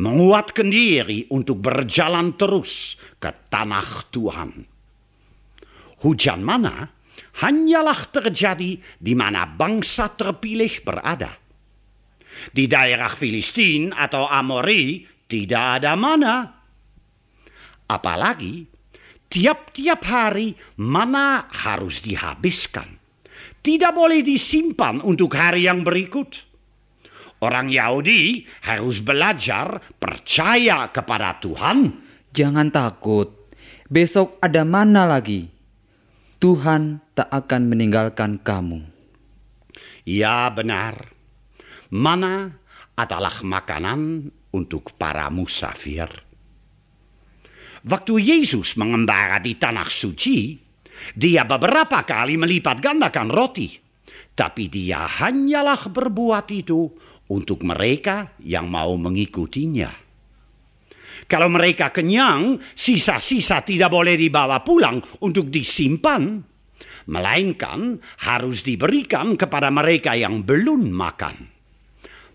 Menguatkan 0.00 0.72
diri 0.72 1.28
untuk 1.28 1.60
berjalan 1.60 2.32
terus 2.40 2.96
ke 3.20 3.28
tanah 3.52 4.08
Tuhan. 4.08 4.64
Hujan 6.00 6.40
mana 6.40 6.88
hanyalah 7.44 8.08
terjadi 8.08 8.80
di 8.80 9.12
mana 9.12 9.44
bangsa 9.44 10.08
terpilih 10.16 10.80
berada. 10.80 11.36
Di 12.48 12.64
daerah 12.64 13.12
Filistin 13.12 13.92
atau 13.92 14.24
Amori 14.24 15.04
tidak 15.28 15.82
ada 15.82 15.92
mana. 16.00 16.48
Apalagi 17.84 18.64
tiap-tiap 19.28 20.00
hari 20.00 20.56
mana 20.80 21.44
harus 21.52 22.00
dihabiskan 22.00 23.03
tidak 23.64 23.96
boleh 23.96 24.20
disimpan 24.20 25.00
untuk 25.00 25.32
hari 25.32 25.64
yang 25.64 25.80
berikut. 25.80 26.36
Orang 27.40 27.72
Yahudi 27.72 28.44
harus 28.60 29.00
belajar 29.00 29.80
percaya 29.96 30.92
kepada 30.92 31.40
Tuhan. 31.40 32.04
Jangan 32.36 32.68
takut, 32.68 33.32
besok 33.88 34.36
ada 34.44 34.68
mana 34.68 35.08
lagi. 35.08 35.48
Tuhan 36.44 37.00
tak 37.16 37.32
akan 37.32 37.62
meninggalkan 37.72 38.36
kamu. 38.44 38.84
Ya 40.04 40.44
benar, 40.52 41.08
mana 41.88 42.60
adalah 42.92 43.40
makanan 43.40 44.28
untuk 44.52 44.92
para 45.00 45.32
musafir. 45.32 46.08
Waktu 47.84 48.14
Yesus 48.20 48.76
mengembara 48.80 49.40
di 49.40 49.56
tanah 49.56 49.88
suci, 49.88 50.63
dia 51.12 51.44
beberapa 51.44 52.00
kali 52.08 52.40
melipat 52.40 52.80
gandakan 52.80 53.28
roti. 53.28 53.68
Tapi 54.34 54.66
dia 54.72 55.06
hanyalah 55.06 55.92
berbuat 55.92 56.48
itu 56.50 56.90
untuk 57.30 57.62
mereka 57.62 58.34
yang 58.42 58.66
mau 58.66 58.96
mengikutinya. 58.98 60.02
Kalau 61.24 61.48
mereka 61.48 61.88
kenyang, 61.94 62.60
sisa-sisa 62.76 63.64
tidak 63.64 63.88
boleh 63.94 64.18
dibawa 64.18 64.60
pulang 64.60 65.00
untuk 65.22 65.48
disimpan. 65.48 66.42
Melainkan 67.04 68.00
harus 68.24 68.64
diberikan 68.64 69.36
kepada 69.36 69.68
mereka 69.68 70.16
yang 70.16 70.44
belum 70.44 70.88
makan. 70.88 71.36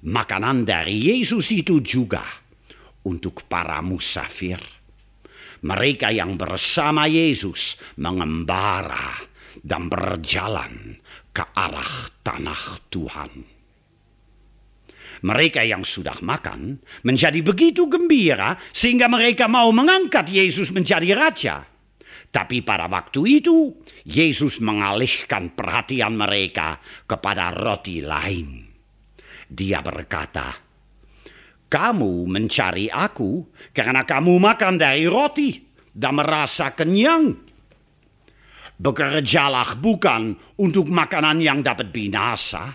Makanan 0.06 0.64
dari 0.64 1.12
Yesus 1.12 1.52
itu 1.52 1.84
juga 1.84 2.24
untuk 3.04 3.44
para 3.50 3.82
musafir 3.84 4.79
mereka 5.66 6.14
yang 6.14 6.40
bersama 6.40 7.06
Yesus 7.10 7.76
mengembara 8.00 9.20
dan 9.60 9.92
berjalan 9.92 10.96
ke 11.36 11.44
arah 11.56 12.08
tanah 12.24 12.64
Tuhan. 12.88 13.32
Mereka 15.20 15.68
yang 15.68 15.84
sudah 15.84 16.24
makan 16.24 16.80
menjadi 17.04 17.44
begitu 17.44 17.92
gembira 17.92 18.56
sehingga 18.72 19.12
mereka 19.12 19.52
mau 19.52 19.68
mengangkat 19.76 20.32
Yesus 20.32 20.72
menjadi 20.72 21.12
raja. 21.12 21.68
Tapi 22.30 22.62
pada 22.62 22.88
waktu 22.88 23.42
itu 23.42 23.74
Yesus 24.06 24.62
mengalihkan 24.64 25.58
perhatian 25.58 26.16
mereka 26.16 26.80
kepada 27.04 27.52
roti 27.52 28.00
lain. 28.00 28.70
Dia 29.50 29.82
berkata, 29.82 30.69
kamu 31.70 32.26
mencari 32.26 32.90
aku 32.90 33.46
karena 33.72 34.02
kamu 34.02 34.42
makan 34.42 34.82
dari 34.82 35.06
roti 35.06 35.54
dan 35.94 36.18
merasa 36.18 36.74
kenyang. 36.74 37.38
Bekerjalah 38.80 39.78
bukan 39.78 40.34
untuk 40.58 40.90
makanan 40.90 41.44
yang 41.44 41.62
dapat 41.62 41.94
binasa, 41.94 42.74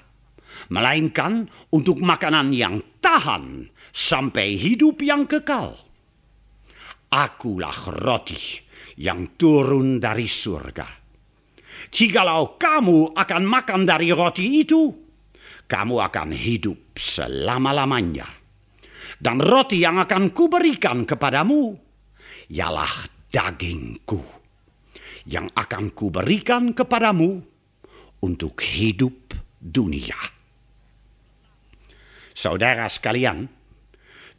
melainkan 0.71 1.49
untuk 1.75 1.99
makanan 1.99 2.55
yang 2.55 2.79
tahan 3.03 3.67
sampai 3.91 4.55
hidup 4.55 5.03
yang 5.03 5.27
kekal. 5.27 5.75
Akulah 7.09 7.89
roti 7.99 8.63
yang 9.01 9.35
turun 9.35 9.99
dari 9.99 10.29
surga. 10.29 11.03
Jikalau 11.89 12.61
kamu 12.61 13.17
akan 13.17 13.43
makan 13.43 13.81
dari 13.89 14.13
roti 14.13 14.61
itu, 14.61 14.93
kamu 15.65 15.95
akan 16.05 16.31
hidup 16.37 16.95
selama-lamanya. 16.95 18.44
Dan 19.25 19.41
roti 19.41 19.81
yang 19.81 19.97
akan 19.97 20.37
kuberikan 20.37 21.09
kepadamu, 21.09 21.73
ialah 22.53 23.09
dagingku, 23.33 24.21
yang 25.25 25.49
akan 25.49 25.97
kuberikan 25.97 26.77
kepadamu 26.77 27.41
untuk 28.21 28.61
hidup 28.61 29.33
dunia. 29.57 30.21
Saudara 32.37 32.85
sekalian, 32.93 33.49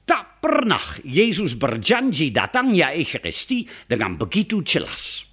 tak 0.05 0.37
pernah 0.37 1.01
Yesus 1.01 1.57
berjanji 1.57 2.29
datangnya 2.29 2.93
Ekaristi 2.93 3.65
dengan 3.89 4.21
begitu 4.21 4.61
jelas. 4.61 5.25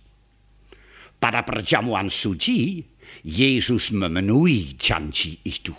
Pada 1.20 1.44
perjamuan 1.44 2.08
suci, 2.08 2.80
Yesus 3.20 3.92
memenuhi 3.92 4.80
janji 4.80 5.44
itu. 5.44 5.76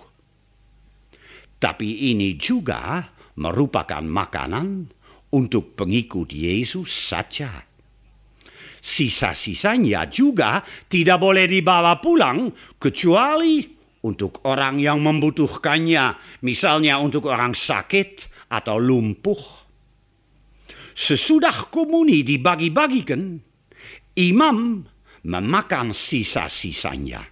Tapi 1.57 2.13
ini 2.13 2.37
juga 2.37 3.09
merupakan 3.39 4.03
makanan 4.03 4.91
untuk 5.33 5.73
pengikut 5.73 6.29
Yesus 6.29 6.89
saja. 7.09 7.65
Sisa-sisanya 8.83 10.11
juga 10.11 10.59
tidak 10.91 11.23
boleh 11.23 11.47
dibawa 11.47 12.03
pulang 12.03 12.51
kecuali 12.75 13.63
untuk 14.03 14.43
orang 14.43 14.83
yang 14.83 14.99
membutuhkannya, 14.99 16.19
misalnya 16.43 16.99
untuk 16.99 17.31
orang 17.31 17.55
sakit 17.55 18.27
atau 18.51 18.75
lumpuh. 18.75 19.39
Sesudah 20.93 21.71
komuni 21.71 22.21
dibagi-bagikan, 22.27 23.39
imam 24.19 24.83
memakan 25.23 25.95
sisa-sisanya 25.95 27.23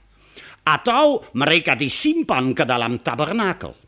atau 0.64 1.26
mereka 1.36 1.76
disimpan 1.76 2.56
ke 2.56 2.64
dalam 2.64 3.02
tabernakel. 3.04 3.81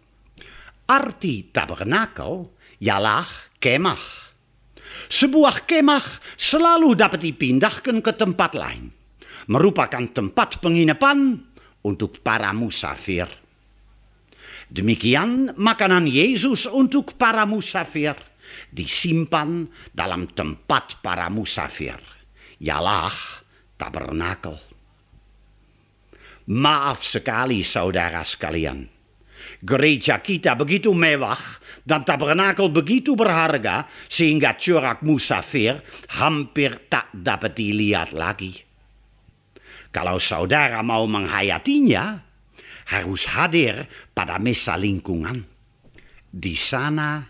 Arti 0.94 1.50
tabernakel 1.50 2.54
ialah 2.78 3.26
kemah. 3.58 4.04
Sebuah 5.10 5.66
kemah 5.66 6.38
selalu 6.38 6.94
dapat 6.94 7.26
dipindahkan 7.26 7.98
ke 8.06 8.14
tempat 8.14 8.54
lain. 8.54 8.94
Merupakan 9.50 10.06
tempat 10.14 10.62
penginapan 10.62 11.42
untuk 11.82 12.22
para 12.22 12.54
musafir. 12.54 13.26
Demikian 14.70 15.58
makanan 15.58 16.06
Yesus 16.06 16.70
untuk 16.70 17.18
para 17.18 17.44
musafir 17.50 18.14
disimpan 18.70 19.66
dalam 19.90 20.30
tempat 20.30 21.02
para 21.02 21.26
musafir. 21.34 21.98
Ialah 22.62 23.18
tabernakel. 23.82 24.62
Maaf 26.54 27.02
sekali 27.02 27.66
saudara 27.66 28.22
sekalian. 28.22 28.93
Gereja 29.64 30.20
kita 30.20 30.60
begitu 30.60 30.92
mewah 30.92 31.40
dan 31.88 32.04
tabernakel 32.04 32.68
begitu 32.68 33.16
berharga 33.16 33.88
sehingga 34.12 34.60
corak 34.60 35.00
musafir 35.08 35.80
hampir 36.12 36.92
tak 36.92 37.08
dapat 37.16 37.56
dilihat 37.56 38.12
lagi. 38.12 38.60
Kalau 39.94 40.20
saudara 40.20 40.84
mau 40.84 41.08
menghayatinya, 41.08 42.20
harus 42.92 43.24
hadir 43.30 43.88
pada 44.12 44.36
mesa 44.42 44.76
lingkungan. 44.76 45.46
Di 46.34 46.58
sana, 46.58 47.24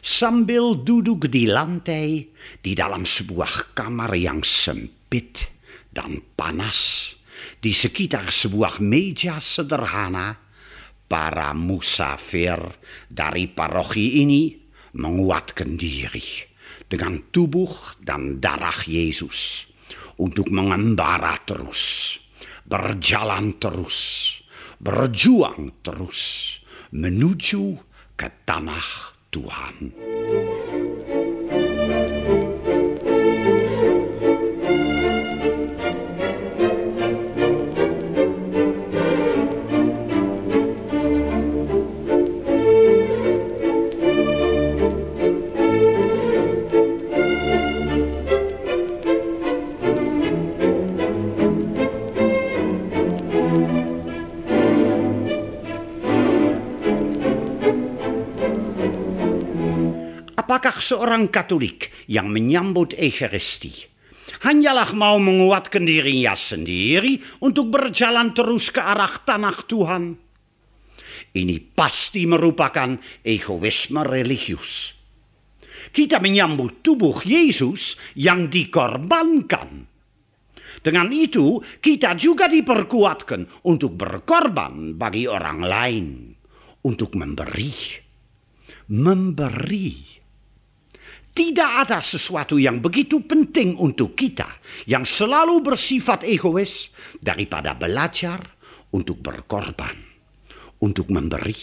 sambil 0.00 0.78
duduk 0.78 1.26
di 1.28 1.44
lantai 1.50 2.22
di 2.62 2.72
dalam 2.72 3.02
sebuah 3.04 3.76
kamar 3.76 4.14
yang 4.14 4.40
sempit 4.46 5.42
dan 5.90 6.22
panas, 6.38 7.12
di 7.58 7.74
sekitar 7.74 8.30
sebuah 8.30 8.78
meja 8.78 9.42
sederhana, 9.42 10.43
para 11.08 11.52
musafir 11.52 12.58
dari 13.08 13.50
paroki 13.50 14.24
ini 14.24 14.56
menguatkan 14.94 15.74
diri 15.76 16.24
dengan 16.86 17.18
tubuh 17.34 17.98
dan 18.00 18.38
darah 18.38 18.86
Yesus 18.86 19.66
untuk 20.18 20.46
mengembara 20.50 21.34
terus, 21.42 22.14
berjalan 22.66 23.58
terus, 23.58 23.98
berjuang 24.78 25.74
terus 25.82 26.20
menuju 26.94 27.78
ke 28.14 28.30
tanah 28.46 28.86
Tuhan. 29.34 29.90
Apakah 60.64 60.80
seorang 60.80 61.28
Katolik 61.28 61.92
yang 62.08 62.32
menyambut 62.32 62.96
Ekaristi 62.96 63.84
hanyalah 64.48 64.96
mau 64.96 65.20
menguatkan 65.20 65.84
dirinya 65.84 66.32
sendiri 66.32 67.20
untuk 67.44 67.68
berjalan 67.68 68.32
terus 68.32 68.72
ke 68.72 68.80
arah 68.80 69.12
tanah 69.28 69.60
Tuhan? 69.68 70.16
Ini 71.36 71.60
pasti 71.76 72.24
merupakan 72.24 72.96
egoisme 73.20 74.08
religius. 74.08 74.96
Kita 75.92 76.16
menyambut 76.16 76.80
tubuh 76.80 77.20
Yesus 77.28 78.00
yang 78.16 78.48
dikorbankan. 78.48 79.84
Dengan 80.80 81.12
itu, 81.12 81.60
kita 81.60 82.16
juga 82.16 82.48
diperkuatkan 82.48 83.68
untuk 83.68 84.00
berkorban 84.00 84.96
bagi 84.96 85.28
orang 85.28 85.60
lain, 85.60 86.06
untuk 86.88 87.12
memberi. 87.20 88.00
Memberi. 88.88 90.13
Tidak 91.34 91.70
ada 91.82 91.98
sesuatu 91.98 92.62
yang 92.62 92.78
begitu 92.78 93.18
penting 93.26 93.74
untuk 93.74 94.14
kita 94.14 94.62
yang 94.86 95.02
selalu 95.02 95.66
bersifat 95.66 96.22
egois 96.22 96.70
daripada 97.18 97.74
belajar 97.74 98.38
untuk 98.94 99.18
berkorban, 99.18 99.98
untuk 100.78 101.10
memberi. 101.10 101.58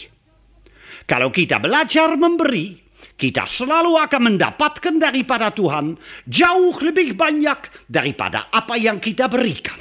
Kalau 1.08 1.32
kita 1.32 1.56
belajar 1.56 2.12
memberi, 2.20 2.76
kita 3.16 3.48
selalu 3.48 3.96
akan 3.96 4.36
mendapatkan 4.36 4.94
daripada 5.00 5.48
Tuhan 5.56 5.96
jauh 6.28 6.76
lebih 6.84 7.16
banyak 7.16 7.88
daripada 7.88 8.52
apa 8.52 8.76
yang 8.76 9.00
kita 9.00 9.24
berikan. 9.24 9.80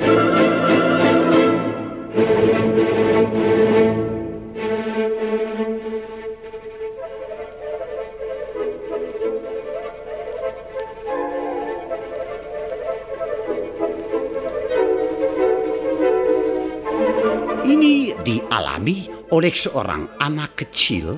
Ini 18.51 18.59
dialami 18.59 19.07
oleh 19.31 19.55
seorang 19.55 20.19
anak 20.19 20.59
kecil 20.59 21.15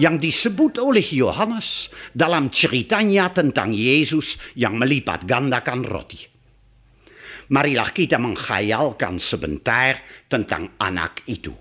yang 0.00 0.16
disebut 0.16 0.80
oleh 0.80 1.04
Yohanes 1.04 1.92
dalam 2.16 2.48
ceritanya 2.48 3.28
tentang 3.36 3.76
Yesus 3.76 4.40
yang 4.56 4.80
melipat 4.80 5.28
gandakan 5.28 5.84
roti. 5.84 6.24
Marilah 7.52 7.92
kita 7.92 8.16
menghayalkan 8.16 9.20
sebentar 9.20 10.00
tentang 10.24 10.72
anak 10.80 11.20
itu. 11.28 11.52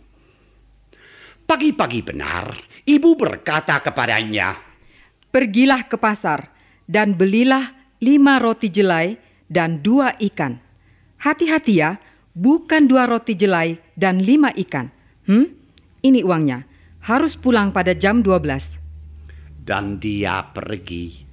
Pagi-pagi 1.43 1.99
benar, 1.99 2.55
ibu 2.87 3.19
berkata 3.19 3.83
kepadanya, 3.83 4.55
Pergilah 5.27 5.83
ke 5.91 5.99
pasar 5.99 6.47
dan 6.87 7.19
belilah 7.19 7.75
lima 7.99 8.39
roti 8.39 8.71
jelai 8.71 9.19
dan 9.51 9.83
dua 9.83 10.15
ikan. 10.31 10.55
Hati-hati 11.19 11.75
ya, 11.75 11.99
bukan 12.33 12.89
dua 12.89 13.05
roti 13.05 13.37
jelai 13.37 13.77
dan 13.93 14.21
lima 14.21 14.49
ikan. 14.53 14.89
Hmm? 15.29 15.47
Ini 16.03 16.19
uangnya. 16.25 16.67
Harus 17.03 17.35
pulang 17.35 17.71
pada 17.75 17.95
jam 17.95 18.23
12. 18.23 19.63
Dan 19.63 19.99
dia 19.99 20.43
pergi. 20.51 21.23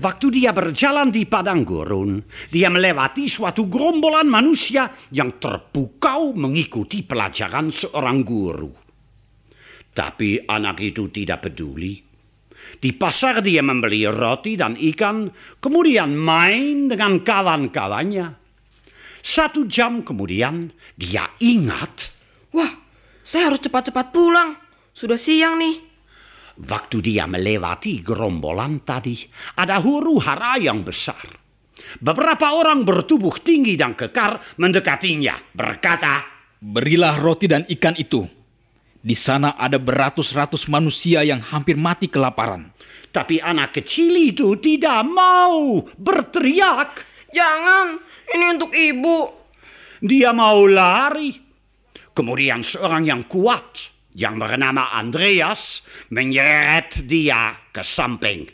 Waktu 0.00 0.26
dia 0.32 0.56
berjalan 0.56 1.12
di 1.12 1.28
padang 1.28 1.60
gurun, 1.68 2.24
dia 2.48 2.72
melewati 2.72 3.28
suatu 3.28 3.68
gerombolan 3.68 4.24
manusia 4.24 4.88
yang 5.12 5.36
terpukau 5.36 6.32
mengikuti 6.32 7.04
pelajaran 7.04 7.68
seorang 7.68 8.24
guru. 8.24 8.72
Tapi 9.92 10.48
anak 10.48 10.80
itu 10.80 11.12
tidak 11.12 11.44
peduli. 11.44 12.00
Di 12.80 12.96
pasar 12.96 13.44
dia 13.44 13.60
membeli 13.60 14.08
roti 14.08 14.56
dan 14.56 14.72
ikan, 14.72 15.28
kemudian 15.60 16.16
main 16.16 16.88
dengan 16.88 17.20
kawan-kawannya. 17.20 18.39
Satu 19.20 19.68
jam 19.68 20.00
kemudian 20.00 20.72
dia 20.96 21.28
ingat, 21.40 22.12
Wah, 22.56 22.72
Saya 23.20 23.52
harus 23.52 23.62
cepat-cepat 23.62 24.10
pulang. 24.10 24.58
Sudah 24.90 25.20
siang 25.20 25.60
nih. 25.60 25.76
Waktu 26.60 27.00
dia 27.00 27.24
melewati 27.30 28.02
gerombolan 28.02 28.82
tadi, 28.82 29.16
ada 29.54 29.78
huru 29.80 30.18
hara 30.18 30.58
yang 30.60 30.82
besar. 30.82 31.40
Beberapa 32.00 32.52
orang 32.52 32.84
bertubuh 32.84 33.40
tinggi 33.40 33.78
dan 33.78 33.96
kekar 33.96 34.58
mendekatinya, 34.60 35.54
berkata, 35.56 36.26
Berilah 36.60 37.16
roti 37.16 37.48
dan 37.48 37.64
ikan 37.64 37.96
itu. 37.96 38.28
Di 39.00 39.16
sana 39.16 39.56
ada 39.56 39.80
beratus-ratus 39.80 40.68
manusia 40.68 41.24
yang 41.24 41.40
hampir 41.40 41.72
mati 41.72 42.04
kelaparan. 42.12 42.68
Tapi 43.08 43.40
anak 43.40 43.80
kecil 43.80 44.12
itu 44.12 44.60
tidak 44.60 45.00
mau 45.08 45.80
berteriak. 45.96 47.08
Jangan, 47.32 47.96
ini 48.34 48.44
untuk 48.56 48.72
ibu. 48.72 49.18
Dia 50.00 50.32
mau 50.32 50.64
lari. 50.64 51.36
Kemudian 52.10 52.66
seorang 52.66 53.06
yang 53.06 53.22
kuat, 53.30 53.76
yang 54.16 54.40
bernama 54.40 54.90
Andreas, 54.96 55.84
menyeret 56.10 57.06
dia 57.06 57.54
ke 57.70 57.84
samping. 57.86 58.48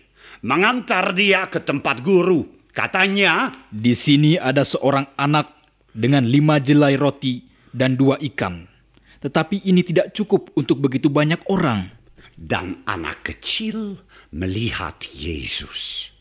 Mengantar 0.44 1.16
dia 1.16 1.48
ke 1.48 1.64
tempat 1.64 2.04
guru. 2.04 2.44
Katanya, 2.76 3.64
Di 3.72 3.96
sini 3.96 4.36
ada 4.36 4.60
seorang 4.60 5.16
anak 5.16 5.48
dengan 5.96 6.28
lima 6.28 6.60
jelai 6.60 6.94
roti 7.00 7.40
dan 7.72 7.96
dua 7.96 8.20
ikan. 8.20 8.68
Tetapi 9.24 9.64
ini 9.64 9.80
tidak 9.80 10.12
cukup 10.12 10.52
untuk 10.54 10.78
begitu 10.84 11.08
banyak 11.08 11.40
orang. 11.48 11.96
dan 12.36 12.84
anak 12.84 13.24
kecil 13.24 13.96
melihat 14.28 15.00
Yesus. 15.08 16.12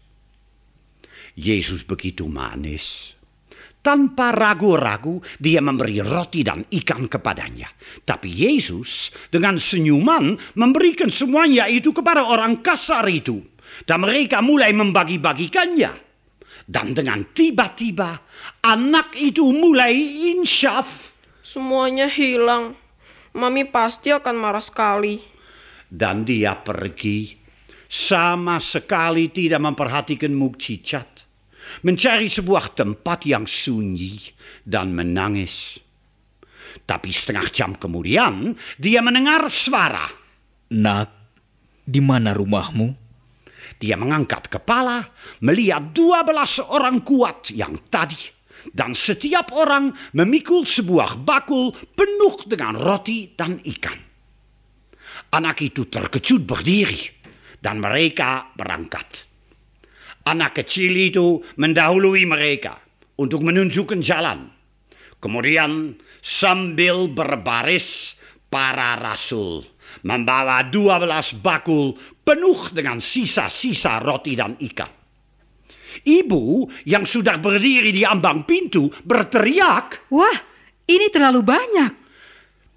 Yesus 1.36 1.84
begitu 1.84 2.24
manis. 2.32 3.15
Tanpa 3.86 4.34
ragu-ragu 4.34 5.22
dia 5.38 5.62
memberi 5.62 6.02
roti 6.02 6.42
dan 6.42 6.66
ikan 6.74 7.06
kepadanya. 7.06 7.70
Tapi 8.02 8.34
Yesus 8.34 9.14
dengan 9.30 9.62
senyuman 9.62 10.58
memberikan 10.58 11.14
semuanya 11.14 11.70
itu 11.70 11.94
kepada 11.94 12.26
orang 12.26 12.66
kasar 12.66 13.06
itu. 13.06 13.46
Dan 13.86 14.02
mereka 14.02 14.42
mulai 14.42 14.74
membagi-bagikannya. 14.74 16.02
Dan 16.66 16.98
dengan 16.98 17.30
tiba-tiba 17.30 18.26
anak 18.66 19.14
itu 19.14 19.46
mulai 19.54 19.94
insyaf. 20.34 20.90
Semuanya 21.46 22.10
hilang. 22.10 22.74
Mami 23.38 23.70
pasti 23.70 24.10
akan 24.10 24.34
marah 24.34 24.66
sekali. 24.66 25.22
Dan 25.86 26.26
dia 26.26 26.58
pergi 26.58 27.38
sama 27.86 28.58
sekali 28.58 29.30
tidak 29.30 29.62
memperhatikan 29.62 30.34
mukjizat. 30.34 31.15
Mencari 31.86 32.34
sebuah 32.34 32.74
tempat 32.74 33.30
yang 33.30 33.46
sunyi 33.46 34.18
dan 34.66 34.90
menangis. 34.98 35.78
Tapi 36.82 37.14
setengah 37.14 37.48
jam 37.54 37.72
kemudian 37.78 38.58
dia 38.82 39.06
mendengar 39.06 39.46
suara. 39.54 40.10
Nak, 40.74 41.10
di 41.86 42.02
mana 42.02 42.34
rumahmu? 42.34 43.06
Dia 43.78 44.02
mengangkat 44.02 44.50
kepala 44.50 45.14
melihat 45.46 45.94
dua 45.94 46.26
belas 46.26 46.58
orang 46.58 47.06
kuat 47.06 47.54
yang 47.54 47.78
tadi. 47.94 48.18
Dan 48.66 48.98
setiap 48.98 49.54
orang 49.54 49.94
memikul 50.18 50.66
sebuah 50.66 51.22
bakul 51.22 51.70
penuh 51.94 52.50
dengan 52.50 52.74
roti 52.74 53.30
dan 53.38 53.62
ikan. 53.62 54.02
Anak 55.38 55.62
itu 55.62 55.86
terkejut 55.86 56.42
berdiri 56.50 57.14
dan 57.62 57.78
mereka 57.78 58.50
berangkat. 58.58 59.25
Anak 60.26 60.58
kecil 60.58 60.92
itu 60.98 61.46
mendahului 61.62 62.26
mereka 62.26 62.82
untuk 63.22 63.46
menunjukkan 63.46 64.02
jalan. 64.02 64.50
Kemudian 65.22 65.96
sambil 66.26 67.08
berbaris 67.10 68.18
para 68.50 68.98
rasul 68.98 69.66
membawa 70.02 70.66
dua 70.66 70.98
belas 70.98 71.30
bakul 71.38 71.94
penuh 72.26 72.74
dengan 72.74 72.98
sisa-sisa 72.98 74.02
roti 74.02 74.34
dan 74.34 74.58
ikan. 74.60 74.90
Ibu 76.04 76.68
yang 76.90 77.08
sudah 77.08 77.40
berdiri 77.40 77.96
di 77.96 78.04
ambang 78.04 78.44
pintu 78.44 78.92
berteriak, 79.06 80.12
Wah, 80.12 80.38
ini 80.90 81.08
terlalu 81.14 81.42
banyak. 81.46 81.94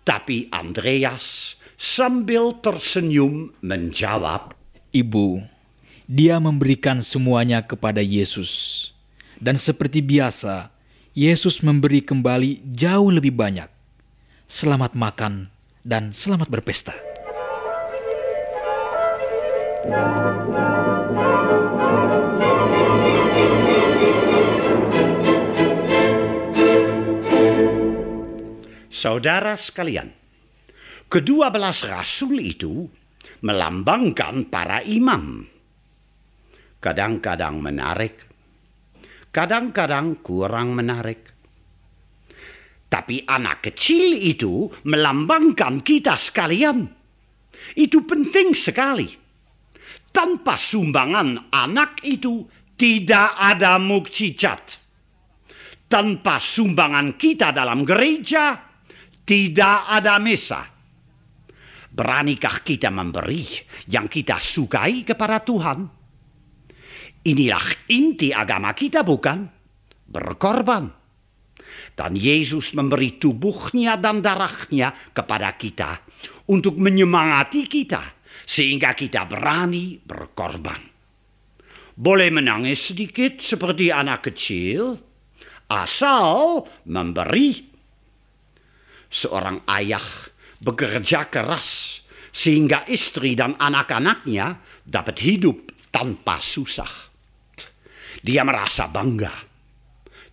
tapi 0.07 0.49
Andreas 0.49 1.57
sambil 1.77 2.57
tersenyum 2.65 3.53
menjawab, 3.61 4.57
Ibu, 4.89 5.45
dia 6.09 6.41
memberikan 6.41 7.05
semuanya 7.05 7.61
kepada 7.61 8.01
Yesus. 8.01 8.49
Dan 9.37 9.61
seperti 9.61 10.01
biasa, 10.01 10.73
Yesus 11.13 11.61
memberi 11.61 12.01
kembali 12.01 12.65
jauh 12.73 13.13
lebih 13.13 13.37
banyak. 13.37 13.69
Selamat 14.49 14.97
makan 14.97 15.53
dan 15.85 16.17
selamat 16.17 16.49
berpesta. 16.49 16.97
Saudara 28.89 29.55
sekalian, 29.61 30.11
kedua 31.13 31.53
belas 31.53 31.85
rasul 31.85 32.41
itu 32.43 32.89
melambangkan 33.45 34.49
para 34.49 34.83
imam. 34.83 35.58
Kadang-kadang 36.79 37.59
menarik, 37.59 38.23
kadang-kadang 39.35 40.23
kurang 40.23 40.79
menarik. 40.79 41.27
Tapi 42.87 43.27
anak 43.27 43.67
kecil 43.67 44.15
itu 44.15 44.71
melambangkan 44.87 45.83
kita 45.83 46.15
sekalian. 46.15 46.87
Itu 47.75 48.07
penting 48.07 48.55
sekali. 48.55 49.11
Tanpa 50.09 50.57
sumbangan 50.57 51.51
anak 51.51 52.01
itu 52.07 52.47
tidak 52.79 53.35
ada 53.37 53.77
mukjizat. 53.77 54.79
Tanpa 55.91 56.39
sumbangan 56.39 57.19
kita 57.19 57.51
dalam 57.51 57.83
gereja, 57.83 58.55
tidak 59.27 59.79
ada 59.85 60.17
mesa. 60.23 60.63
Beranikah 61.91 62.63
kita 62.63 62.89
memberi 62.89 63.43
yang 63.91 64.07
kita 64.07 64.39
sukai 64.39 65.03
kepada 65.03 65.43
Tuhan? 65.43 65.98
Inilah 67.27 67.91
inti 67.91 68.31
agama 68.31 68.71
kita 68.77 69.03
bukan? 69.03 69.49
Berkorban. 70.07 70.87
Dan 71.99 72.15
Yesus 72.15 72.71
memberi 72.79 73.19
tubuhnya 73.19 73.99
dan 73.99 74.23
darahnya 74.23 75.11
kepada 75.11 75.59
kita 75.59 75.99
untuk 76.47 76.79
menyemangati 76.79 77.67
kita 77.67 78.19
sehingga 78.47 78.95
kita 78.95 79.27
berani 79.27 79.99
berkorban. 79.99 80.81
Boleh 81.99 82.31
menangis 82.31 82.95
sedikit 82.95 83.43
seperti 83.43 83.91
anak 83.91 84.31
kecil 84.31 84.95
asal 85.67 86.63
memberi 86.87 87.67
seorang 89.11 89.67
ayah 89.67 90.31
bekerja 90.63 91.27
keras 91.27 92.01
sehingga 92.31 92.87
istri 92.87 93.35
dan 93.35 93.59
anak-anaknya 93.59 94.63
dapat 94.87 95.19
hidup 95.19 95.59
tanpa 95.91 96.39
susah. 96.39 97.08
Dia 98.23 98.43
merasa 98.43 98.91
bangga. 98.91 99.35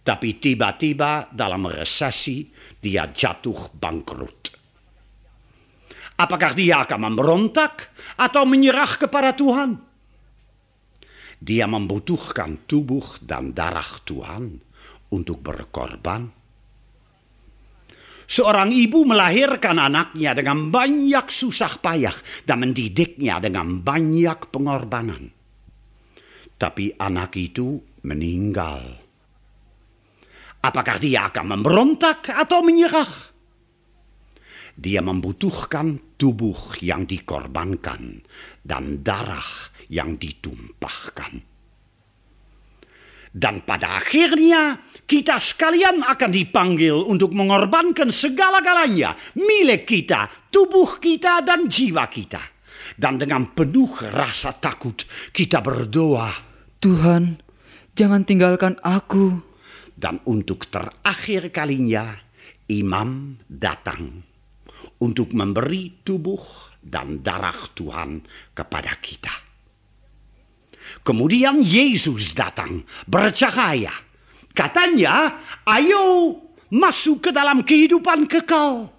Tapi 0.05 0.37
tiba-tiba 0.37 1.33
dalam 1.33 1.65
resesi 1.65 2.45
dia 2.77 3.09
jatuh 3.09 3.73
bangkrut. 3.73 4.41
Apakah 6.15 6.55
dia 6.55 6.85
akan 6.85 7.11
memberontak 7.11 7.91
atau 8.15 8.45
menyerah 8.47 8.95
kepada 8.95 9.33
Tuhan? 9.35 9.75
Dia 11.41 11.67
membutuhkan 11.67 12.63
tubuh 12.63 13.19
dan 13.19 13.51
darah 13.51 13.99
Tuhan 14.07 14.55
untuk 15.11 15.43
berkorban. 15.43 16.45
Seorang 18.25 18.73
ibu 18.73 19.05
melahirkan 19.05 19.77
anaknya 19.77 20.33
dengan 20.33 20.73
banyak 20.73 21.29
susah 21.29 21.77
payah 21.77 22.15
dan 22.47 22.65
mendidiknya 22.65 23.37
dengan 23.37 23.85
banyak 23.85 24.49
pengorbanan. 24.49 25.29
Tapi 26.55 26.95
anak 26.95 27.35
itu 27.35 27.83
meninggal. 28.07 29.03
Apakah 30.63 30.97
dia 30.97 31.29
akan 31.29 31.45
memberontak 31.59 32.31
atau 32.31 32.63
menyerah? 32.65 33.35
Dia 34.75 34.99
membutuhkan 34.99 36.17
tubuh 36.19 36.79
yang 36.83 37.07
dikorbankan 37.07 38.23
dan 38.63 39.03
darah 39.03 39.71
yang 39.87 40.19
ditumpahkan. 40.19 41.55
Dan 43.35 43.67
pada 43.67 43.99
akhirnya 43.99 44.79
kita 45.03 45.43
sekalian 45.43 46.07
akan 46.07 46.31
dipanggil 46.31 46.95
untuk 47.03 47.35
mengorbankan 47.35 48.07
segala-galanya. 48.15 49.35
Milik 49.35 49.83
kita, 49.83 50.47
tubuh 50.47 51.03
kita 51.03 51.43
dan 51.43 51.67
jiwa 51.67 52.07
kita. 52.07 52.54
Dan 52.93 53.17
dengan 53.17 53.57
penuh 53.57 53.89
rasa 54.13 54.53
takut 54.61 55.01
kita 55.33 55.65
berdoa. 55.65 56.29
Tuhan, 56.77 57.41
jangan 57.97 58.21
tinggalkan 58.21 58.77
aku. 58.85 59.41
Dan 59.95 60.21
untuk 60.29 60.69
terakhir 60.69 61.49
kalinya 61.49 62.13
imam 62.69 63.39
datang 63.49 64.21
untuk 65.01 65.33
memberi 65.33 66.05
tubuh 66.05 66.41
dan 66.85 67.25
darah 67.25 67.73
Tuhan 67.73 68.21
kepada 68.53 68.93
kita. 69.01 69.33
Kemudian 71.01 71.65
Yesus 71.65 72.37
datang 72.37 72.85
bercahaya. 73.09 73.93
Katanya, 74.53 75.41
ayo 75.67 76.37
masuk 76.69 77.29
ke 77.29 77.29
dalam 77.33 77.65
kehidupan 77.65 78.29
kekal. 78.29 78.93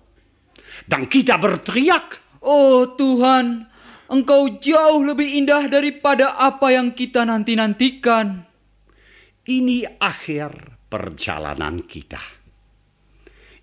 Dan 0.87 1.09
kita 1.09 1.41
berteriak, 1.41 2.21
Oh 2.45 2.95
Tuhan, 2.95 3.67
Engkau 4.07 4.63
jauh 4.63 5.03
lebih 5.03 5.27
indah 5.27 5.67
daripada 5.67 6.39
apa 6.39 6.71
yang 6.71 6.95
kita 6.95 7.27
nanti-nantikan. 7.27 8.47
Ini 9.47 9.99
akhir 9.99 10.79
perjalanan 10.87 11.83
kita. 11.87 12.23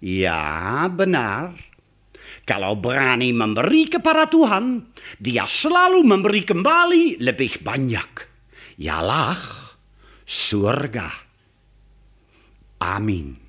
Ya, 0.04 0.84
benar. 0.92 1.56
Kalau 2.44 2.76
berani 2.76 3.32
memberi 3.32 3.88
kepada 3.88 4.28
Tuhan, 4.28 4.92
dia 5.16 5.48
selalu 5.48 6.04
memberi 6.04 6.44
kembali 6.44 7.24
lebih 7.24 7.64
banyak. 7.64 8.12
Yalah 8.84 9.40
surga. 10.28 11.08
Amin. 12.84 13.43